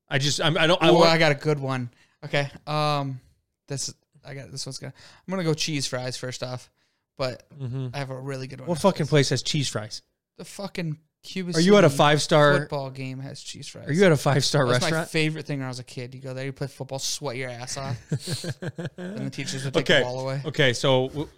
I 0.09 0.18
just, 0.18 0.40
I'm, 0.40 0.59
I 0.59 0.66
don't, 0.66 0.83
I 0.83 0.88
I, 0.88 0.90
want. 0.90 1.09
I 1.09 1.18
got 1.18 1.33
a 1.33 1.37
good 1.37 1.59
one. 1.59 1.90
Okay. 2.25 2.51
Um, 2.66 3.21
this 3.68 3.92
I 4.25 4.35
got 4.35 4.51
this 4.51 4.66
one's 4.66 4.79
gonna. 4.79 4.92
I'm 5.27 5.31
gonna 5.31 5.45
go 5.45 5.55
cheese 5.55 5.87
fries 5.87 6.16
first 6.16 6.42
off, 6.42 6.71
but 7.18 7.48
Mhm. 7.59 7.94
I 7.94 7.98
have 7.98 8.11
a 8.11 8.18
really 8.20 8.46
good 8.46 8.61
one. 8.61 8.68
What 8.68 8.79
fucking 8.81 9.07
place 9.07 9.29
has 9.31 9.42
cheese 9.42 9.68
fries? 9.68 10.03
The 10.38 10.44
fucking 10.44 10.98
Cuba 11.22 11.57
Are 11.57 11.61
you 11.61 11.77
at 11.77 11.85
a 11.85 11.90
five 11.90 12.20
star? 12.20 12.59
football 12.61 12.90
game 12.90 13.20
has 13.20 13.40
cheese 13.40 13.68
fries. 13.68 13.87
Are 13.88 13.92
you 13.92 14.05
at 14.05 14.11
a 14.11 14.16
five 14.16 14.44
star 14.44 14.66
restaurant? 14.66 14.94
My 14.94 15.05
favorite 15.05 15.46
thing 15.46 15.59
when 15.61 15.66
I 15.66 15.68
was 15.68 15.79
a 15.79 15.85
kid. 15.85 16.14
You 16.16 16.20
go 16.20 16.35
there, 16.35 16.44
you 16.44 16.53
play 16.53 16.66
football, 16.66 16.98
sweat 16.98 17.37
your 17.37 17.48
ass 17.48 17.77
off, 17.77 17.96
and 18.96 19.27
the 19.27 19.31
teachers 19.31 19.64
would 19.64 19.72
take 19.75 19.88
Okay. 19.88 20.01
the 20.01 20.05
ball 20.05 20.20
away. 20.20 20.42
Okay, 20.44 20.72
so 20.72 21.09
w- 21.09 21.29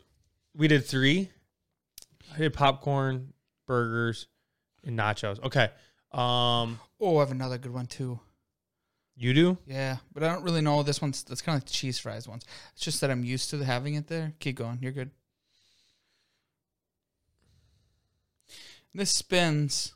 we 0.55 0.69
did 0.69 0.87
three. 0.87 1.29
I 2.35 2.39
did 2.39 2.55
popcorn, 2.55 3.35
burgers, 3.67 4.27
and 4.85 4.99
nachos. 4.99 5.43
Okay. 5.45 5.71
Um, 6.13 6.81
Oh, 7.01 7.19
I 7.19 7.21
have 7.21 7.31
another 7.33 7.59
good 7.59 7.73
one 7.73 7.87
too. 7.87 8.19
you 9.17 9.35
do? 9.35 9.59
Yeah, 9.67 9.99
but 10.15 10.23
I 10.25 10.33
don't 10.33 10.45
really 10.45 10.63
know 10.63 10.83
this 10.83 11.03
one's. 11.03 11.25
That's 11.25 11.43
kind 11.43 11.57
of 11.57 11.63
like 11.63 11.67
the 11.69 11.75
cheese 11.75 11.99
fries 11.99 12.27
ones. 12.27 12.45
It's 12.73 12.83
just 12.85 13.01
that 13.03 13.11
I'm 13.11 13.23
used 13.23 13.51
to 13.51 13.63
having 13.63 13.95
it 13.97 14.07
there. 14.07 14.33
Keep 14.41 14.57
going. 14.57 14.79
You're 14.81 14.93
good. 14.93 15.11
This 18.95 19.11
spins. 19.11 19.95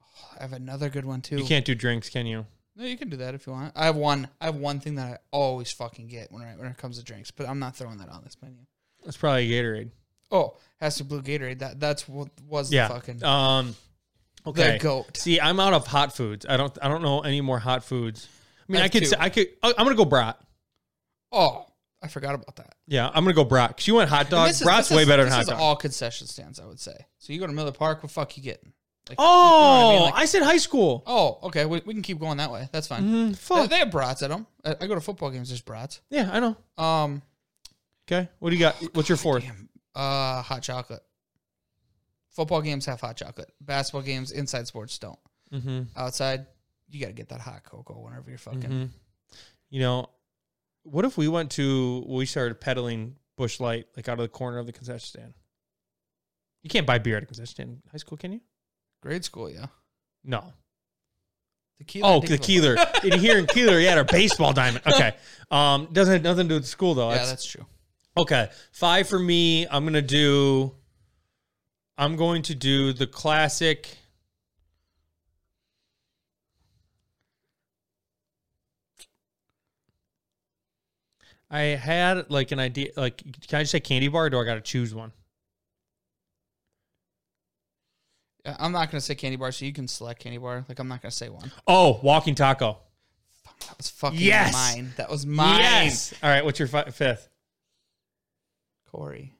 Oh, 0.00 0.36
I 0.38 0.42
have 0.42 0.52
another 0.52 0.88
good 0.88 1.04
one 1.04 1.20
too. 1.20 1.36
You 1.38 1.44
can't 1.44 1.64
do 1.64 1.74
drinks, 1.74 2.08
can 2.08 2.26
you? 2.26 2.46
No, 2.76 2.84
you 2.84 2.96
can 2.96 3.08
do 3.08 3.16
that 3.16 3.34
if 3.34 3.46
you 3.46 3.52
want. 3.52 3.72
I 3.74 3.86
have 3.86 3.96
one. 3.96 4.28
I 4.40 4.44
have 4.46 4.54
one 4.56 4.78
thing 4.78 4.94
that 4.94 5.06
I 5.06 5.16
always 5.32 5.72
fucking 5.72 6.06
get 6.06 6.30
when 6.30 6.42
I, 6.42 6.52
when 6.56 6.68
it 6.68 6.76
comes 6.76 6.98
to 6.98 7.04
drinks, 7.04 7.30
but 7.32 7.48
I'm 7.48 7.58
not 7.58 7.74
throwing 7.76 7.98
that 7.98 8.08
on 8.08 8.22
this 8.22 8.36
menu. 8.40 8.58
That's 9.04 9.16
probably 9.16 9.48
Gatorade. 9.48 9.90
Oh, 10.30 10.56
has 10.80 10.96
to 10.96 11.04
blue 11.04 11.22
Gatorade. 11.22 11.58
That 11.58 11.80
that's 11.80 12.06
what 12.08 12.28
was 12.46 12.72
Yeah. 12.72 12.86
the 12.88 12.94
fucking 12.94 13.24
Um. 13.24 13.74
Okay. 14.46 14.72
the 14.74 14.78
goat. 14.78 15.16
See, 15.16 15.40
I'm 15.40 15.58
out 15.58 15.72
of 15.74 15.86
hot 15.88 16.14
foods. 16.14 16.46
I 16.48 16.56
don't. 16.56 16.76
I 16.80 16.86
don't 16.88 17.02
know 17.02 17.20
any 17.22 17.40
more 17.40 17.58
hot 17.58 17.82
foods. 17.82 18.28
I 18.68 18.72
mean, 18.72 18.82
I 18.82 18.84
I, 18.84 18.88
could. 18.88 19.00
two. 19.00 19.06
Say, 19.06 19.16
I 19.18 19.28
could. 19.30 19.48
I- 19.62 19.74
I'm 19.76 19.84
gonna 19.84 19.96
go 19.96 20.04
brat. 20.04 20.38
Oh, 21.32 21.66
I 22.02 22.08
forgot 22.08 22.34
about 22.34 22.56
that. 22.56 22.74
Yeah, 22.86 23.08
I'm 23.08 23.24
gonna 23.24 23.34
go 23.34 23.44
brat. 23.44 23.76
Cause 23.76 23.86
you 23.88 23.94
went 23.96 24.08
hot 24.08 24.30
dog. 24.30 24.48
this 24.48 24.60
is- 24.60 24.64
Brat's 24.64 24.88
this 24.88 24.96
way 24.96 25.02
is- 25.02 25.08
better 25.08 25.22
than 25.24 25.30
this 25.30 25.34
hot 25.36 25.42
is 25.42 25.48
dog. 25.48 25.60
all 25.60 25.76
concession 25.76 26.26
stands, 26.26 26.60
I 26.60 26.66
would 26.66 26.78
say. 26.80 26.96
So 27.18 27.32
you 27.32 27.40
go 27.40 27.46
to 27.46 27.52
Miller 27.52 27.72
Park, 27.72 28.02
what 28.02 28.12
fuck 28.12 28.36
you 28.36 28.42
getting? 28.42 28.72
Like, 29.08 29.16
oh, 29.20 29.24
you 29.24 29.28
know 29.30 29.32
what 29.32 29.88
I 29.88 29.92
mean? 29.94 30.02
Like- 30.12 30.22
I 30.22 30.24
said 30.26 30.42
high 30.42 30.58
school. 30.58 31.02
Oh, 31.06 31.38
okay. 31.44 31.64
We, 31.66 31.80
we 31.86 31.94
can 31.94 32.02
keep 32.02 32.20
going 32.20 32.36
that 32.38 32.52
way. 32.52 32.68
That's 32.72 32.86
fine. 32.86 33.02
Mm, 33.04 33.28
They, 33.30 33.34
fuck. 33.34 33.70
they 33.70 33.78
have 33.78 33.90
brats 33.90 34.22
at 34.22 34.28
them. 34.30 34.46
I, 34.64 34.76
I 34.80 34.86
go 34.86 34.94
to 34.94 35.00
football 35.00 35.30
games. 35.30 35.48
There's 35.48 35.62
brats. 35.62 36.00
yeah, 36.10 36.28
I 36.32 36.40
know. 36.40 36.56
Um, 36.82 37.22
Okay, 38.10 38.26
what 38.38 38.50
do 38.50 38.56
you 38.56 38.60
got? 38.60 38.74
What's 38.94 39.08
your 39.10 39.18
fourth? 39.18 39.42
damn. 39.42 39.68
Uh, 39.94 40.40
hot 40.42 40.62
chocolate. 40.62 41.02
Football 42.30 42.62
games 42.62 42.86
have 42.86 43.00
hot 43.00 43.16
chocolate. 43.16 43.50
Basketball 43.60 44.02
games, 44.02 44.30
inside 44.30 44.66
sports 44.66 44.96
don't. 44.98 45.18
Mm-hmm. 45.52 45.82
Outside, 45.96 46.46
you 46.90 47.00
got 47.00 47.08
to 47.08 47.12
get 47.12 47.28
that 47.30 47.40
hot 47.40 47.64
cocoa 47.64 47.98
whenever 47.98 48.30
you're 48.30 48.38
fucking. 48.38 48.60
Mhm. 48.62 48.88
You 49.70 49.80
know, 49.80 50.06
what 50.90 51.04
if 51.04 51.16
we 51.16 51.28
went 51.28 51.50
to 51.52 52.04
we 52.08 52.26
started 52.26 52.60
peddling 52.60 53.16
Busch 53.36 53.60
Light 53.60 53.86
like 53.96 54.08
out 54.08 54.14
of 54.18 54.22
the 54.24 54.28
corner 54.28 54.58
of 54.58 54.66
the 54.66 54.72
concession 54.72 55.00
stand? 55.20 55.34
You 56.62 56.70
can't 56.70 56.86
buy 56.86 56.98
beer 56.98 57.16
at 57.16 57.22
a 57.22 57.26
concession 57.26 57.46
stand 57.54 57.68
in 57.70 57.82
high 57.90 57.98
school, 57.98 58.18
can 58.18 58.32
you? 58.32 58.40
Grade 59.02 59.24
school, 59.24 59.48
yeah. 59.50 59.66
No. 60.24 60.52
The 61.78 61.84
Kieler 61.84 62.08
Oh, 62.08 62.20
the 62.20 62.38
Kieler. 62.38 62.76
in 63.04 63.18
here 63.20 63.38
in 63.38 63.46
Kieler, 63.54 63.78
yeah, 63.78 63.94
our 63.96 64.04
baseball 64.04 64.52
diamond. 64.52 64.82
Okay. 64.92 65.14
Um, 65.50 65.88
doesn't 65.92 66.12
have 66.14 66.22
nothing 66.22 66.44
to 66.46 66.48
do 66.48 66.54
with 66.56 66.66
school 66.66 66.94
though. 66.94 67.08
Yeah, 67.08 67.14
That's- 67.14 67.30
that's 67.30 67.44
true. 67.46 67.64
okay. 68.16 68.48
Five 68.72 69.08
for 69.08 69.18
me. 69.18 69.66
I'm 69.68 69.84
gonna 69.84 70.02
do. 70.02 70.74
I'm 71.96 72.16
going 72.16 72.42
to 72.42 72.54
do 72.54 72.92
the 72.92 73.06
classic. 73.06 73.97
I 81.50 81.60
had 81.60 82.30
like 82.30 82.52
an 82.52 82.58
idea. 82.60 82.90
Like, 82.96 83.18
can 83.48 83.58
I 83.58 83.62
just 83.62 83.72
say 83.72 83.80
candy 83.80 84.08
bar? 84.08 84.26
Or 84.26 84.30
do 84.30 84.38
I 84.38 84.44
got 84.44 84.54
to 84.54 84.60
choose 84.60 84.94
one? 84.94 85.12
I'm 88.44 88.72
not 88.72 88.90
gonna 88.90 89.00
say 89.00 89.14
candy 89.14 89.36
bar, 89.36 89.52
so 89.52 89.64
you 89.66 89.72
can 89.72 89.86
select 89.88 90.20
candy 90.20 90.38
bar. 90.38 90.64
Like 90.68 90.78
I'm 90.78 90.88
not 90.88 91.02
gonna 91.02 91.10
say 91.12 91.28
one. 91.28 91.52
Oh, 91.66 92.00
walking 92.02 92.34
taco. 92.34 92.78
That 93.66 93.76
was 93.76 93.90
fucking 93.90 94.20
Yes! 94.20 94.52
mine. 94.52 94.92
That 94.96 95.10
was 95.10 95.26
mine. 95.26 95.58
Yes. 95.60 96.14
All 96.22 96.30
right. 96.30 96.44
What's 96.44 96.58
your 96.58 96.68
fi- 96.68 96.84
fifth? 96.90 97.28
Corey. 98.90 99.34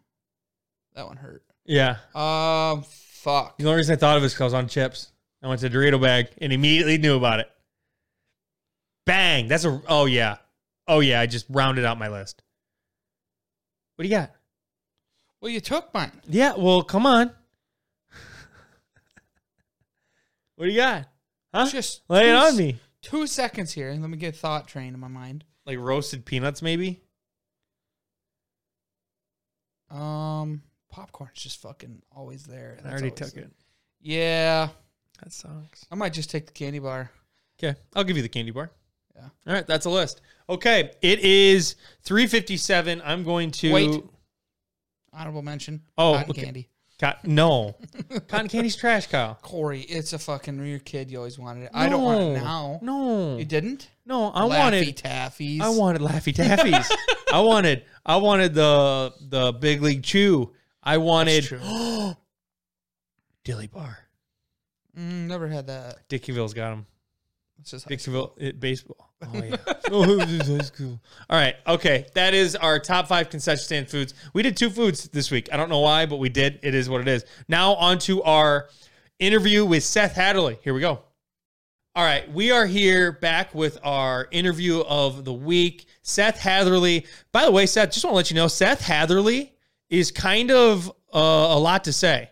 That 0.94 1.06
one 1.06 1.16
hurt. 1.16 1.42
Yeah. 1.64 1.98
Um, 2.14 2.82
fuck. 2.82 3.56
The 3.58 3.64
only 3.64 3.76
reason 3.76 3.94
I 3.94 3.96
thought 3.96 4.16
of 4.16 4.22
it 4.24 4.26
is 4.26 4.32
because 4.34 4.40
I 4.40 4.44
was 4.46 4.54
on 4.54 4.68
chips. 4.68 5.12
I 5.42 5.48
went 5.48 5.60
to 5.60 5.70
Dorito 5.70 6.00
bag 6.02 6.28
and 6.40 6.52
immediately 6.52 6.98
knew 6.98 7.16
about 7.16 7.40
it. 7.40 7.48
Bang! 9.06 9.46
That's 9.48 9.64
a. 9.64 9.80
Oh 9.88 10.04
yeah. 10.06 10.38
Oh 10.88 11.01
yeah. 11.01 11.20
I 11.20 11.27
just 11.27 11.46
rounded 11.48 11.85
out 11.85 11.98
my 11.98 12.09
list. 12.09 12.42
What 13.96 14.03
do 14.05 14.09
you 14.09 14.16
got? 14.16 14.33
Well, 15.40 15.53
you 15.53 15.61
took 15.61 15.94
mine. 15.94 16.11
Yeah. 16.27 16.55
Well, 16.57 16.83
come 16.83 17.07
on. 17.07 17.31
what 20.57 20.64
do 20.66 20.70
you 20.72 20.79
got? 20.79 21.07
Huh? 21.55 21.68
Just 21.68 22.03
Lay 22.09 22.29
it 22.31 22.35
on 22.35 22.57
me. 22.57 22.77
Two 23.03 23.27
seconds 23.27 23.72
here. 23.72 23.90
Let 23.98 24.11
me 24.11 24.16
get 24.16 24.35
a 24.35 24.38
thought 24.38 24.66
train 24.66 24.94
in 24.94 25.01
my 25.01 25.09
mind. 25.09 25.44
Like 25.64 25.79
roasted 25.79 26.24
peanuts, 26.24 26.62
maybe. 26.62 27.01
Um, 29.90 30.62
popcorn's 30.90 31.40
just 31.40 31.61
fucking 31.62 32.03
always 32.14 32.44
there. 32.44 32.79
I 32.85 32.90
already 32.90 33.11
took 33.11 33.33
there. 33.33 33.44
it. 33.44 33.53
Yeah, 34.01 34.68
That 35.22 35.33
sucks. 35.33 35.87
I 35.90 35.94
might 35.94 36.12
just 36.12 36.31
take 36.31 36.46
the 36.46 36.53
candy 36.53 36.79
bar. 36.79 37.11
Okay, 37.59 37.79
I'll 37.94 38.05
give 38.05 38.16
you 38.16 38.22
the 38.22 38.29
candy 38.29 38.51
bar. 38.51 38.70
Yeah. 39.18 39.28
All 39.46 39.54
right, 39.54 39.66
that's 39.66 39.87
a 39.87 39.90
list. 39.90 40.20
Okay, 40.48 40.92
it 41.02 41.20
is 41.20 41.76
three 42.02 42.26
fifty-seven. 42.26 43.02
I'm 43.04 43.24
going 43.24 43.50
to 43.52 43.72
Wait. 43.72 44.04
Honorable 45.12 45.42
mention. 45.42 45.83
Oh, 45.96 46.14
cotton 46.14 46.31
okay. 46.31 46.42
candy. 46.44 46.68
No, 47.22 47.76
cotton 48.28 48.48
candy's 48.48 48.74
trash, 48.74 49.07
Kyle. 49.07 49.38
Corey, 49.40 49.83
it's 49.83 50.12
a 50.12 50.18
fucking. 50.18 50.59
When 50.59 50.81
kid, 50.81 51.11
you 51.11 51.18
always 51.18 51.38
wanted 51.38 51.64
it. 51.64 51.70
I 51.72 51.88
don't 51.88 52.02
want 52.02 52.20
it 52.20 52.33
now. 52.40 52.81
No, 52.83 53.37
You 53.38 53.44
didn't. 53.44 53.88
no, 54.04 54.33
I 54.35 54.42
Laffy 54.42 54.59
wanted, 54.59 54.96
taffies. 54.96 55.61
I 55.61 55.68
wanted 55.68 56.02
Laffy 56.02 56.35
Taffies. 56.35 56.90
I 57.33 57.40
wanted, 57.40 57.85
I 58.04 58.16
wanted 58.16 58.52
the 58.54 59.12
the 59.20 59.52
Big 59.52 59.81
League 59.81 60.02
Chew. 60.02 60.52
I 60.83 60.96
wanted. 60.98 61.44
Dilly 63.44 63.68
Bar. 63.68 63.98
Mm, 64.98 65.28
never 65.28 65.46
had 65.46 65.68
that. 65.68 66.09
Dickeyville's 66.09 66.52
got 66.54 66.70
them. 66.70 66.87
It's 67.60 67.70
just 67.70 67.88
Dixonville 67.88 68.32
it, 68.36 68.60
baseball. 68.60 69.04
Oh 69.20 69.42
yeah. 69.42 69.56
oh, 69.90 70.18
high 70.20 70.58
school. 70.62 71.00
All 71.28 71.36
right. 71.36 71.56
Okay. 71.66 72.06
That 72.14 72.34
is 72.34 72.54
our 72.54 72.78
top 72.78 73.08
five 73.08 73.30
concession 73.30 73.64
stand 73.64 73.88
foods. 73.88 74.14
We 74.32 74.44
did 74.44 74.56
two 74.56 74.70
foods 74.70 75.08
this 75.08 75.32
week. 75.32 75.48
I 75.52 75.56
don't 75.56 75.68
know 75.68 75.80
why, 75.80 76.06
but 76.06 76.18
we 76.18 76.28
did. 76.28 76.60
It 76.62 76.72
is 76.72 76.88
what 76.88 77.00
it 77.00 77.08
is. 77.08 77.24
Now 77.48 77.74
on 77.74 77.98
to 78.00 78.22
our 78.22 78.68
interview 79.18 79.64
with 79.64 79.82
Seth 79.82 80.14
Hatherly. 80.14 80.58
Here 80.62 80.72
we 80.72 80.80
go. 80.80 81.00
All 81.96 82.04
right, 82.04 82.32
we 82.32 82.52
are 82.52 82.64
here 82.64 83.10
back 83.10 83.52
with 83.56 83.76
our 83.82 84.28
interview 84.30 84.82
of 84.82 85.24
the 85.24 85.32
week. 85.32 85.86
Seth 86.02 86.38
Hatherly. 86.38 87.04
By 87.32 87.44
the 87.44 87.50
way, 87.50 87.66
Seth, 87.66 87.90
just 87.90 88.04
want 88.04 88.12
to 88.12 88.16
let 88.16 88.30
you 88.30 88.36
know, 88.36 88.46
Seth 88.46 88.80
Hatherly 88.80 89.52
is 89.90 90.12
kind 90.12 90.52
of 90.52 90.88
uh, 91.12 91.18
a 91.18 91.58
lot 91.58 91.82
to 91.84 91.92
say. 91.92 92.30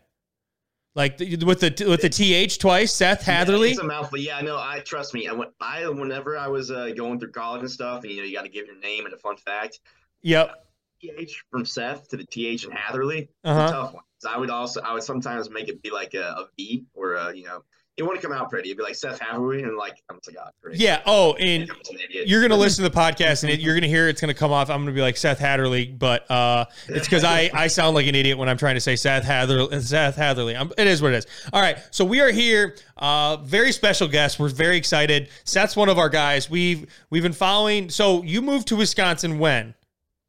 Like 0.97 1.19
the, 1.19 1.37
with 1.45 1.61
the 1.61 1.85
with 1.87 2.01
the 2.01 2.09
th 2.09 2.59
twice, 2.59 2.93
Seth 2.95 3.23
Hatherly. 3.23 3.73
It's 3.73 3.79
a 3.81 3.85
mouthful. 3.85 4.19
Yeah, 4.19 4.41
no, 4.41 4.57
I 4.57 4.81
trust 4.81 5.13
me. 5.13 5.29
I 5.29 5.33
went. 5.33 5.53
I 5.61 5.87
whenever 5.89 6.39
I 6.39 6.49
was 6.49 6.71
uh, 6.71 6.91
going 6.97 7.21
through 7.21 7.33
college 7.33 7.61
and 7.61 7.71
stuff, 7.71 8.03
and 8.03 8.11
you 8.11 8.19
know, 8.19 8.25
you 8.25 8.35
got 8.35 8.45
to 8.45 8.49
give 8.49 8.67
your 8.67 8.79
name 8.79 9.05
and 9.05 9.13
a 9.13 9.19
fun 9.19 9.37
fact. 9.37 9.81
Yep. 10.23 10.55
Th 11.03 11.43
from 11.51 11.67
Seth 11.67 12.09
to 12.09 12.17
the 12.17 12.25
th 12.25 12.65
in 12.65 12.71
Hatherly. 12.73 13.19
It's 13.19 13.31
Uh-huh. 13.45 13.67
a 13.69 13.71
tough 13.71 13.93
one. 13.93 14.03
'Cause 14.23 14.33
I 14.35 14.39
would 14.39 14.49
also, 14.49 14.81
I 14.81 14.95
would 14.95 15.03
sometimes 15.03 15.51
make 15.51 15.69
it 15.69 15.83
be 15.83 15.91
like 15.91 16.15
a, 16.15 16.29
a 16.31 16.49
V 16.57 16.87
or 16.95 17.17
a, 17.17 17.37
you 17.37 17.45
know, 17.45 17.63
it 17.97 18.03
wouldn't 18.03 18.23
come 18.23 18.33
out 18.33 18.51
pretty. 18.51 18.69
It'd 18.69 18.77
be 18.77 18.85
like 18.85 18.95
Seth 18.95 19.19
Hatherly, 19.19 19.63
and 19.63 19.77
like 19.77 20.03
I'm 20.11 20.19
like, 20.27 20.37
oh, 20.39 20.51
great. 20.63 20.77
Yeah. 20.77 21.01
Oh, 21.07 21.33
and 21.35 21.63
I'm 21.63 21.79
just 21.79 21.93
an 21.93 21.99
idiot. 22.05 22.29
you're 22.29 22.43
gonna 22.43 22.57
listen 22.61 22.85
to 22.85 22.91
the 22.91 22.97
podcast, 22.97 23.43
and 23.43 23.51
it, 23.51 23.61
you're 23.61 23.75
gonna 23.75 23.87
hear 23.87 24.09
it's 24.09 24.21
gonna 24.21 24.35
come 24.35 24.53
off. 24.53 24.69
I'm 24.69 24.83
gonna 24.83 24.93
be 24.93 25.01
like 25.01 25.17
Seth 25.17 25.39
Hatherly, 25.39 25.87
but 25.87 26.31
uh, 26.31 26.67
it's 26.89 27.07
because 27.07 27.25
I 27.25 27.51
I 27.55 27.69
sound 27.69 27.95
like 27.95 28.07
an 28.07 28.15
idiot 28.15 28.37
when 28.37 28.49
I'm 28.49 28.59
trying 28.59 28.75
to 28.75 28.81
say 28.81 28.97
Seth 28.97 29.25
Hatherly. 29.25 29.81
Seth 29.81 30.17
Hatherly. 30.17 30.57
I'm, 30.57 30.71
it 30.77 30.87
is 30.87 31.01
what 31.01 31.13
it 31.13 31.17
is. 31.17 31.27
All 31.53 31.63
right. 31.63 31.79
So 31.91 32.05
we 32.05 32.21
are 32.21 32.31
here. 32.31 32.77
Uh, 32.99 33.39
very 33.39 33.73
special 33.73 34.09
guest. 34.09 34.39
We're 34.39 34.49
very 34.51 34.77
excited. 34.77 35.31
Seth's 35.45 35.75
one 35.77 35.89
of 35.89 35.99
our 35.99 36.09
guys. 36.11 36.51
We've 36.51 36.87
we've 37.11 37.23
been 37.23 37.33
following. 37.33 37.89
So 37.89 38.23
you 38.23 38.43
moved 38.43 38.69
to 38.69 38.77
Wisconsin 38.77 39.39
when? 39.39 39.75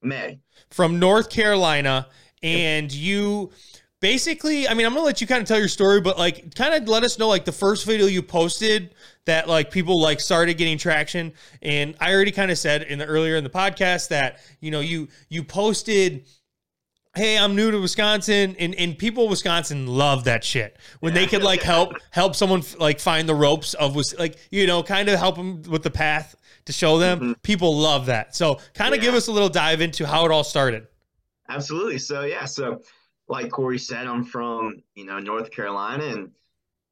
May. 0.01 0.39
from 0.69 0.99
North 0.99 1.29
Carolina, 1.29 2.07
and 2.43 2.93
you 2.93 3.51
basically, 3.99 4.67
I 4.67 4.73
mean, 4.73 4.85
I'm 4.85 4.93
gonna 4.93 5.05
let 5.05 5.21
you 5.21 5.27
kind 5.27 5.41
of 5.41 5.47
tell 5.47 5.59
your 5.59 5.67
story, 5.67 6.01
but 6.01 6.17
like, 6.17 6.53
kind 6.55 6.73
of 6.73 6.87
let 6.87 7.03
us 7.03 7.17
know 7.17 7.27
like 7.27 7.45
the 7.45 7.51
first 7.51 7.85
video 7.85 8.05
you 8.05 8.21
posted 8.21 8.93
that 9.25 9.47
like 9.47 9.71
people 9.71 10.01
like 10.01 10.19
started 10.19 10.57
getting 10.57 10.77
traction. 10.77 11.33
And 11.61 11.95
I 11.99 12.13
already 12.13 12.31
kind 12.31 12.51
of 12.51 12.57
said 12.57 12.83
in 12.83 12.99
the 12.99 13.05
earlier 13.05 13.35
in 13.35 13.43
the 13.43 13.49
podcast 13.49 14.09
that 14.09 14.39
you 14.59 14.71
know 14.71 14.79
you 14.79 15.07
you 15.29 15.43
posted. 15.43 16.25
Hey, 17.15 17.35
I'm 17.35 17.55
new 17.55 17.71
to 17.71 17.79
Wisconsin, 17.79 18.55
and, 18.59 18.75
and 18.75 18.95
people 18.95 19.23
in 19.23 19.31
Wisconsin 19.31 19.87
love 19.87 20.25
that 20.25 20.43
shit 20.43 20.77
when 20.99 21.15
they 21.15 21.25
could 21.25 21.41
like 21.41 21.63
help 21.63 21.93
help 22.11 22.35
someone 22.35 22.61
like 22.77 22.99
find 22.99 23.27
the 23.27 23.33
ropes 23.33 23.73
of 23.73 23.95
was 23.95 24.13
like 24.19 24.37
you 24.51 24.67
know 24.67 24.83
kind 24.83 25.09
of 25.09 25.17
help 25.17 25.35
them 25.35 25.63
with 25.63 25.81
the 25.81 25.89
path 25.89 26.35
to 26.65 26.73
show 26.73 26.99
them. 26.99 27.19
Mm-hmm. 27.19 27.31
People 27.41 27.75
love 27.75 28.05
that. 28.05 28.35
So 28.35 28.59
kind 28.75 28.93
of 28.93 29.01
give 29.01 29.15
us 29.15 29.27
a 29.27 29.31
little 29.31 29.49
dive 29.49 29.81
into 29.81 30.05
how 30.05 30.25
it 30.25 30.31
all 30.31 30.43
started. 30.43 30.85
Absolutely. 31.49 31.97
So 31.97 32.23
yeah, 32.23 32.45
so 32.45 32.81
like 33.28 33.49
Corey 33.51 33.80
said, 33.80 34.07
I'm 34.07 34.23
from 34.23 34.84
you 34.95 35.05
know 35.05 35.19
North 35.19 35.51
Carolina, 35.51 36.05
and 36.05 36.32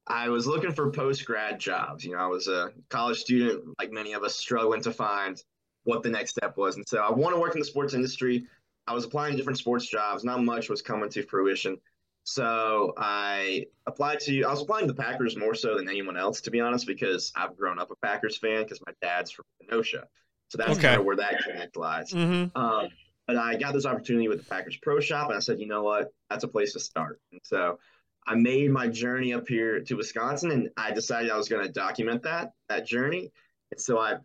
I 0.07 0.29
was 0.29 0.45
looking 0.47 0.71
for 0.71 0.91
post 0.91 1.25
grad 1.25 1.59
jobs. 1.59 2.03
You 2.03 2.13
know, 2.13 2.19
I 2.19 2.27
was 2.27 2.47
a 2.47 2.71
college 2.89 3.19
student, 3.19 3.75
like 3.79 3.91
many 3.91 4.13
of 4.13 4.23
us, 4.23 4.35
struggling 4.35 4.81
to 4.83 4.91
find 4.91 5.41
what 5.83 6.03
the 6.03 6.09
next 6.09 6.31
step 6.31 6.57
was. 6.57 6.75
And 6.75 6.87
so 6.87 6.97
I 6.99 7.11
want 7.11 7.35
to 7.35 7.39
work 7.39 7.53
in 7.53 7.59
the 7.59 7.65
sports 7.65 7.93
industry. 7.93 8.45
I 8.87 8.93
was 8.93 9.05
applying 9.05 9.31
to 9.31 9.37
different 9.37 9.57
sports 9.59 9.87
jobs. 9.87 10.23
Not 10.23 10.43
much 10.43 10.69
was 10.69 10.81
coming 10.81 11.09
to 11.09 11.23
fruition. 11.23 11.77
So 12.23 12.93
I 12.97 13.67
applied 13.85 14.19
to, 14.21 14.43
I 14.43 14.51
was 14.51 14.61
applying 14.61 14.87
to 14.87 14.93
the 14.93 15.01
Packers 15.01 15.37
more 15.37 15.53
so 15.53 15.77
than 15.77 15.87
anyone 15.87 16.17
else, 16.17 16.41
to 16.41 16.51
be 16.51 16.59
honest, 16.59 16.87
because 16.87 17.31
I've 17.35 17.55
grown 17.55 17.77
up 17.77 17.91
a 17.91 17.95
Packers 17.95 18.37
fan 18.37 18.63
because 18.63 18.79
my 18.85 18.93
dad's 18.99 19.29
from 19.29 19.45
Kenosha. 19.61 20.07
So 20.49 20.57
that's 20.57 20.71
Okay. 20.71 20.81
kind 20.81 20.99
of 20.99 21.05
where 21.05 21.15
that 21.17 21.43
connect 21.43 21.77
lies. 21.77 22.11
Mm-hmm. 22.11 22.57
Um, 22.57 22.87
but 23.27 23.37
I 23.37 23.55
got 23.55 23.73
this 23.73 23.85
opportunity 23.85 24.27
with 24.27 24.39
the 24.39 24.45
Packers 24.45 24.77
Pro 24.77 24.99
Shop, 24.99 25.29
and 25.29 25.37
I 25.37 25.39
said, 25.39 25.59
you 25.59 25.67
know 25.67 25.83
what, 25.83 26.13
that's 26.29 26.43
a 26.43 26.47
place 26.47 26.73
to 26.73 26.79
start. 26.79 27.19
And 27.31 27.41
so 27.43 27.79
I 28.27 28.35
made 28.35 28.71
my 28.71 28.87
journey 28.87 29.33
up 29.33 29.47
here 29.47 29.81
to 29.81 29.95
Wisconsin, 29.95 30.51
and 30.51 30.69
I 30.77 30.91
decided 30.91 31.31
I 31.31 31.37
was 31.37 31.49
going 31.49 31.65
to 31.65 31.71
document 31.71 32.23
that 32.23 32.53
that 32.69 32.85
journey. 32.85 33.31
And 33.71 33.79
so 33.79 33.99
I 33.99 34.15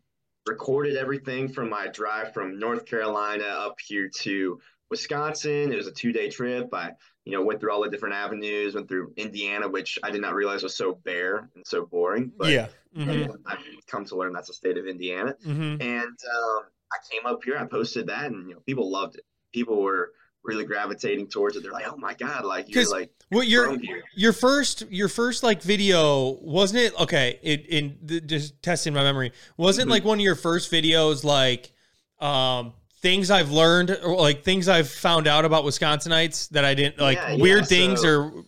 recorded 0.47 0.97
everything 0.97 1.49
from 1.49 1.69
my 1.69 1.89
drive 1.89 2.33
from 2.33 2.59
North 2.59 2.87
Carolina 2.87 3.45
up 3.45 3.77
here 3.81 4.09
to 4.09 4.61
Wisconsin. 4.91 5.73
It 5.73 5.77
was 5.77 5.87
a 5.87 5.93
two 5.93 6.13
day 6.13 6.31
trip. 6.31 6.73
I, 6.73 6.93
you 7.25 7.33
know, 7.33 7.45
went 7.45 7.61
through 7.61 7.73
all 7.73 7.83
the 7.83 7.91
different 7.91 8.15
avenues, 8.15 8.75
went 8.75 8.89
through 8.89 9.13
Indiana, 9.17 9.69
which 9.69 9.99
I 10.03 10.11
did 10.11 10.21
not 10.21 10.35
realize 10.35 10.63
was 10.63 10.77
so 10.77 10.95
bare 11.05 11.49
and 11.55 11.67
so 11.67 11.85
boring. 11.85 12.33
But 12.37 12.51
yeah. 12.51 12.69
Mm-hmm. 12.97 13.33
I've 13.47 13.59
come 13.87 14.05
to 14.07 14.17
learn 14.17 14.33
that's 14.33 14.49
the 14.49 14.55
state 14.55 14.77
of 14.77 14.87
Indiana. 14.87 15.37
Mm-hmm. 15.47 15.81
And 15.81 16.03
um, 16.09 16.63
I 16.93 16.97
came 17.11 17.26
up 17.26 17.41
here, 17.45 17.57
I 17.57 17.64
posted 17.64 18.07
that, 18.09 18.26
and 18.26 18.49
you 18.49 18.55
know, 18.55 18.61
people 18.61 18.91
loved 18.91 19.16
it. 19.16 19.24
People 19.53 19.82
were 19.82 20.12
really 20.43 20.64
gravitating 20.64 21.28
towards 21.28 21.57
it. 21.57 21.62
They're 21.62 21.72
like, 21.72 21.86
"Oh 21.86 21.97
my 21.99 22.14
god, 22.14 22.45
like 22.45 22.74
you're 22.74 22.88
like 22.91 23.11
Well, 23.30 23.43
your 23.45 23.76
your 24.16 24.32
first 24.32 24.82
your 24.91 25.09
first 25.09 25.43
like 25.43 25.62
video 25.62 26.38
wasn't 26.41 26.80
it 26.80 26.99
okay? 27.01 27.38
It 27.43 27.66
in 27.66 27.99
the, 28.03 28.20
just 28.22 28.62
testing 28.62 28.95
my 28.95 29.03
memory 29.03 29.32
wasn't 29.59 29.88
Mhm. 29.88 29.93
like 29.93 30.05
one 30.05 30.18
of 30.18 30.24
your 30.24 30.34
first 30.36 30.72
videos 30.72 31.24
like 31.24 31.72
um 32.20 32.72
things 33.03 33.30
I've 33.30 33.51
learned 33.51 33.99
or 34.03 34.16
like 34.16 34.43
things 34.43 34.66
I've 34.68 34.88
found 34.91 35.26
out 35.26 35.45
about 35.45 35.64
Wisconsinites 35.64 36.49
that 36.51 36.64
I 36.64 36.72
didn't 36.74 36.99
like 36.99 37.18
Yeah, 37.18 37.32
yeah, 37.32 37.43
weird 37.43 37.66
things 37.66 38.01
so- 38.03 38.09
or 38.09 38.45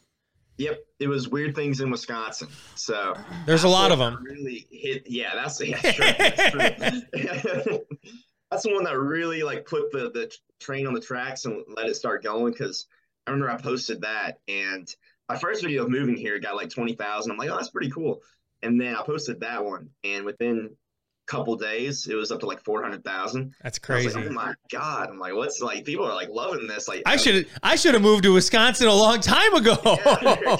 Yep, 0.58 0.80
it 1.00 1.08
was 1.08 1.28
weird 1.28 1.54
things 1.54 1.80
in 1.80 1.90
Wisconsin. 1.90 2.48
So 2.74 3.14
there's 3.46 3.64
a 3.64 3.68
lot 3.68 3.90
of 3.90 3.98
them. 3.98 4.22
Really 4.22 4.66
hit. 4.70 5.02
Yeah, 5.06 5.34
that's 5.34 5.60
yeah, 5.60 5.78
sure, 5.80 6.04
that's. 6.78 7.04
that's 8.52 8.64
the 8.64 8.74
one 8.74 8.84
that 8.84 8.98
really 8.98 9.42
like 9.42 9.64
put 9.64 9.90
the 9.90 10.10
the 10.10 10.30
train 10.60 10.86
on 10.86 10.92
the 10.92 11.00
tracks 11.00 11.46
and 11.46 11.64
let 11.74 11.86
it 11.86 11.96
start 11.96 12.22
going. 12.22 12.52
Because 12.52 12.86
I 13.26 13.30
remember 13.30 13.50
I 13.50 13.56
posted 13.56 14.02
that, 14.02 14.38
and 14.46 14.94
my 15.28 15.38
first 15.38 15.62
video 15.62 15.84
of 15.84 15.90
moving 15.90 16.16
here 16.16 16.38
got 16.38 16.54
like 16.54 16.68
twenty 16.68 16.94
thousand. 16.94 17.32
I'm 17.32 17.38
like, 17.38 17.50
oh, 17.50 17.56
that's 17.56 17.70
pretty 17.70 17.90
cool. 17.90 18.20
And 18.62 18.80
then 18.80 18.94
I 18.94 19.02
posted 19.02 19.40
that 19.40 19.64
one, 19.64 19.88
and 20.04 20.24
within 20.24 20.70
a 20.70 21.30
couple 21.30 21.56
days, 21.56 22.06
it 22.06 22.14
was 22.14 22.30
up 22.30 22.40
to 22.40 22.46
like 22.46 22.62
four 22.62 22.82
hundred 22.82 23.04
thousand. 23.04 23.54
That's 23.62 23.78
crazy. 23.78 24.10
like, 24.10 24.26
oh 24.26 24.30
my 24.30 24.54
god! 24.70 25.08
I'm 25.08 25.18
like, 25.18 25.34
what's 25.34 25.62
like? 25.62 25.86
People 25.86 26.06
are 26.06 26.14
like 26.14 26.28
loving 26.28 26.66
this. 26.66 26.88
Like, 26.88 27.02
I 27.06 27.16
should 27.16 27.48
I 27.62 27.76
should 27.76 27.94
have 27.94 28.02
moved 28.02 28.24
to 28.24 28.34
Wisconsin 28.34 28.86
a 28.86 28.94
long 28.94 29.20
time 29.20 29.54
ago. 29.54 29.78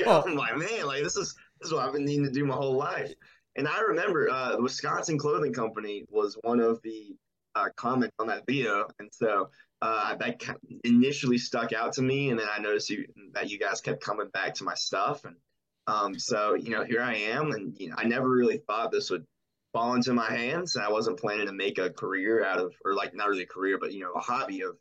yeah, 0.01 0.23
I'm 0.25 0.35
like, 0.35 0.57
man, 0.57 0.87
like 0.87 1.03
this 1.03 1.17
is 1.17 1.35
this 1.61 1.69
is 1.69 1.75
what 1.75 1.87
I've 1.87 1.93
been 1.93 2.07
needing 2.07 2.25
to 2.25 2.31
do 2.31 2.47
my 2.47 2.55
whole 2.55 2.77
life. 2.77 3.13
And 3.55 3.69
I 3.69 3.81
remember 3.81 4.31
uh, 4.31 4.57
the 4.57 4.63
Wisconsin 4.63 5.19
Clothing 5.19 5.53
Company 5.53 6.07
was 6.09 6.39
one 6.43 6.59
of 6.59 6.81
the 6.83 7.15
uh, 7.55 7.69
comments 7.77 8.15
on 8.19 8.27
that 8.29 8.45
video, 8.47 8.87
and 8.99 9.09
so 9.13 9.51
uh, 9.81 10.15
that 10.17 10.41
initially 10.85 11.39
stuck 11.39 11.73
out 11.73 11.93
to 11.95 12.03
me. 12.03 12.31
And 12.31 12.39
then 12.39 12.47
I 12.53 12.61
noticed 12.61 12.91
you, 12.91 13.07
that 13.35 13.51
you 13.51 13.59
guys 13.59 13.81
kept 13.81 14.03
coming 14.03 14.29
back 14.29 14.55
to 14.55 14.65
my 14.65 14.75
stuff, 14.75 15.25
and 15.25 15.37
um, 15.87 16.19
so 16.19 16.55
you 16.55 16.71
know, 16.71 16.85
here 16.85 17.03
I 17.03 17.15
am, 17.15 17.51
and 17.53 17.77
you 17.79 17.89
know, 17.91 17.97
I 17.99 18.05
never 18.05 18.29
really 18.29 18.59
thought 18.59 18.93
this 18.93 19.11
would 19.11 19.25
fall 19.73 19.95
into 19.95 20.13
my 20.13 20.31
hands. 20.31 20.77
I 20.77 20.91
wasn't 20.91 21.19
planning 21.19 21.47
to 21.47 21.53
make 21.53 21.79
a 21.79 21.91
career 21.91 22.45
out 22.45 22.59
of, 22.59 22.75
or 22.85 22.95
like 22.95 23.15
not 23.15 23.29
really 23.29 23.45
a 23.45 23.47
career, 23.47 23.79
but 23.79 23.93
you 23.93 24.01
know, 24.01 24.13
a 24.13 24.21
hobby 24.21 24.63
of 24.63 24.77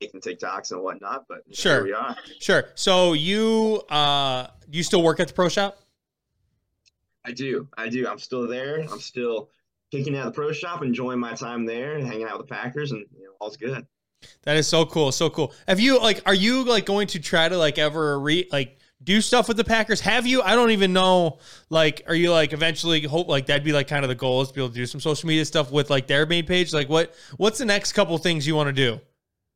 making 0.00 0.20
TikToks 0.20 0.72
and 0.72 0.82
whatnot. 0.82 1.26
But 1.28 1.42
Sure. 1.52 1.76
here 1.76 1.84
we 1.84 1.92
are. 1.92 2.16
Sure. 2.40 2.64
So 2.74 3.12
you 3.12 3.82
uh 3.88 4.48
you 4.70 4.82
still 4.82 5.02
work 5.02 5.20
at 5.20 5.28
the 5.28 5.34
pro 5.34 5.48
shop? 5.48 5.78
I 7.24 7.30
do. 7.30 7.68
I 7.78 7.88
do. 7.88 8.08
I'm 8.08 8.18
still 8.18 8.48
there. 8.48 8.80
I'm 8.80 8.98
still 8.98 9.48
kicking 9.92 10.16
out 10.16 10.24
the 10.24 10.32
pro 10.32 10.50
shop, 10.52 10.82
enjoying 10.82 11.20
my 11.20 11.34
time 11.34 11.66
there, 11.66 11.96
and 11.96 12.06
hanging 12.06 12.24
out 12.24 12.38
with 12.38 12.48
the 12.48 12.54
Packers, 12.54 12.90
and 12.90 13.04
you 13.16 13.24
know, 13.24 13.32
all's 13.40 13.56
good. 13.56 13.86
That 14.44 14.56
is 14.56 14.66
so 14.66 14.86
cool, 14.86 15.12
so 15.12 15.30
cool. 15.30 15.52
Have 15.68 15.78
you 15.78 16.00
like 16.00 16.22
are 16.26 16.34
you 16.34 16.64
like 16.64 16.86
going 16.86 17.06
to 17.08 17.20
try 17.20 17.48
to 17.48 17.56
like 17.56 17.78
ever 17.78 18.18
re 18.18 18.48
like 18.50 18.78
do 19.02 19.20
stuff 19.20 19.48
with 19.48 19.56
the 19.56 19.64
Packers? 19.64 20.00
Have 20.00 20.26
you? 20.26 20.42
I 20.42 20.54
don't 20.54 20.70
even 20.70 20.92
know. 20.92 21.38
Like, 21.70 22.02
are 22.06 22.14
you 22.14 22.32
like 22.32 22.52
eventually 22.52 23.02
hope 23.02 23.28
like 23.28 23.46
that'd 23.46 23.64
be 23.64 23.72
like 23.72 23.88
kind 23.88 24.04
of 24.04 24.08
the 24.08 24.14
goal 24.14 24.42
is 24.42 24.48
to 24.48 24.54
be 24.54 24.60
able 24.60 24.70
to 24.70 24.74
do 24.74 24.86
some 24.86 25.00
social 25.00 25.26
media 25.26 25.44
stuff 25.44 25.70
with 25.70 25.90
like 25.90 26.06
their 26.06 26.24
main 26.24 26.46
page? 26.46 26.72
Like, 26.72 26.88
what 26.88 27.14
what's 27.36 27.58
the 27.58 27.64
next 27.64 27.92
couple 27.92 28.16
things 28.18 28.46
you 28.46 28.54
want 28.54 28.68
to 28.68 28.72
do? 28.72 29.00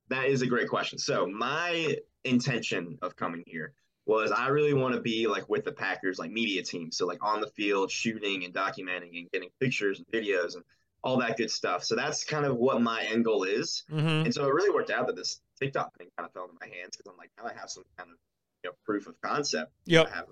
That 0.09 0.27
is 0.27 0.43
a 0.43 0.47
great 0.47 0.69
question. 0.69 0.99
So 0.99 1.27
my 1.27 1.97
intention 2.25 2.99
of 3.03 3.17
coming 3.17 3.43
here 3.47 3.73
was 4.07 4.31
I 4.31 4.49
really 4.49 4.73
want 4.73 4.95
to 4.95 5.01
be 5.01 5.27
like 5.27 5.49
with 5.49 5.65
the 5.65 5.73
Packers, 5.73 6.19
like 6.19 6.31
media 6.31 6.63
team. 6.63 6.93
So 6.93 7.07
like 7.07 7.23
on 7.23 7.41
the 7.41 7.49
field, 7.49 7.91
shooting 7.91 8.45
and 8.45 8.55
documenting 8.55 9.19
and 9.19 9.31
getting 9.33 9.51
pictures 9.61 9.99
and 9.99 10.07
videos 10.09 10.55
and 10.55 10.65
all 11.03 11.19
that 11.19 11.37
good 11.37 11.51
stuff. 11.51 11.85
So 11.85 11.97
that's 11.97 12.25
kind 12.25 12.47
of 12.47 12.57
what 12.57 12.81
my 12.81 13.03
end 13.03 13.25
goal 13.25 13.45
is. 13.45 13.85
Mm-hmm. 13.91 14.09
And 14.27 14.35
so 14.35 14.47
it 14.47 14.55
really 14.55 14.71
worked 14.71 14.91
out 14.91 15.07
that 15.09 15.17
this 15.17 15.41
TikTok 15.61 15.97
thing 15.99 16.09
kind 16.17 16.27
of 16.27 16.33
fell 16.33 16.45
into 16.45 16.57
my 16.61 16.67
hands 16.67 16.97
because 16.97 17.11
I'm 17.11 17.19
like, 17.19 17.31
now 17.37 17.51
I 17.51 17.59
have 17.59 17.69
some 17.69 17.85
kind 17.97 18.11
of 18.11 18.17
you 18.63 18.71
know 18.71 18.75
proof 18.85 19.07
of 19.07 19.21
concept. 19.21 19.73
Yep. 19.87 20.11
I 20.15 20.23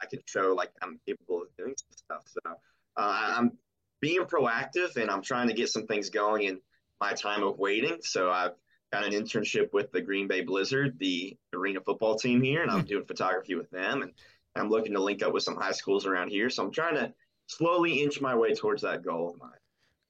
I 0.00 0.06
can 0.06 0.20
show 0.26 0.54
like 0.54 0.70
I'm 0.82 0.98
capable 1.06 1.42
of 1.42 1.48
doing 1.56 1.74
some 1.76 1.88
stuff. 1.90 2.22
So 2.26 2.50
uh, 2.96 3.34
I'm 3.36 3.52
being 4.00 4.22
proactive 4.22 4.96
and 4.96 5.10
I'm 5.10 5.22
trying 5.22 5.48
to 5.48 5.54
get 5.54 5.68
some 5.68 5.86
things 5.86 6.10
going 6.10 6.44
in 6.44 6.60
my 7.00 7.12
time 7.12 7.42
of 7.42 7.58
waiting. 7.58 7.98
So 8.00 8.30
I've 8.30 8.52
got 8.92 9.04
an 9.04 9.12
internship 9.12 9.72
with 9.72 9.90
the 9.92 10.00
Green 10.00 10.28
Bay 10.28 10.42
Blizzard, 10.42 10.98
the 10.98 11.36
arena 11.54 11.80
football 11.80 12.16
team 12.16 12.42
here, 12.42 12.62
and 12.62 12.70
I'm 12.70 12.80
hmm. 12.80 12.86
doing 12.86 13.04
photography 13.04 13.54
with 13.54 13.70
them. 13.70 14.02
And 14.02 14.12
I'm 14.56 14.70
looking 14.70 14.94
to 14.94 15.02
link 15.02 15.22
up 15.22 15.32
with 15.32 15.42
some 15.42 15.56
high 15.56 15.72
schools 15.72 16.06
around 16.06 16.30
here. 16.30 16.50
So 16.50 16.64
I'm 16.64 16.72
trying 16.72 16.94
to 16.96 17.12
slowly 17.46 18.02
inch 18.02 18.20
my 18.20 18.34
way 18.34 18.54
towards 18.54 18.82
that 18.82 19.04
goal 19.04 19.30
of 19.30 19.38
mine. 19.38 19.50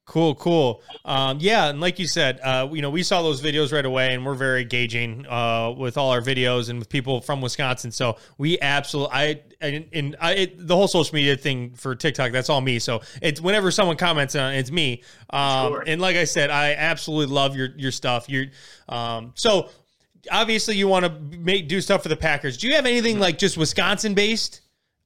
Cool, 0.09 0.35
cool. 0.37 0.83
Um, 1.05 1.37
yeah, 1.39 1.69
and 1.69 1.83
like 1.83 1.99
you 1.99 2.07
said, 2.07 2.41
uh, 2.43 2.67
you 2.73 2.81
know, 2.81 2.89
we 2.89 3.03
saw 3.03 3.21
those 3.21 3.43
videos 3.43 3.75
right 3.75 3.85
away, 3.85 4.15
and 4.15 4.25
we're 4.25 4.33
very 4.35 4.63
engaging 4.63 5.27
uh, 5.27 5.75
with 5.77 5.99
all 5.99 6.09
our 6.11 6.23
videos 6.23 6.71
and 6.71 6.79
with 6.79 6.89
people 6.89 7.21
from 7.21 7.43
Wisconsin. 7.43 7.93
So 7.93 8.17
we 8.39 8.59
absolutely, 8.59 9.15
I 9.15 9.43
and, 9.61 9.85
and 9.93 10.17
I, 10.19 10.33
it, 10.35 10.67
the 10.67 10.75
whole 10.75 10.89
social 10.89 11.15
media 11.15 11.37
thing 11.37 11.75
for 11.75 11.95
TikTok, 11.95 12.33
that's 12.33 12.49
all 12.49 12.63
me. 12.63 12.79
So 12.79 13.03
it's 13.21 13.39
whenever 13.39 13.71
someone 13.71 13.99
comments 13.99 14.35
on 14.35 14.55
it, 14.55 14.61
it's 14.61 14.71
me. 14.71 15.03
Um, 15.29 15.73
Sure. 15.73 15.85
And 15.87 16.01
like 16.01 16.17
I 16.17 16.25
said, 16.25 16.49
I 16.49 16.73
absolutely 16.73 17.35
love 17.35 17.55
your 17.55 17.69
your 17.77 17.93
stuff. 17.93 18.31
You're 18.31 18.47
um, 18.89 19.33
so 19.35 19.69
obviously 20.33 20.77
you 20.77 20.89
want 20.89 21.05
to 21.05 21.39
make 21.39 21.69
do 21.69 21.83
stuff 21.83 22.03
for 22.03 22.09
the 22.09 22.17
Packers. 22.17 22.57
Do 22.57 22.67
you 22.67 22.77
have 22.77 22.87
anything 22.87 23.19
like 23.19 23.37
just 23.37 23.59
Wisconsin 23.59 24.15
based? 24.15 24.63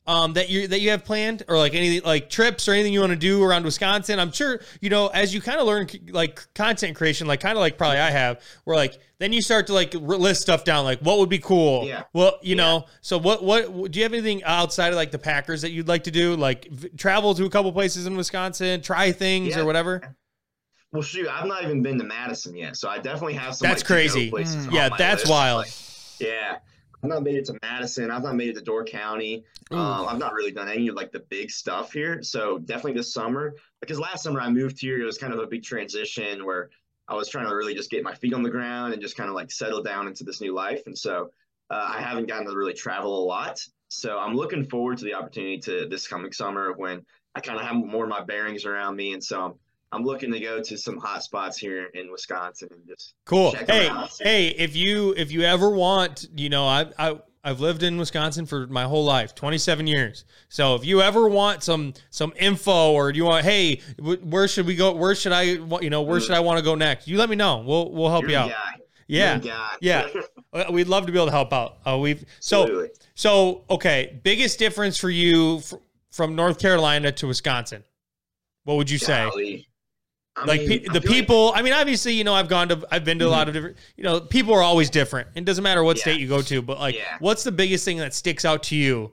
Um, 0.06 0.32
that 0.32 0.48
you 0.50 0.66
that 0.68 0.80
you 0.80 0.90
have 0.90 1.04
planned, 1.04 1.44
or 1.48 1.56
like 1.58 1.74
any 1.74 2.00
like 2.00 2.28
trips 2.28 2.66
or 2.68 2.72
anything 2.72 2.92
you 2.92 3.00
want 3.00 3.10
to 3.12 3.16
do 3.16 3.42
around 3.42 3.64
Wisconsin. 3.64 4.18
I'm 4.18 4.32
sure 4.32 4.60
you 4.80 4.90
know 4.90 5.08
as 5.08 5.32
you 5.34 5.40
kind 5.40 5.60
of 5.60 5.66
learn 5.66 5.88
like 6.10 6.46
content 6.54 6.96
creation, 6.96 7.26
like 7.26 7.40
kind 7.40 7.56
of 7.56 7.60
like 7.60 7.78
probably 7.78 7.98
I 7.98 8.10
have, 8.10 8.40
where 8.64 8.76
like 8.76 8.98
then 9.18 9.32
you 9.32 9.40
start 9.40 9.68
to 9.68 9.72
like 9.74 9.94
list 9.94 10.42
stuff 10.42 10.64
down, 10.64 10.84
like 10.84 10.98
what 11.00 11.18
would 11.18 11.28
be 11.28 11.38
cool. 11.38 11.86
Yeah. 11.86 12.02
Well, 12.12 12.38
you 12.42 12.56
know, 12.56 12.86
so 13.00 13.16
what 13.18 13.44
what 13.44 13.90
do 13.92 13.98
you 14.00 14.02
have 14.04 14.12
anything 14.12 14.42
outside 14.44 14.88
of 14.88 14.96
like 14.96 15.12
the 15.12 15.18
Packers 15.20 15.62
that 15.62 15.70
you'd 15.70 15.86
like 15.88 16.04
to 16.04 16.10
do, 16.10 16.34
like 16.34 16.68
v- 16.70 16.88
travel 16.96 17.32
to 17.34 17.44
a 17.44 17.50
couple 17.50 17.70
places 17.72 18.06
in 18.06 18.16
Wisconsin, 18.16 18.82
try 18.82 19.12
things 19.12 19.50
Yeah. 19.54 19.60
or 19.60 19.64
whatever? 19.64 20.16
Well, 20.90 21.02
shoot, 21.02 21.26
I've 21.26 21.46
not 21.46 21.62
even 21.62 21.82
been 21.82 21.96
to 21.98 22.04
Madison 22.04 22.54
yet, 22.54 22.76
so 22.76 22.86
I 22.88 22.98
definitely 22.98 23.32
have 23.34 23.54
some. 23.54 23.66
That's 23.66 23.80
like, 23.82 23.86
crazy. 23.86 24.28
places 24.30 24.66
Mm. 24.66 24.68
on 24.68 24.74
Yeah, 24.74 24.88
my 24.90 24.96
that's 24.98 25.22
list. 25.22 25.30
wild. 25.30 25.58
Like, 25.58 25.72
yeah, 26.20 26.56
I've 27.02 27.10
not 27.10 27.22
made 27.22 27.34
it 27.34 27.44
to 27.46 27.58
Madison. 27.62 28.10
I've 28.10 28.22
not 28.22 28.36
made 28.36 28.50
it 28.50 28.54
to 28.54 28.60
Door 28.60 28.84
County. 28.84 29.44
Um, 29.70 30.06
I've 30.08 30.18
not 30.18 30.34
really 30.34 30.52
done 30.52 30.68
any 30.68 30.88
of 30.88 30.94
like 30.94 31.10
the 31.10 31.20
big 31.20 31.50
stuff 31.50 31.92
here. 31.92 32.22
So 32.22 32.58
definitely 32.58 32.94
this 32.94 33.12
summer, 33.12 33.54
because 33.80 33.98
last 33.98 34.22
summer 34.22 34.40
I 34.40 34.48
moved 34.50 34.80
here, 34.80 35.00
it 35.00 35.04
was 35.04 35.18
kind 35.18 35.32
of 35.32 35.40
a 35.40 35.46
big 35.46 35.64
transition 35.64 36.44
where 36.44 36.70
I 37.08 37.14
was 37.14 37.28
trying 37.28 37.48
to 37.48 37.54
really 37.54 37.74
just 37.74 37.90
get 37.90 38.04
my 38.04 38.14
feet 38.14 38.34
on 38.34 38.42
the 38.42 38.50
ground 38.50 38.92
and 38.92 39.02
just 39.02 39.16
kind 39.16 39.28
of 39.28 39.34
like 39.34 39.50
settle 39.50 39.82
down 39.82 40.06
into 40.06 40.22
this 40.22 40.40
new 40.40 40.54
life. 40.54 40.82
And 40.86 40.96
so 40.96 41.30
uh, 41.70 41.90
I 41.94 42.00
haven't 42.00 42.28
gotten 42.28 42.46
to 42.46 42.54
really 42.54 42.74
travel 42.74 43.24
a 43.24 43.24
lot. 43.24 43.60
So 43.88 44.18
I'm 44.18 44.34
looking 44.34 44.64
forward 44.64 44.98
to 44.98 45.04
the 45.04 45.14
opportunity 45.14 45.58
to 45.58 45.88
this 45.88 46.06
coming 46.06 46.32
summer 46.32 46.72
when 46.72 47.04
I 47.34 47.40
kind 47.40 47.58
of 47.58 47.66
have 47.66 47.76
more 47.76 48.04
of 48.04 48.10
my 48.10 48.22
bearings 48.22 48.64
around 48.64 48.94
me. 48.94 49.12
And 49.12 49.22
so 49.22 49.42
I'm, 49.42 49.54
I'm 49.92 50.04
looking 50.04 50.32
to 50.32 50.40
go 50.40 50.62
to 50.62 50.76
some 50.78 50.96
hot 50.96 51.22
spots 51.22 51.58
here 51.58 51.86
in 51.94 52.10
Wisconsin 52.10 52.68
and 52.72 52.86
just 52.86 53.14
Cool. 53.26 53.52
Check 53.52 53.70
Hey, 53.70 53.88
out. 53.88 54.10
hey, 54.20 54.48
if 54.48 54.74
you 54.74 55.12
if 55.16 55.30
you 55.30 55.42
ever 55.42 55.68
want, 55.70 56.28
you 56.34 56.48
know, 56.48 56.64
I 56.66 56.86
I 56.98 57.20
I've 57.44 57.60
lived 57.60 57.82
in 57.82 57.98
Wisconsin 57.98 58.46
for 58.46 58.68
my 58.68 58.84
whole 58.84 59.04
life, 59.04 59.34
27 59.34 59.86
years. 59.88 60.24
So 60.48 60.76
if 60.76 60.84
you 60.86 61.02
ever 61.02 61.28
want 61.28 61.62
some 61.64 61.92
some 62.10 62.32
info 62.38 62.92
or 62.92 63.10
do 63.12 63.18
you 63.18 63.24
want, 63.24 63.44
hey, 63.44 63.80
wh- 63.98 64.24
where 64.24 64.46
should 64.48 64.64
we 64.66 64.76
go? 64.76 64.92
Where 64.92 65.14
should 65.14 65.32
I, 65.32 65.42
you 65.42 65.90
know, 65.90 66.02
where 66.02 66.20
should 66.20 66.30
I 66.30 66.40
want 66.40 66.58
to 66.58 66.64
go 66.64 66.74
next? 66.76 67.06
You 67.08 67.18
let 67.18 67.28
me 67.28 67.36
know. 67.36 67.58
We'll 67.66 67.90
we'll 67.92 68.10
help 68.10 68.22
you're 68.22 68.30
you 68.32 68.36
out. 68.38 68.52
Yeah. 69.08 69.40
Yeah. 69.80 70.08
Uh, 70.54 70.64
We'd 70.70 70.86
love 70.86 71.06
to 71.06 71.12
be 71.12 71.16
able 71.16 71.28
to 71.28 71.32
help 71.32 71.50
out. 71.54 71.78
Uh, 71.86 71.96
we've 71.96 72.26
so 72.38 72.64
Absolutely. 72.64 72.90
so 73.14 73.64
okay. 73.70 74.20
Biggest 74.22 74.58
difference 74.58 74.98
for 74.98 75.08
you 75.08 75.60
fr- 75.60 75.76
from 76.10 76.34
North 76.36 76.58
Carolina 76.58 77.10
to 77.12 77.26
Wisconsin? 77.26 77.84
What 78.64 78.76
would 78.76 78.90
you 78.90 78.98
say? 78.98 79.66
Golly. 80.34 80.50
I 80.50 80.52
like 80.56 80.60
mean, 80.68 80.68
pe- 80.80 80.84
the 80.86 81.00
feel 81.00 81.10
like- 81.10 81.20
people. 81.20 81.52
I 81.54 81.62
mean, 81.62 81.72
obviously, 81.74 82.14
you 82.14 82.24
know, 82.24 82.32
I've 82.34 82.48
gone 82.48 82.68
to, 82.70 82.86
I've 82.90 83.04
been 83.04 83.18
to 83.18 83.26
a 83.26 83.28
lot 83.28 83.48
of 83.48 83.54
different. 83.54 83.76
You 83.96 84.04
know, 84.04 84.20
people 84.20 84.54
are 84.54 84.62
always 84.62 84.88
different. 84.90 85.28
It 85.34 85.44
doesn't 85.44 85.62
matter 85.62 85.84
what 85.84 85.96
Yeah. 85.98 86.02
state 86.02 86.20
you 86.20 86.28
go 86.28 86.40
to, 86.42 86.62
but 86.62 86.78
like, 86.80 86.94
Yeah. 86.94 87.16
what's 87.18 87.44
the 87.44 87.52
biggest 87.52 87.84
thing 87.84 87.98
that 87.98 88.14
sticks 88.14 88.44
out 88.44 88.62
to 88.64 88.76
you? 88.76 89.12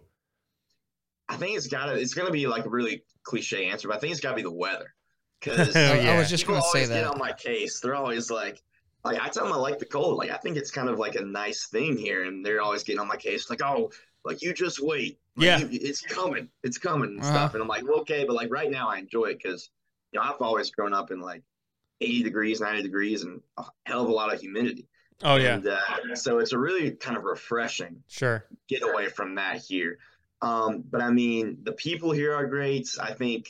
I 1.28 1.36
think 1.38 1.56
it's 1.58 1.68
gotta. 1.68 1.94
It's 1.94 2.14
gonna 2.14 2.32
be 2.32 2.48
like 2.48 2.66
a 2.66 2.70
really 2.70 3.04
cliche 3.24 3.66
answer, 3.70 3.88
but 3.88 3.98
I 3.98 4.00
think 4.00 4.12
it's 4.12 4.22
gotta 4.22 4.36
be 4.36 4.42
the 4.44 4.52
weather. 4.52 4.94
Because 5.42 5.74
Oh, 5.74 5.80
I, 5.80 6.00
I 6.16 6.18
was 6.18 6.30
just 6.30 6.46
gonna 6.46 6.62
say 6.62 6.68
always 6.80 6.90
get 6.90 6.96
that. 7.04 7.08
on 7.08 7.18
my 7.18 7.32
case. 7.32 7.80
They're 7.80 7.96
always 7.96 8.30
like, 8.30 8.62
like 9.06 9.22
I 9.22 9.30
tell 9.30 9.46
them 9.46 9.54
I 9.54 9.56
like 9.56 9.80
the 9.80 9.86
cold. 9.86 10.18
Like 10.18 10.32
I 10.32 10.36
think 10.38 10.58
it's 10.58 10.70
kind 10.70 10.90
of 10.90 11.00
like 11.00 11.16
a 11.16 11.22
nice 11.22 11.68
thing 11.68 11.96
here, 11.98 12.26
and 12.26 12.46
they're 12.46 12.62
always 12.62 12.84
getting 12.84 13.00
on 13.00 13.08
my 13.08 13.16
case. 13.16 13.50
Like, 13.50 13.62
oh, 13.64 13.90
like 14.26 14.42
you 14.42 14.54
just 14.54 14.82
wait. 14.82 15.18
Like, 15.38 15.46
Yeah. 15.46 15.58
you- 15.60 15.80
it's 15.82 16.02
coming. 16.02 16.50
It's 16.64 16.78
coming 16.78 17.12
and 17.12 17.20
Uh-huh. 17.22 17.30
stuff. 17.32 17.54
And 17.54 17.62
I'm 17.64 17.70
like, 17.70 17.86
well, 17.86 18.02
okay, 18.02 18.26
but 18.26 18.34
like 18.36 18.52
right 18.52 18.70
now 18.70 18.90
I 18.90 18.98
enjoy 18.98 19.28
it 19.28 19.40
because 19.42 19.70
you 20.12 20.20
know 20.20 20.26
I've 20.26 20.42
always 20.42 20.72
grown 20.72 20.94
up 20.94 21.12
in 21.12 21.20
like 21.20 21.44
80 22.02 22.24
degrees, 22.24 22.62
90 22.62 22.84
degrees, 22.84 23.24
and 23.24 23.42
a 23.58 23.66
hell 23.86 24.04
of 24.04 24.10
a 24.10 24.14
lot 24.14 24.34
of 24.34 24.40
humidity. 24.40 24.88
Oh 25.22 25.36
yeah, 25.36 25.56
And 25.56 25.68
uh, 25.68 26.16
so 26.16 26.40
it's 26.40 26.54
a 26.54 26.58
really 26.58 26.92
kind 26.92 27.18
of 27.18 27.24
refreshing 27.24 28.04
sure. 28.08 28.46
get 28.68 28.84
away 28.84 29.08
from 29.08 29.36
that 29.36 29.58
here. 29.58 29.98
Um, 30.42 30.84
but 30.90 31.02
I 31.02 31.12
mean, 31.12 31.60
the 31.64 31.74
people 31.74 32.12
here 32.12 32.34
are 32.34 32.48
great. 32.48 32.88
I 33.02 33.14
think 33.14 33.50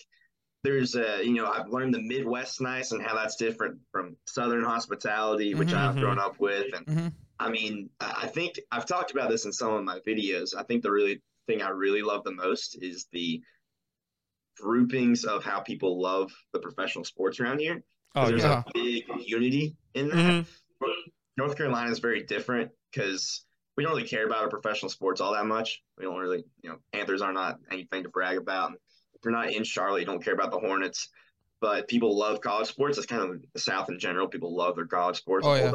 there's 0.63 0.95
a, 0.95 1.23
you 1.23 1.33
know, 1.35 1.45
I've 1.47 1.69
learned 1.69 1.93
the 1.93 2.01
Midwest 2.01 2.61
nice 2.61 2.91
and 2.91 3.01
how 3.01 3.15
that's 3.15 3.35
different 3.37 3.79
from 3.91 4.17
Southern 4.25 4.63
hospitality, 4.63 5.55
which 5.55 5.73
Mhm, 5.73 5.79
I've 5.79 5.99
grown 5.99 6.19
up 6.19 6.39
with. 6.39 6.73
And 6.73 6.85
Mhm. 6.87 7.13
I 7.39 7.49
mean, 7.49 7.89
I 8.01 8.27
think 8.27 8.59
I've 8.71 8.85
talked 8.85 9.11
about 9.11 9.29
this 9.29 9.45
in 9.45 9.53
some 9.53 9.73
of 9.73 9.83
my 9.83 9.99
videos. 10.01 10.55
I 10.57 10.63
think 10.63 10.83
the 10.83 10.91
really 10.91 11.21
thing 11.47 11.61
I 11.61 11.69
really 11.69 12.01
love 12.01 12.23
the 12.23 12.33
most 12.33 12.77
is 12.81 13.07
the 13.11 13.41
groupings 14.59 15.23
of 15.23 15.43
how 15.43 15.59
people 15.59 16.01
love 16.01 16.31
the 16.53 16.59
professional 16.59 17.03
sports 17.03 17.39
around 17.39 17.59
here. 17.59 17.83
Oh 18.15 18.27
There's 18.27 18.43
yeah. 18.43 18.63
a 18.65 18.71
big 18.73 19.03
unity 19.25 19.75
in 19.93 20.09
that. 20.09 20.15
Mhm. 20.15 20.45
North 21.37 21.55
Carolina 21.55 21.91
is 21.91 21.99
very 21.99 22.23
different 22.23 22.71
because 22.91 23.45
we 23.77 23.83
don't 23.83 23.93
really 23.93 24.07
care 24.07 24.25
about 24.25 24.39
our 24.39 24.49
professional 24.49 24.89
sports 24.89 25.21
all 25.21 25.33
that 25.33 25.45
much. 25.45 25.81
We 25.97 26.03
don't 26.03 26.17
really, 26.17 26.43
you 26.61 26.69
know, 26.69 26.77
Panthers 26.91 27.21
are 27.21 27.31
not 27.31 27.59
anything 27.71 28.03
to 28.03 28.09
brag 28.09 28.37
about. 28.37 28.73
If 29.13 29.21
you're 29.23 29.31
not 29.31 29.51
in 29.51 29.63
Charlotte, 29.63 30.01
you 30.01 30.05
don't 30.05 30.23
care 30.23 30.33
about 30.33 30.51
the 30.51 30.59
Hornets. 30.59 31.09
But 31.61 31.89
people 31.89 32.17
love 32.17 32.39
college 32.39 32.67
sports. 32.67 32.95
That's 32.97 33.05
kind 33.05 33.21
of 33.21 33.41
the 33.53 33.59
South 33.59 33.89
in 33.89 33.99
general. 33.99 34.27
People 34.29 34.55
love 34.55 34.77
their 34.77 34.85
college 34.85 35.17
sports. 35.17 35.45
Oh, 35.45 35.55
yeah. 35.55 35.71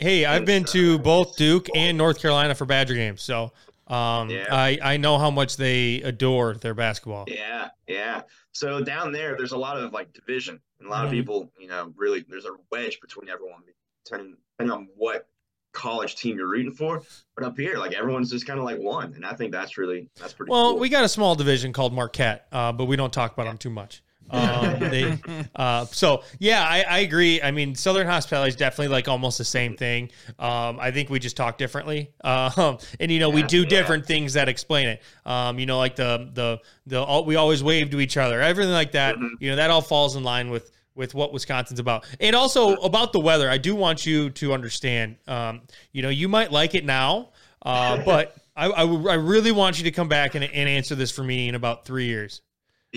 Hey, 0.00 0.24
I've 0.24 0.44
been 0.44 0.64
to 0.66 0.98
both 0.98 1.36
Duke 1.36 1.68
and 1.76 1.96
North 1.96 2.20
Carolina 2.20 2.56
for 2.56 2.64
Badger 2.64 2.94
games, 2.94 3.22
so 3.22 3.52
um, 3.86 4.30
Yeah. 4.30 4.46
I 4.50 4.78
I 4.82 4.96
know 4.96 5.18
how 5.18 5.30
much 5.30 5.56
they 5.56 6.02
adore 6.02 6.54
their 6.54 6.74
basketball. 6.74 7.24
Yeah, 7.28 7.68
yeah. 7.86 8.22
So 8.52 8.82
down 8.82 9.12
there, 9.12 9.36
there's 9.36 9.52
a 9.52 9.58
lot 9.58 9.76
of 9.78 9.92
like 9.92 10.12
division, 10.12 10.60
and 10.80 10.88
a 10.88 10.90
lot 10.90 11.02
Mhm. 11.02 11.06
of 11.06 11.10
people, 11.12 11.52
you 11.58 11.68
know, 11.68 11.92
really 11.96 12.24
there's 12.28 12.46
a 12.46 12.56
wedge 12.70 13.00
between 13.00 13.28
everyone, 13.28 13.62
depending, 14.04 14.36
depending 14.58 14.72
on 14.76 14.88
what 14.96 15.28
college 15.72 16.16
team 16.16 16.38
you're 16.38 16.48
rooting 16.48 16.72
for. 16.72 17.02
But 17.36 17.44
up 17.44 17.58
here, 17.58 17.76
like 17.76 17.92
everyone's 17.92 18.30
just 18.30 18.46
kind 18.46 18.58
of 18.58 18.64
like 18.64 18.78
one, 18.78 19.12
and 19.14 19.26
I 19.26 19.34
think 19.34 19.52
that's 19.52 19.76
really 19.76 20.08
that's 20.16 20.32
pretty. 20.32 20.50
Well, 20.50 20.70
cool. 20.72 20.78
we 20.80 20.88
got 20.88 21.04
a 21.04 21.08
small 21.08 21.34
division 21.34 21.72
called 21.72 21.92
Marquette, 21.92 22.46
uh, 22.50 22.72
but 22.72 22.86
we 22.86 22.96
don't 22.96 23.12
talk 23.12 23.34
about 23.34 23.44
them 23.44 23.58
too 23.58 23.70
much. 23.70 24.02
Um, 24.30 24.78
they, 24.80 25.18
uh, 25.54 25.86
so 25.86 26.22
yeah, 26.38 26.66
I, 26.68 26.82
I 26.88 26.98
agree. 27.00 27.40
I 27.42 27.50
mean, 27.50 27.74
Southern 27.74 28.06
hospitality 28.06 28.48
is 28.48 28.56
definitely 28.56 28.88
like 28.88 29.08
almost 29.08 29.38
the 29.38 29.44
same 29.44 29.76
thing. 29.76 30.10
Um, 30.38 30.78
I 30.80 30.90
think 30.90 31.10
we 31.10 31.18
just 31.18 31.36
talk 31.36 31.58
differently, 31.58 32.12
um, 32.24 32.78
and 33.00 33.10
you 33.10 33.20
know 33.20 33.30
we 33.30 33.42
do 33.42 33.62
yeah. 33.62 33.68
different 33.68 34.06
things 34.06 34.34
that 34.34 34.48
explain 34.48 34.88
it. 34.88 35.02
Um, 35.24 35.58
you 35.58 35.66
know, 35.66 35.78
like 35.78 35.96
the 35.96 36.30
the 36.32 36.60
the 36.86 37.02
all, 37.02 37.24
we 37.24 37.36
always 37.36 37.62
wave 37.62 37.90
to 37.90 38.00
each 38.00 38.16
other, 38.16 38.40
everything 38.40 38.72
like 38.72 38.92
that. 38.92 39.16
Mhm. 39.16 39.30
You 39.40 39.50
know, 39.50 39.56
that 39.56 39.70
all 39.70 39.82
falls 39.82 40.16
in 40.16 40.24
line 40.24 40.50
with 40.50 40.70
with 40.94 41.14
what 41.14 41.32
Wisconsin's 41.32 41.78
about, 41.78 42.04
and 42.20 42.34
also 42.34 42.74
about 42.76 43.12
the 43.12 43.20
weather. 43.20 43.50
I 43.50 43.58
do 43.58 43.74
want 43.74 44.06
you 44.06 44.30
to 44.30 44.52
understand. 44.54 45.16
Um, 45.28 45.62
you 45.92 46.02
know, 46.02 46.08
you 46.08 46.28
might 46.28 46.50
like 46.50 46.74
it 46.74 46.84
now, 46.84 47.30
uh, 47.62 48.02
but 48.04 48.36
I, 48.56 48.68
I, 48.68 48.82
I 48.82 49.14
really 49.14 49.52
want 49.52 49.78
you 49.78 49.84
to 49.84 49.90
come 49.90 50.08
back 50.08 50.34
and, 50.34 50.44
and 50.44 50.68
answer 50.68 50.94
this 50.94 51.10
for 51.10 51.22
me 51.22 51.48
in 51.48 51.54
about 51.54 51.84
three 51.84 52.06
years. 52.06 52.40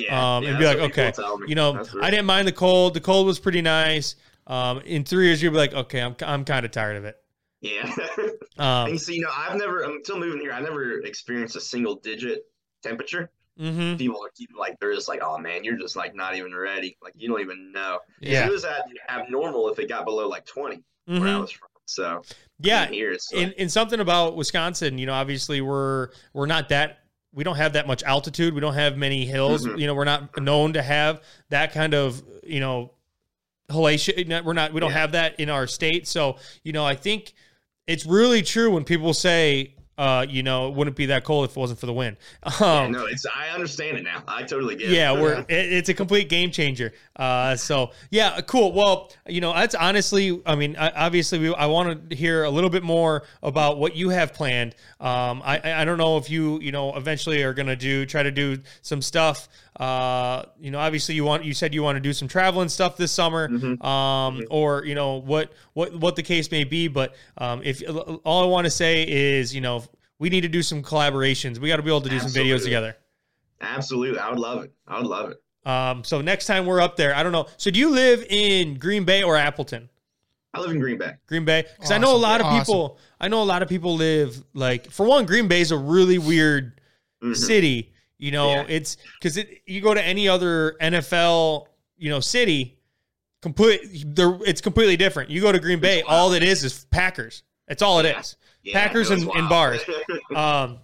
Yeah, 0.02 0.38
um, 0.38 0.43
yeah, 0.43 0.50
and 0.50 0.60
be 0.60 0.66
like, 0.66 0.78
okay. 0.80 1.14
You 1.47 1.56
know, 1.56 1.82
I 2.02 2.10
didn't 2.10 2.26
mind 2.26 2.47
the 2.47 2.52
cold. 2.52 2.93
The 2.93 3.02
cold 3.02 3.28
was 3.28 3.39
pretty 3.39 3.62
nice. 3.62 4.16
Um, 4.47 4.80
in 4.82 5.04
three 5.04 5.28
years, 5.28 5.41
you'll 5.41 5.52
be 5.52 5.58
like, 5.58 5.74
okay, 5.74 6.02
I'm, 6.02 6.16
I'm 6.26 6.45
kind 6.45 6.66
of 6.66 6.72
tired 6.72 6.97
of 6.97 7.06
it. 7.06 7.18
Yeah. 7.62 7.93
Um, 8.58 8.89
and 8.89 9.00
so 9.02 9.14
you 9.14 9.22
know, 9.22 9.30
I've 9.34 9.58
never 9.58 9.84
until 9.84 10.20
moving 10.20 10.41
here, 10.41 10.52
I 10.52 10.60
never 10.60 11.00
experienced 11.02 11.56
a 11.56 11.62
single 11.62 11.95
digit 11.95 12.41
temperature. 12.84 13.30
mhm. 13.58 13.97
People 13.97 14.22
are 14.22 14.32
keep 14.36 14.50
like 14.58 14.78
they're 14.82 14.93
just 14.93 15.08
like, 15.08 15.22
oh 15.24 15.38
man, 15.38 15.64
you're 15.64 15.78
just 15.78 15.95
like 15.95 16.14
not 16.14 16.36
even 16.36 16.54
ready. 16.54 16.97
Like 17.02 17.14
you 17.16 17.30
don't 17.30 17.39
even 17.39 17.72
know. 17.72 18.00
Yeah. 18.20 18.47
It 18.47 18.52
was 18.52 18.66
at, 18.66 18.84
abnormal 19.10 19.70
if 19.70 19.80
it 19.80 19.88
got 19.88 20.04
below 20.06 20.28
like 20.28 20.45
20 20.45 20.84
where 21.16 21.30
I 21.30 21.38
Mhm. 21.38 21.41
was 21.41 21.52
from. 21.52 21.70
So 21.86 22.22
Yeah. 22.60 22.88
here 22.88 23.12
it's 23.12 23.32
And, 23.34 23.54
and 23.58 23.72
something 23.72 24.00
about 24.02 24.36
Wisconsin, 24.36 24.97
you 24.97 25.06
know, 25.06 25.14
obviously 25.14 25.62
we're 25.62 26.10
we're 26.34 26.45
not 26.47 26.68
that 26.70 27.00
we 27.34 27.43
don't 27.43 27.57
have 27.57 27.73
that 27.73 27.88
much 27.88 28.03
altitude. 28.03 28.53
We 28.53 28.61
don't 28.61 28.73
have 28.73 28.97
many 28.97 29.25
hills. 29.25 29.65
Mhm. 29.65 29.80
You 29.80 29.88
know, 29.88 29.93
we're 29.95 30.03
not 30.05 30.41
known 30.41 30.73
to 30.73 30.82
have 30.82 31.21
that 31.49 31.73
kind 31.73 31.93
of 31.93 32.21
you 32.43 32.59
know 32.59 32.91
halation. 33.69 34.43
We're 34.43 34.53
not. 34.53 34.73
We 34.73 34.80
don't 34.80 34.89
Yeah. 34.91 34.97
have 34.97 35.11
that 35.13 35.39
in 35.39 35.49
our 35.49 35.67
state. 35.67 36.07
So 36.07 36.38
you 36.63 36.71
know, 36.73 36.86
I 36.86 36.95
think 36.95 37.34
it's 37.88 38.05
really 38.05 38.41
true 38.41 38.71
when 38.71 38.84
people 38.84 39.13
say, 39.13 39.73
uh, 40.00 40.26
you 40.30 40.43
know, 40.43 40.70
it 40.70 40.76
wouldn't 40.76 40.95
be 40.95 41.08
that 41.08 41.26
cold 41.26 41.43
if 41.43 41.58
it 41.58 41.60
wasn't 41.60 41.78
for 41.78 41.86
the 41.86 41.93
wind. 41.93 42.16
yeah, 42.62 42.84
Um, 42.84 42.93
no, 42.93 43.06
it's 43.06 43.26
I 43.26 43.50
understand 43.50 43.97
it 43.97 44.04
now. 44.04 44.24
I 44.30 44.43
totally 44.43 44.76
get 44.78 44.89
yeah, 44.89 45.12
it. 45.12 45.16
Yeah, 45.16 45.22
we're 45.22 45.39
it, 45.39 45.45
it's 45.50 45.89
a 45.89 45.93
complete 45.93 46.30
game 46.30 46.52
changer. 46.52 46.93
Uh, 47.18 47.58
so 47.58 47.91
yeah, 48.10 48.39
cool. 48.39 48.72
Well, 48.72 49.12
you 49.28 49.41
know, 49.41 49.54
that's 49.54 49.76
honestly, 49.76 50.41
I 50.45 50.56
mean, 50.56 50.78
I, 50.78 50.89
obviously, 50.91 51.39
we, 51.39 51.54
I 51.54 51.66
want 51.66 52.10
to 52.10 52.16
hear 52.16 52.45
a 52.45 52.50
little 52.50 52.70
bit 52.70 52.82
more 52.82 53.24
about 53.43 53.78
what 53.78 53.93
you 53.93 54.08
have 54.10 54.34
planned. 54.34 54.74
Um, 55.02 55.41
I 55.43 55.60
I 55.62 55.82
I 55.82 55.86
don't 55.86 55.97
know 55.97 56.16
if 56.18 56.30
you 56.30 56.62
you 56.62 56.72
know 56.72 56.95
eventually 56.95 57.43
are 57.43 57.54
gonna 57.54 57.76
do 57.76 58.06
try 58.06 58.24
to 58.24 58.32
do 58.32 58.60
some 58.82 59.02
stuff. 59.02 59.50
Uh, 59.80 60.43
you 60.59 60.71
know, 60.71 60.80
obviously, 60.80 61.15
you 61.15 61.23
want 61.23 61.45
you 61.45 61.53
said 61.53 61.73
you 61.73 61.82
want 61.82 61.95
to 61.95 62.01
do 62.01 62.11
some 62.11 62.27
traveling 62.27 62.67
stuff 62.67 62.97
this 62.97 63.11
summer. 63.11 63.47
Mhm. 63.47 63.84
Um, 63.84 64.43
or 64.49 64.84
you 64.86 64.93
know 64.95 65.15
what 65.21 65.53
what 65.73 65.95
what 65.95 66.15
the 66.17 66.23
case 66.23 66.51
may 66.51 66.65
be. 66.65 66.88
But 66.89 67.15
um, 67.38 67.61
if 67.63 67.82
all 68.25 68.43
I 68.43 68.47
want 68.47 68.65
to 68.65 68.71
say 68.71 69.03
is, 69.07 69.55
you 69.55 69.61
know, 69.61 69.84
we 70.19 70.30
need 70.30 70.41
to 70.41 70.49
do 70.49 70.61
some 70.61 70.84
collaborations. 70.84 71.59
We 71.59 71.69
got 71.69 71.77
to 71.77 71.84
be 71.84 71.89
able 71.89 72.01
to 72.01 72.09
do 72.09 72.19
some 72.19 72.32
videos 72.32 72.63
together. 72.63 72.97
Absolutely. 73.61 74.19
I 74.19 74.30
would 74.30 74.39
love 74.39 74.63
it. 74.63 74.73
I 74.88 74.97
would 74.97 75.07
love 75.07 75.32
it. 75.32 75.41
Um, 75.69 76.03
so 76.03 76.21
next 76.21 76.45
time 76.45 76.65
we're 76.65 76.82
up 76.82 76.95
there, 76.97 77.13
I 77.15 77.23
don't 77.23 77.32
know. 77.34 77.47
So 77.57 77.69
do 77.71 77.80
you 77.80 77.89
live 77.89 78.25
in 78.30 78.75
Green 78.75 79.03
Bay 79.03 79.23
or 79.23 79.36
Appleton? 79.38 79.89
I 80.53 80.61
live 80.61 80.71
in 80.71 80.80
Green 80.80 80.97
Bay. 80.97 81.13
Green 81.27 81.45
Bay, 81.45 81.65
because 81.75 81.91
I 81.91 81.99
know 81.99 82.15
a 82.15 82.17
lot 82.17 82.39
of 82.41 82.47
Awesome. 82.47 82.65
people. 82.65 82.97
I 83.21 83.27
know 83.27 83.43
a 83.43 83.45
lot 83.45 83.61
of 83.61 83.69
people 83.69 83.95
live 83.95 84.43
like 84.53 84.89
for 84.89 85.05
one, 85.05 85.25
Green 85.25 85.47
Bay 85.47 85.61
is 85.61 85.71
a 85.71 85.77
really 85.77 86.17
weird 86.17 86.80
Mhm. 87.23 87.36
city. 87.36 87.91
You 88.20 88.32
know, 88.32 88.49
Yeah. 88.51 88.65
it's 88.67 88.97
because 89.17 89.38
it, 89.38 89.61
you 89.65 89.82
go 89.82 89.93
to 89.93 90.05
any 90.05 90.28
other 90.28 90.76
NFL, 90.82 91.65
you 91.97 92.09
know, 92.09 92.20
city, 92.20 92.78
complete. 93.41 93.80
It's 93.84 94.61
completely 94.61 94.97
different. 94.97 95.30
You 95.30 95.41
go 95.41 95.51
to 95.51 95.59
Green 95.59 95.80
Bay, 95.80 96.01
all 96.03 96.34
it 96.34 96.43
is 96.43 96.63
is 96.63 96.86
Packers. 96.91 97.43
That's 97.67 97.82
all 97.82 97.99
it 97.99 98.05
is. 98.05 98.36
Yeah, 98.63 98.74
Packers 98.74 99.09
it 99.09 99.20
and- 99.22 99.32
and 99.32 99.49
wild. 99.49 99.80
Um, 100.36 100.78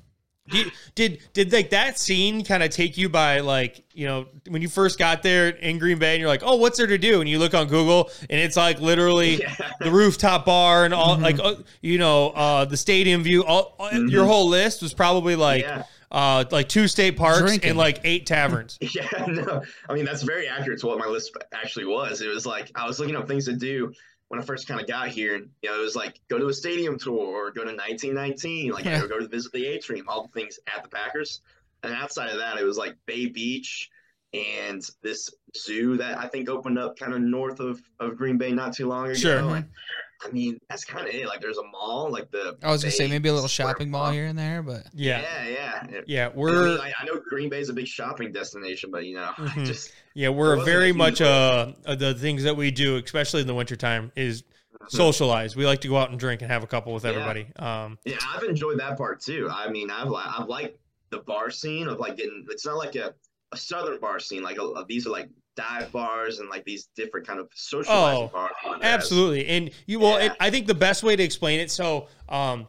did, 0.48 0.72
did 0.94 1.20
did 1.34 1.52
like 1.52 1.72
that 1.72 1.98
scene 1.98 2.46
kind 2.46 2.62
of 2.62 2.70
take 2.70 3.00
you 3.00 3.10
by 3.10 3.40
like 3.40 3.84
you 3.96 4.06
know 4.06 4.28
when 4.48 4.62
you 4.62 4.68
first 4.70 5.00
got 5.00 5.24
there 5.24 5.50
in 5.50 5.80
Green 5.80 5.98
Bay 5.98 6.14
and 6.14 6.20
you're 6.22 6.30
like 6.30 6.44
oh 6.46 6.58
what's 6.58 6.78
there 6.78 6.86
to 6.86 7.00
do 7.00 7.20
and 7.20 7.28
you 7.28 7.40
look 7.40 7.56
on 7.56 7.66
Google 7.68 8.12
and 8.30 8.40
it's 8.40 8.56
like 8.56 8.80
literally 8.80 9.38
Yeah. 9.38 9.56
the 9.80 9.90
rooftop 9.90 10.46
bar 10.46 10.86
and 10.86 10.94
all 10.94 11.18
Mhm. 11.18 11.22
like 11.24 11.40
uh, 11.40 11.56
you 11.82 11.98
know 11.98 12.30
uh, 12.30 12.64
the 12.66 12.78
stadium 12.78 13.24
view 13.24 13.44
all 13.44 13.76
Mhm. 13.92 14.12
your 14.12 14.26
whole 14.28 14.48
list 14.48 14.84
was 14.84 14.94
probably 14.94 15.36
like 15.36 15.64
yeah. 15.64 15.82
Uh 16.12 16.46
like 16.52 16.70
two 16.70 16.88
state 16.88 17.18
parks 17.18 17.42
Drinking. 17.42 17.70
and 17.72 17.78
like 17.78 18.02
eight 18.04 18.26
taverns. 18.26 18.78
Yeah, 18.96 19.26
no. 19.28 19.64
I 19.90 19.94
mean, 19.94 20.06
that's 20.06 20.24
very 20.24 20.48
accurate 20.48 20.80
to 20.82 20.88
what 20.88 21.00
my 21.00 21.08
list 21.08 21.36
actually 21.54 21.86
was. 21.86 22.22
It 22.22 22.28
was 22.28 22.46
like 22.46 22.72
I 22.76 22.88
was 22.88 23.00
looking 23.00 23.16
up 23.16 23.28
things 23.28 23.46
to 23.46 23.54
do 23.54 23.92
when 24.30 24.40
I 24.40 24.44
first 24.44 24.68
kind 24.68 24.82
of 24.82 24.88
got 24.88 25.10
here, 25.10 25.36
and 25.36 25.50
you 25.62 25.70
know, 25.70 25.78
it 25.80 25.82
was 25.84 25.96
like 25.96 26.20
go 26.30 26.38
to 26.38 26.48
a 26.48 26.54
stadium 26.54 26.98
tour 26.98 27.48
or 27.48 27.52
go 27.52 27.62
to 27.64 27.68
1919, 27.76 28.72
like 28.72 28.86
Yeah. 28.86 29.06
go 29.08 29.20
to 29.20 29.28
visit 29.28 29.52
the 29.52 29.66
Atrium, 29.68 30.08
all 30.10 30.24
the 30.24 30.40
things 30.40 30.60
at 30.76 30.82
the 30.84 30.90
Packers. 30.90 31.42
And 31.84 31.94
outside 31.94 32.30
of 32.32 32.38
that, 32.40 32.58
it 32.58 32.64
was 32.64 32.78
like 32.78 32.96
Bay 33.06 33.28
Beach 33.28 33.90
and 34.34 34.82
this 35.04 35.30
zoo 35.56 35.98
that 35.98 36.18
I 36.18 36.28
think 36.28 36.50
opened 36.50 36.80
up 36.80 36.98
kind 36.98 37.14
of 37.14 37.22
north 37.22 37.60
of, 37.60 37.80
of 38.00 38.18
Green 38.18 38.38
Bay 38.38 38.52
not 38.52 38.74
too 38.74 38.88
long 38.88 39.06
ago. 39.06 39.14
Sure. 39.14 39.38
And, 39.38 39.66
I 40.24 40.30
mean, 40.32 40.60
that's 40.70 40.86
kind 40.86 41.08
of 41.08 41.14
it. 41.14 41.28
Like, 41.28 41.42
there's 41.42 41.58
a 41.58 41.64
mall, 41.64 42.10
like 42.12 42.32
the. 42.32 42.58
I 42.64 42.72
was 42.72 42.84
gonna 42.84 42.92
say 42.92 43.08
maybe 43.08 43.30
a 43.30 43.34
little 43.34 43.48
shopping 43.50 43.92
mall 43.92 44.12
here 44.12 44.26
and 44.26 44.38
there, 44.38 44.64
but 44.64 44.88
Yeah, 44.94 45.22
Yeah, 45.22 45.48
yeah. 45.92 46.02
yeah, 46.08 46.30
we're 46.34 46.80
I, 46.80 46.94
I 47.00 47.06
know 47.06 47.20
Green 47.30 47.50
Bay's 47.50 47.70
a 47.70 47.74
big 47.74 47.88
shopping 47.88 48.32
destination, 48.32 48.92
but 48.92 49.06
you 49.06 49.16
know, 49.16 49.32
Mhm. 49.38 49.58
I 49.62 49.66
just 49.66 49.92
yeah 50.14 50.30
we're 50.30 50.64
very 50.64 50.92
a 50.92 50.94
much 50.94 51.20
uh 51.22 51.74
the 51.86 52.14
things 52.14 52.44
that 52.44 52.56
we 52.56 52.72
do, 52.72 52.98
especially 52.98 53.42
in 53.42 53.48
the 53.48 53.56
wintertime, 53.56 54.12
is 54.16 54.44
socialize. 54.88 55.56
We 55.56 55.66
like 55.66 55.82
to 55.82 55.88
go 55.88 55.98
out 55.98 56.12
and 56.12 56.20
drink 56.20 56.42
and 56.42 56.52
have 56.52 56.64
a 56.64 56.68
couple 56.68 56.94
with 56.94 57.04
Yeah. 57.04 57.12
everybody. 57.12 57.48
Um, 57.58 57.98
Yeah, 58.06 58.18
I've 58.28 58.44
enjoyed 58.44 58.80
that 58.80 58.98
part 58.98 59.22
too. 59.22 59.50
I 59.52 59.70
mean, 59.70 59.90
I've 59.92 60.10
li- 60.10 60.22
I've 60.26 60.48
liked 60.48 60.78
the 61.10 61.20
bar 61.20 61.50
scene 61.52 61.88
of 61.88 62.00
like 62.00 62.18
getting. 62.18 62.46
It's 62.50 62.66
not 62.66 62.78
like 62.78 62.96
a, 62.96 63.14
a 63.52 63.58
southern 63.58 64.00
bar 64.00 64.20
scene. 64.20 64.44
Like 64.44 64.58
a, 64.60 64.86
these 64.88 65.08
are 65.08 65.12
like 65.12 65.30
dive 65.56 65.92
bars 65.92 66.40
and 66.40 66.50
like 66.50 66.64
these 66.66 66.90
different 66.96 67.26
kind 67.26 67.40
of 67.40 67.50
socializing 67.56 68.24
Oh, 68.24 68.28
bars. 68.28 68.80
Absolutely. 68.82 69.48
And 69.48 69.72
you 69.86 70.00
well, 70.00 70.22
Yeah. 70.22 70.34
I 70.40 70.50
think 70.50 70.68
the 70.68 70.74
best 70.76 71.04
way 71.04 71.16
to 71.16 71.24
explain 71.24 71.60
it. 71.60 71.72
So, 71.72 72.08
um, 72.30 72.68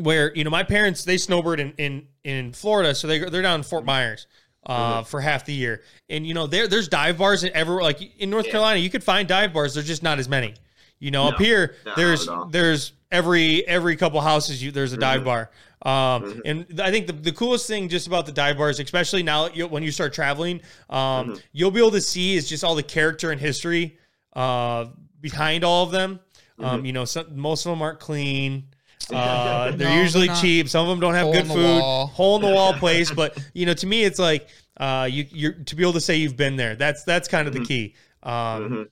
where 0.00 0.32
you 0.36 0.44
know 0.44 0.50
my 0.50 0.62
parents 0.62 1.04
they 1.04 1.16
snowboard 1.16 1.58
in 1.58 1.72
in, 1.78 2.06
in 2.24 2.52
Florida, 2.52 2.94
so 2.94 3.06
they 3.08 3.18
they're 3.18 3.42
down 3.42 3.60
in 3.60 3.64
Fort 3.64 3.84
Myers. 3.84 4.26
Uh, 4.66 5.02
for 5.02 5.22
half 5.22 5.46
the 5.46 5.54
year, 5.54 5.80
and 6.10 6.26
you 6.26 6.34
know 6.34 6.46
there 6.46 6.68
there's 6.68 6.86
dive 6.86 7.16
bars 7.16 7.44
in 7.44 7.50
everywhere. 7.54 7.82
Like 7.82 8.02
in 8.20 8.28
North 8.28 8.44
Yeah. 8.44 8.52
Carolina, 8.52 8.78
you 8.78 8.90
could 8.90 9.02
find 9.02 9.26
dive 9.26 9.54
bars. 9.54 9.72
There's 9.72 9.86
just 9.86 10.02
not 10.02 10.18
as 10.18 10.28
many. 10.28 10.52
You 10.98 11.10
know, 11.10 11.28
up 11.28 11.38
here 11.38 11.76
No, 11.86 11.94
there's 11.96 12.28
there's 12.50 12.92
every 13.10 13.66
every 13.66 13.96
couple 13.96 14.20
houses 14.20 14.62
you 14.62 14.70
there's 14.70 14.92
a 14.92 14.98
dive 14.98 15.22
Mhm. 15.22 15.24
bar. 15.24 15.50
Um, 15.82 15.90
Mhm. 16.22 16.40
and 16.44 16.80
I 16.80 16.90
think 16.90 17.06
the, 17.06 17.14
the 17.14 17.32
coolest 17.32 17.66
thing 17.66 17.88
just 17.88 18.06
about 18.06 18.26
the 18.26 18.32
dive 18.32 18.58
bars, 18.58 18.78
especially 18.80 19.22
now 19.22 19.48
you, 19.48 19.66
when 19.66 19.82
you 19.82 19.90
start 19.90 20.12
traveling, 20.12 20.60
um, 20.90 21.30
Mhm. 21.30 21.42
you'll 21.52 21.70
be 21.70 21.80
able 21.80 21.92
to 21.92 22.00
see 22.02 22.36
is 22.36 22.48
just 22.48 22.62
all 22.64 22.74
the 22.74 22.82
character 22.82 23.30
and 23.30 23.40
history 23.40 23.96
uh, 24.36 24.86
behind 25.20 25.64
all 25.64 25.84
of 25.84 25.90
them. 25.90 26.20
Mm-hmm. 26.58 26.64
Um, 26.64 26.84
you 26.84 26.92
know, 26.92 27.04
some, 27.06 27.26
most 27.34 27.64
of 27.66 27.70
them 27.72 27.82
aren't 27.82 28.00
clean. 28.00 28.64
Uh, 29.12 29.70
they're 29.72 29.88
No, 29.88 30.02
usually 30.02 30.26
they're 30.28 30.36
cheap. 30.36 30.68
Some 30.68 30.82
of 30.84 30.88
them 30.90 31.00
don't 31.00 31.14
have 31.14 31.24
Hole 31.24 31.32
good 31.32 31.46
food. 31.48 31.80
wall. 31.80 32.06
Hole 32.08 32.36
in 32.36 32.42
the 32.42 32.48
wall 32.54 32.72
place, 32.84 33.10
but 33.10 33.36
you 33.54 33.66
know, 33.66 33.72
to 33.74 33.86
me, 33.86 34.04
it's 34.04 34.20
like 34.20 34.48
uh, 34.76 35.08
you 35.10 35.26
you're 35.32 35.52
to 35.54 35.74
be 35.74 35.82
able 35.82 35.94
to 35.94 36.00
say 36.00 36.16
you've 36.16 36.36
been 36.36 36.54
there. 36.56 36.76
That's 36.76 37.02
that's 37.02 37.26
kind 37.26 37.48
of 37.48 37.54
the 37.54 37.60
Mhm. 37.60 37.66
key. 37.66 37.94
Um, 38.22 38.32
Mhm. 38.32 38.86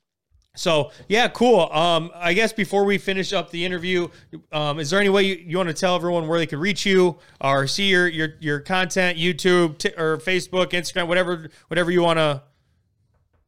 So 0.54 0.90
yeah, 1.08 1.28
cool. 1.28 1.70
Um, 1.72 2.10
I 2.14 2.32
guess 2.34 2.52
before 2.52 2.84
we 2.84 2.98
finish 2.98 3.32
up 3.32 3.50
the 3.50 3.64
interview, 3.64 4.08
um, 4.52 4.78
is 4.80 4.90
there 4.90 4.98
any 5.00 5.08
way 5.08 5.22
you, 5.22 5.34
you 5.36 5.56
want 5.56 5.68
to 5.68 5.74
tell 5.74 5.94
everyone 5.94 6.26
where 6.26 6.38
they 6.38 6.46
could 6.46 6.58
reach 6.58 6.84
you 6.84 7.18
or 7.40 7.66
see 7.66 7.88
your 7.88 8.08
your 8.08 8.30
your 8.40 8.60
content, 8.60 9.18
YouTube 9.18 9.78
t- 9.78 9.92
or 9.96 10.18
Facebook, 10.18 10.70
Instagram, 10.70 11.06
whatever 11.06 11.48
whatever 11.68 11.90
you 11.90 12.02
want 12.02 12.18
to. 12.18 12.42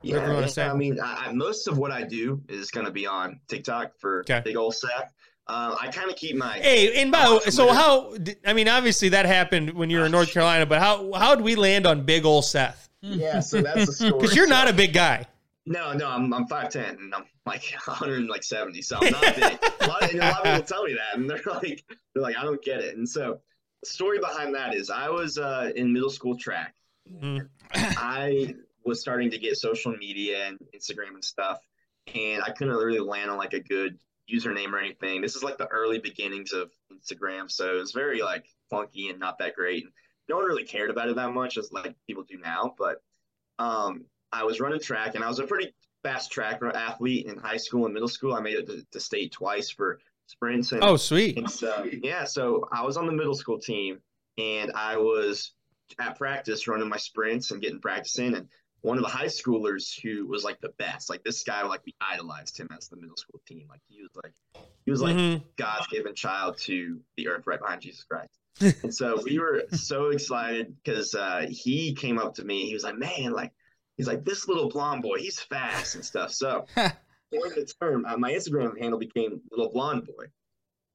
Yeah, 0.03 0.15
Whatever 0.15 0.31
you 0.31 0.35
wanna 0.37 0.49
say. 0.49 0.65
I 0.65 0.73
mean, 0.73 0.99
I, 1.03 1.31
most 1.33 1.69
of 1.69 1.77
what 1.77 1.91
I 1.91 2.05
do 2.05 2.41
is 2.49 2.71
going 2.71 2.87
to 2.87 2.93
be 2.93 3.07
on 3.07 3.39
TikTok 3.49 3.93
for 3.99 4.21
Okay. 4.21 4.41
Big 4.43 4.57
Ol' 4.57 4.73
Seth. 4.73 5.13
Um, 5.47 5.77
I 5.79 5.89
kind 5.89 6.09
of 6.09 6.17
keep 6.17 6.37
my 6.37 6.55
Hey, 6.59 7.03
and 7.03 7.13
by 7.13 7.27
the 7.29 7.35
way, 7.35 7.41
so 7.51 7.71
how? 7.73 8.15
I 8.47 8.55
mean, 8.55 8.67
obviously 8.67 9.11
that 9.11 9.27
happened 9.27 9.75
when 9.75 9.91
you 9.91 9.99
were 9.99 10.07
in 10.07 10.13
North 10.13 10.31
Carolina, 10.33 10.65
but 10.65 10.79
how 10.79 11.13
how 11.13 11.35
did 11.35 11.45
we 11.45 11.55
land 11.55 11.87
on 11.87 12.05
Big 12.07 12.25
Ol' 12.25 12.41
Seth? 12.41 12.89
yeah. 13.03 13.41
So 13.41 13.61
that's 13.61 13.85
the 13.87 13.93
story. 13.93 14.13
Because 14.13 14.35
you're 14.35 14.47
not 14.49 14.69
a 14.69 14.73
big 14.73 14.95
guy. 14.95 15.27
No, 15.71 15.93
no, 15.93 16.09
I'm 16.09 16.35
I'm 16.35 16.49
five 16.49 16.69
ten 16.69 16.97
and 16.97 17.15
I'm 17.15 17.25
like 17.47 17.63
170, 17.85 18.83
so 18.83 18.99
I'm 19.01 19.13
not 19.13 19.37
big. 19.37 19.59
a, 19.81 19.87
lot 19.87 20.03
of, 20.03 20.15
a 20.15 20.19
lot 20.19 20.39
of 20.39 20.43
people 20.45 20.63
tell 20.63 20.83
me 20.83 20.95
that, 20.95 21.17
and 21.17 21.31
they're 21.31 21.41
like, 21.47 21.85
they're 22.13 22.23
like, 22.23 22.37
I 22.37 22.43
don't 22.43 22.61
get 22.61 22.81
it. 22.81 22.97
And 22.97 23.09
so 23.09 23.41
the 23.85 23.89
story 23.89 24.19
behind 24.19 24.53
that 24.57 24.75
is, 24.75 24.91
I 24.91 25.09
was 25.09 25.39
uh, 25.39 25.71
in 25.77 25.93
middle 25.93 26.11
school 26.11 26.37
track. 26.37 26.75
Mm. 27.09 27.49
I 27.73 28.57
was 28.85 29.01
starting 29.01 29.31
to 29.31 29.39
get 29.39 29.57
social 29.59 29.93
media 29.97 30.49
and 30.49 30.59
Instagram 30.77 31.15
and 31.15 31.25
stuff, 31.25 31.61
and 32.17 32.43
I 32.43 32.51
couldn't 32.51 32.75
really 32.75 32.99
land 32.99 33.31
on 33.31 33.39
like 33.39 33.53
a 33.53 33.61
good 33.61 33.97
username 34.29 34.73
or 34.73 34.81
anything. 34.81 35.21
This 35.21 35.37
is 35.37 35.45
like 35.45 35.57
the 35.57 35.69
early 35.69 36.01
beginnings 36.01 36.53
of 36.53 36.73
Instagram, 36.93 37.49
so 37.49 37.77
it 37.77 37.79
was 37.79 37.93
very 37.93 38.23
like 38.23 38.45
funky 38.71 39.09
and 39.09 39.21
not 39.21 39.39
that 39.39 39.55
great. 39.55 39.85
And 39.85 39.93
no 40.29 40.35
one 40.35 40.47
really 40.47 40.65
cared 40.65 40.91
about 40.91 41.09
it 41.09 41.15
that 41.15 41.33
much 41.33 41.57
as 41.59 41.71
like 41.71 41.95
people 42.09 42.25
do 42.25 42.39
now, 42.39 42.75
but 42.77 43.03
um, 43.61 44.07
I 44.33 44.45
was 44.45 44.61
running 44.61 44.81
track 44.81 45.15
and 45.15 45.25
I 45.25 45.29
was 45.29 45.39
a 45.39 45.47
pretty 45.47 45.73
fast 46.03 46.31
track 46.33 46.61
athlete 46.63 47.27
in 47.27 47.37
high 47.39 47.57
school 47.57 47.85
and 47.85 47.95
middle 47.95 48.09
school. 48.09 48.35
I 48.35 48.41
made 48.41 48.55
it 48.57 48.67
to, 48.67 48.85
to 48.93 49.01
state 49.01 49.33
twice 49.33 49.71
for 49.71 49.99
sprints 50.27 50.73
and 50.73 50.83
Oh, 50.85 50.97
sweet. 50.97 51.37
and 51.37 51.51
so, 51.51 51.87
yeah, 52.03 52.25
so 52.25 52.69
I 52.73 52.85
was 52.85 52.97
on 52.97 53.07
the 53.07 53.13
middle 53.13 53.35
school 53.35 53.59
team 53.59 53.99
and 54.39 54.73
I 54.75 54.97
was 54.97 55.53
at 55.99 56.17
practice 56.17 56.69
running 56.69 56.89
my 56.89 56.97
sprints 56.97 57.51
and 57.51 57.61
getting 57.61 57.81
practice 57.81 58.19
in. 58.19 58.35
And 58.35 58.49
one 58.83 58.97
of 58.97 59.03
the 59.03 59.11
high 59.11 59.27
schoolers 59.27 60.01
who 60.01 60.27
was 60.27 60.45
like 60.45 60.61
the 60.61 60.73
best, 60.79 61.11
like 61.11 61.23
this 61.25 61.43
guy, 61.43 61.63
like 61.65 61.83
we 61.85 61.95
idolized 62.01 62.57
him 62.59 62.69
as 62.77 62.89
the 62.89 62.97
middle 62.97 63.17
school 63.17 63.41
team. 63.47 63.67
Like 63.69 63.81
he 63.89 64.01
was 64.01 64.11
like, 64.23 64.33
he 64.87 64.91
was 64.91 65.03
like 65.03 65.17
Mhm. 65.17 65.43
God's 65.57 65.89
given 65.89 66.15
child 66.15 66.57
to 66.63 67.01
the 67.17 67.29
earth 67.29 67.47
right 67.47 67.61
behind 67.61 67.83
Jesus 67.83 68.05
Christ. 68.05 68.31
and 68.83 68.95
so 68.95 69.21
we 69.25 69.39
were 69.39 69.65
so 69.73 70.09
excited 70.11 70.75
because 70.83 71.15
uh, 71.15 71.47
he 71.51 71.95
came 71.95 72.19
up 72.19 72.35
to 72.37 72.45
me. 72.45 72.67
He 72.67 72.75
was 72.75 72.85
like, 72.85 72.97
man, 72.97 73.33
like, 73.33 73.53
he's 74.01 74.07
like, 74.07 74.25
this 74.25 74.49
little 74.49 74.71
blonde 74.71 75.03
boy, 75.03 75.19
he's 75.19 75.39
fast 75.39 75.95
and 75.95 76.03
stuff. 76.03 76.33
So 76.33 76.65
for 76.75 76.91
the 77.31 77.71
term, 77.83 78.07
uh, 78.07 78.17
my 78.17 78.33
Instagram 78.33 78.79
handle 78.81 78.99
became 78.99 79.43
Little 79.51 79.71
Blonde 79.71 80.07
Boy. 80.07 80.25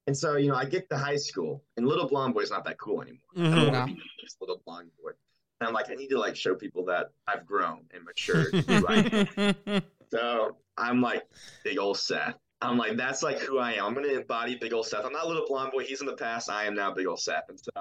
And 0.08 0.18
so, 0.18 0.38
you 0.38 0.49
know, 0.49 0.56
I 0.56 0.66
get 0.66 0.89
to 0.89 0.97
high 0.97 1.16
school, 1.18 1.64
and 1.78 1.88
Little 1.88 2.08
Blonde 2.08 2.34
Boy 2.34 2.41
is 2.41 2.49
not 2.49 2.64
that 2.66 2.80
cool 2.80 3.01
anymore. 3.03 3.20
I 3.36 3.39
Mhm. 3.39 3.56
don't 3.56 3.74
want 3.74 3.89
to 3.89 3.95
be 3.95 4.01
this 4.24 4.36
little 4.41 4.62
blonde 4.66 4.89
boy. 5.01 5.12
And 5.62 5.68
I'm 5.68 5.74
like, 5.74 5.89
I 5.91 5.93
need 5.95 6.10
to 6.10 6.18
like 6.20 6.36
show 6.36 6.56
people 6.56 6.84
that 6.86 7.12
I've 7.28 7.45
grown 7.45 7.86
and 7.93 8.03
matured. 8.03 8.53
in 8.53 8.64
who 8.64 8.88
I 8.88 8.95
am. 9.68 9.82
so 10.12 10.58
I'm 10.78 11.01
like, 11.01 11.24
big 11.64 11.78
old 11.78 11.97
Seth. 11.99 12.36
I'm 12.62 12.78
like, 12.78 12.97
that's 12.97 13.22
like 13.22 13.38
who 13.39 13.60
I 13.60 13.74
am. 13.74 13.86
I'm 13.86 13.93
gonna 13.93 14.08
embody 14.08 14.56
big 14.56 14.74
old 14.74 14.88
Seth. 14.88 15.06
I'm 15.06 15.14
not 15.14 15.28
little 15.28 15.45
blonde 15.47 15.72
boy. 15.74 15.84
He's 15.84 16.01
in 16.01 16.08
the 16.08 16.16
past. 16.18 16.49
I 16.49 16.66
am 16.66 16.74
now 16.76 16.91
big 16.91 17.06
old 17.08 17.20
Seth. 17.20 17.49
And 17.49 17.60
so, 17.60 17.72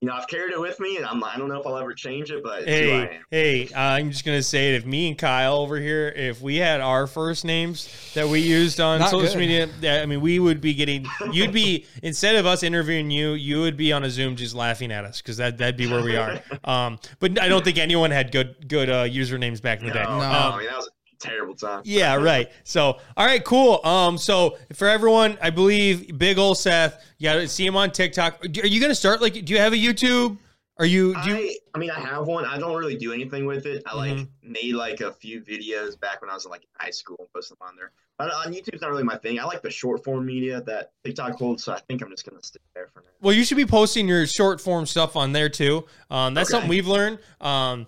you 0.00 0.06
know, 0.06 0.14
I've 0.14 0.28
carried 0.28 0.52
it 0.52 0.60
with 0.60 0.78
me, 0.78 0.96
and 0.96 1.04
I'm 1.04 1.22
I 1.24 1.36
don't 1.36 1.48
know 1.48 1.58
if 1.60 1.66
I'll 1.66 1.76
ever 1.76 1.92
change 1.92 2.30
it, 2.30 2.42
but 2.44 2.62
it's 2.62 2.70
who 2.70 2.94
I 2.96 3.20
Hey, 3.30 3.64
hey, 3.66 3.74
I'm 3.74 4.10
just 4.12 4.24
gonna 4.24 4.42
say 4.44 4.72
it. 4.74 4.78
If 4.78 4.86
me 4.86 5.08
and 5.08 5.18
Kyle 5.18 5.56
over 5.56 5.76
here, 5.78 6.08
if 6.14 6.40
we 6.40 6.56
had 6.56 6.80
our 6.80 7.08
first 7.08 7.44
names 7.44 7.88
that 8.14 8.28
we 8.28 8.38
used 8.40 8.78
on 8.78 9.00
Not 9.00 9.10
social 9.10 9.34
good. 9.34 9.38
media, 9.80 10.02
I 10.02 10.06
mean, 10.06 10.20
we 10.20 10.38
would 10.38 10.60
be 10.60 10.72
getting. 10.74 11.04
You'd 11.32 11.52
be 11.52 11.84
instead 12.04 12.36
of 12.36 12.46
us 12.46 12.62
interviewing 12.62 13.10
you, 13.10 13.32
you 13.32 13.60
would 13.60 13.76
be 13.76 13.92
on 13.92 14.04
a 14.04 14.10
Zoom 14.10 14.36
just 14.36 14.54
laughing 14.54 14.92
at 14.92 15.04
us 15.04 15.20
because 15.20 15.36
that 15.38 15.58
that'd 15.58 15.76
be 15.76 15.88
where 15.88 16.02
we 16.02 16.16
are. 16.16 16.40
Um, 16.64 16.98
but 17.18 17.40
I 17.40 17.48
don't 17.48 17.64
think 17.64 17.78
anyone 17.78 18.10
had 18.10 18.30
good 18.30 18.68
good 18.68 18.90
uh, 18.90 19.04
usernames 19.04 19.62
back 19.62 19.80
in 19.80 19.86
the 19.86 19.92
day. 19.92 20.02
No, 20.02 20.18
No. 20.18 20.24
Um, 20.24 20.52
I 20.52 20.58
mean 20.58 20.66
that 20.66 20.76
was 20.76 20.86
a 20.86 20.90
terrible 21.18 21.54
time. 21.54 21.82
yeah, 21.84 22.14
right. 22.16 22.50
So, 22.64 22.98
all 23.16 23.26
right, 23.26 23.42
cool. 23.44 23.80
Um, 23.84 24.18
so 24.18 24.56
for 24.74 24.88
everyone, 24.88 25.38
I 25.42 25.50
believe 25.50 26.16
Big 26.18 26.38
Ol' 26.38 26.54
Seth, 26.54 27.04
you 27.18 27.28
got 27.28 27.34
to 27.34 27.48
see 27.48 27.66
him 27.66 27.76
on 27.76 27.90
TikTok. 27.90 28.44
Are 28.44 28.66
you 28.66 28.80
to 28.80 28.94
start 28.94 29.20
like? 29.20 29.32
Do 29.44 29.52
you 29.52 29.58
have 29.58 29.72
a 29.72 29.76
YouTube? 29.76 30.38
Are 30.78 30.86
you? 30.86 31.14
Do 31.22 31.30
you? 31.30 31.34
I, 31.36 31.56
I 31.74 31.78
mean, 31.78 31.90
I 31.90 31.98
have 31.98 32.26
one. 32.26 32.44
I 32.44 32.56
don't 32.58 32.76
really 32.76 32.96
do 32.96 33.12
anything 33.12 33.46
with 33.46 33.66
it. 33.66 33.82
I 33.86 33.96
like 33.96 34.12
Mhm. 34.12 34.28
made 34.42 34.74
like 34.74 35.00
a 35.00 35.10
few 35.12 35.40
videos 35.40 35.98
back 35.98 36.20
when 36.20 36.30
I 36.30 36.34
was 36.34 36.44
in 36.44 36.52
like 36.52 36.66
high 36.76 36.90
school 36.90 37.16
and 37.18 37.28
posted 37.32 37.58
them 37.58 37.66
on 37.68 37.74
there. 37.76 37.90
But 38.16 38.32
on 38.32 38.52
YouTube's 38.52 38.80
not 38.80 38.90
really 38.90 39.02
my 39.04 39.16
thing. 39.16 39.38
I 39.40 39.44
like 39.44 39.62
the 39.62 39.70
short 39.70 40.04
form 40.04 40.26
media 40.26 40.60
that 40.62 40.92
TikTok 41.04 41.34
holds, 41.34 41.64
so 41.64 41.72
I 41.72 41.80
think 41.88 42.00
I'm 42.02 42.10
just 42.10 42.28
gonna 42.28 42.42
stick 42.42 42.62
there 42.74 42.88
for 42.94 43.00
now. 43.00 43.08
Well, 43.20 43.34
you 43.34 43.44
should 43.44 43.56
be 43.56 43.66
posting 43.66 44.06
your 44.08 44.24
short 44.26 44.60
form 44.60 44.86
stuff 44.86 45.16
on 45.16 45.32
there 45.32 45.48
too. 45.48 45.84
Um, 46.10 46.34
that's 46.34 46.48
Okay. 46.48 46.52
something 46.52 46.68
we've 46.70 46.86
learned. 46.88 47.18
Um, 47.40 47.86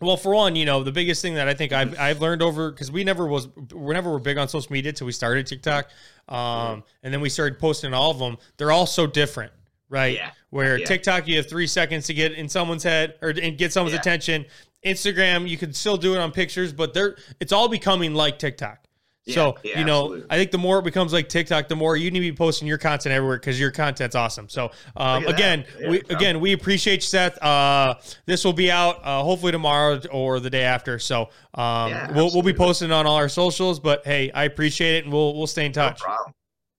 well, 0.00 0.16
for 0.16 0.34
one, 0.34 0.56
you 0.56 0.64
know, 0.64 0.82
the 0.82 0.92
biggest 0.92 1.22
thing 1.22 1.34
that 1.34 1.48
I 1.48 1.54
think 1.54 1.72
I've, 1.72 1.98
I've 1.98 2.20
learned 2.20 2.42
over 2.42 2.70
because 2.70 2.90
we 2.92 3.04
never 3.04 3.26
was 3.26 3.48
we 3.72 3.94
never 3.94 4.10
were 4.10 4.18
big 4.18 4.38
on 4.38 4.48
social 4.48 4.72
media 4.72 4.92
till 4.92 5.06
we 5.06 5.12
started 5.12 5.46
TikTok, 5.46 5.88
um, 6.28 6.82
and 7.02 7.12
then 7.12 7.20
we 7.20 7.28
started 7.28 7.58
posting 7.58 7.94
all 7.94 8.10
of 8.10 8.18
them. 8.18 8.36
They're 8.56 8.72
all 8.72 8.86
so 8.86 9.06
different, 9.06 9.52
right? 9.88 10.14
Yeah. 10.14 10.30
Where 10.50 10.78
Yeah. 10.78 10.86
TikTok, 10.86 11.26
you 11.28 11.36
have 11.36 11.48
three 11.48 11.66
seconds 11.66 12.06
to 12.06 12.14
get 12.14 12.32
in 12.32 12.48
someone's 12.48 12.82
head 12.82 13.14
or 13.22 13.30
and 13.30 13.56
get 13.56 13.72
someone's 13.72 13.94
Yeah. 13.94 14.00
attention. 14.00 14.46
Instagram, 14.84 15.48
you 15.48 15.56
can 15.56 15.72
still 15.72 15.96
do 15.96 16.14
it 16.14 16.18
on 16.18 16.30
pictures, 16.30 16.72
but 16.72 16.94
they're 16.94 17.16
it's 17.40 17.52
all 17.52 17.68
becoming 17.68 18.14
like 18.14 18.38
TikTok. 18.38 18.85
So 19.28 19.56
Yeah, 19.64 19.80
you 19.80 19.84
know, 19.84 20.04
absolutely. 20.04 20.26
I 20.30 20.36
think 20.36 20.50
the 20.52 20.58
more 20.58 20.78
it 20.78 20.84
becomes 20.84 21.12
like 21.12 21.28
TikTok, 21.28 21.68
the 21.68 21.76
more 21.76 21.96
you 21.96 22.10
need 22.10 22.20
to 22.20 22.30
be 22.30 22.36
posting 22.36 22.68
your 22.68 22.78
content 22.78 23.12
everywhere 23.12 23.38
because 23.38 23.58
your 23.58 23.72
content's 23.72 24.14
awesome. 24.14 24.48
So 24.48 24.70
um, 24.96 25.26
again. 25.26 25.64
Yeah, 25.80 25.90
we 25.90 26.02
no. 26.08 26.16
again 26.16 26.40
we 26.40 26.52
appreciate 26.52 26.96
you, 26.96 27.00
Seth. 27.00 27.42
Uh, 27.42 27.96
this 28.26 28.44
will 28.44 28.52
be 28.52 28.70
out 28.70 29.00
uh, 29.04 29.22
hopefully 29.22 29.52
tomorrow 29.52 30.00
or 30.12 30.38
the 30.38 30.50
day 30.50 30.62
after. 30.62 30.98
So 30.98 31.30
um, 31.54 31.92
we'll 32.14 32.32
we'll 32.32 32.42
be 32.42 32.52
posting 32.52 32.92
on 32.92 33.06
all 33.06 33.16
our 33.16 33.28
socials. 33.28 33.80
But 33.80 34.06
hey, 34.06 34.30
I 34.30 34.44
appreciate 34.44 34.98
it, 34.98 35.04
and 35.04 35.12
we'll 35.12 35.36
we'll 35.36 35.48
stay 35.48 35.66
in 35.66 35.72
No 35.72 35.88
touch. 35.88 36.00
problem. 36.00 36.32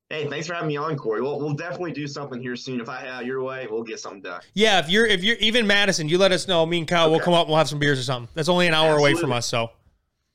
Hey, 0.10 0.26
thanks 0.30 0.48
for 0.48 0.54
having 0.54 0.70
me 0.70 0.78
on, 0.78 0.96
Corey. 0.96 1.22
We'll, 1.22 1.38
we'll 1.38 1.52
definitely 1.54 1.92
do 1.92 2.08
something 2.08 2.42
here 2.42 2.56
soon. 2.56 2.80
If 2.80 2.88
I 2.88 3.02
have 3.02 3.26
your 3.26 3.44
way, 3.44 3.68
we'll 3.70 3.84
get 3.84 4.00
something 4.00 4.22
done. 4.22 4.40
Yeah, 4.54 4.80
if 4.80 4.90
you're 4.90 5.06
if 5.06 5.22
you're 5.22 5.36
even 5.38 5.68
Madison, 5.68 6.08
you 6.08 6.18
let 6.18 6.32
us 6.32 6.48
know. 6.48 6.66
Me 6.66 6.78
and 6.78 6.88
Kyle, 6.88 7.12
we'll 7.12 7.20
come 7.20 7.34
up. 7.34 7.50
We'll 7.50 7.58
have 7.58 7.68
some 7.68 7.80
beers 7.80 8.00
or 8.00 8.04
something. 8.04 8.30
That's 8.34 8.48
only 8.48 8.68
an 8.68 8.74
hour 8.74 8.98
away 8.98 9.16
from 9.16 9.34
us. 9.34 9.46
So 9.46 9.72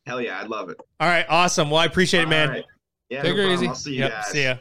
Hell 0.06 0.20
yeah, 0.20 0.40
I'd 0.40 0.48
love 0.48 0.68
it. 0.68 0.78
all 1.00 1.08
right, 1.08 1.24
awesome. 1.28 1.70
Well, 1.70 1.80
I 1.80 1.84
appreciate 1.86 2.22
it, 2.24 2.28
man. 2.28 2.48
All 2.48 2.54
right. 2.56 2.64
Yeah, 3.08 3.22
Take 3.22 3.36
no 3.36 3.42
her 3.42 3.48
problem. 3.48 3.54
easy. 3.54 3.68
I'll 3.68 3.74
see 3.74 3.92
you 3.92 3.98
Yep. 4.00 4.10
guys. 4.12 4.26
See 4.28 4.42
ya. 4.44 4.56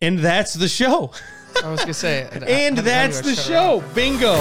And 0.00 0.18
that's 0.18 0.54
the 0.54 0.68
show. 0.68 1.12
I 1.62 1.70
was 1.70 1.80
gonna 1.80 1.94
say, 1.94 2.28
And 2.46 2.76
that's 2.78 3.20
the 3.20 3.34
show. 3.34 3.82
Bingo. 3.94 4.34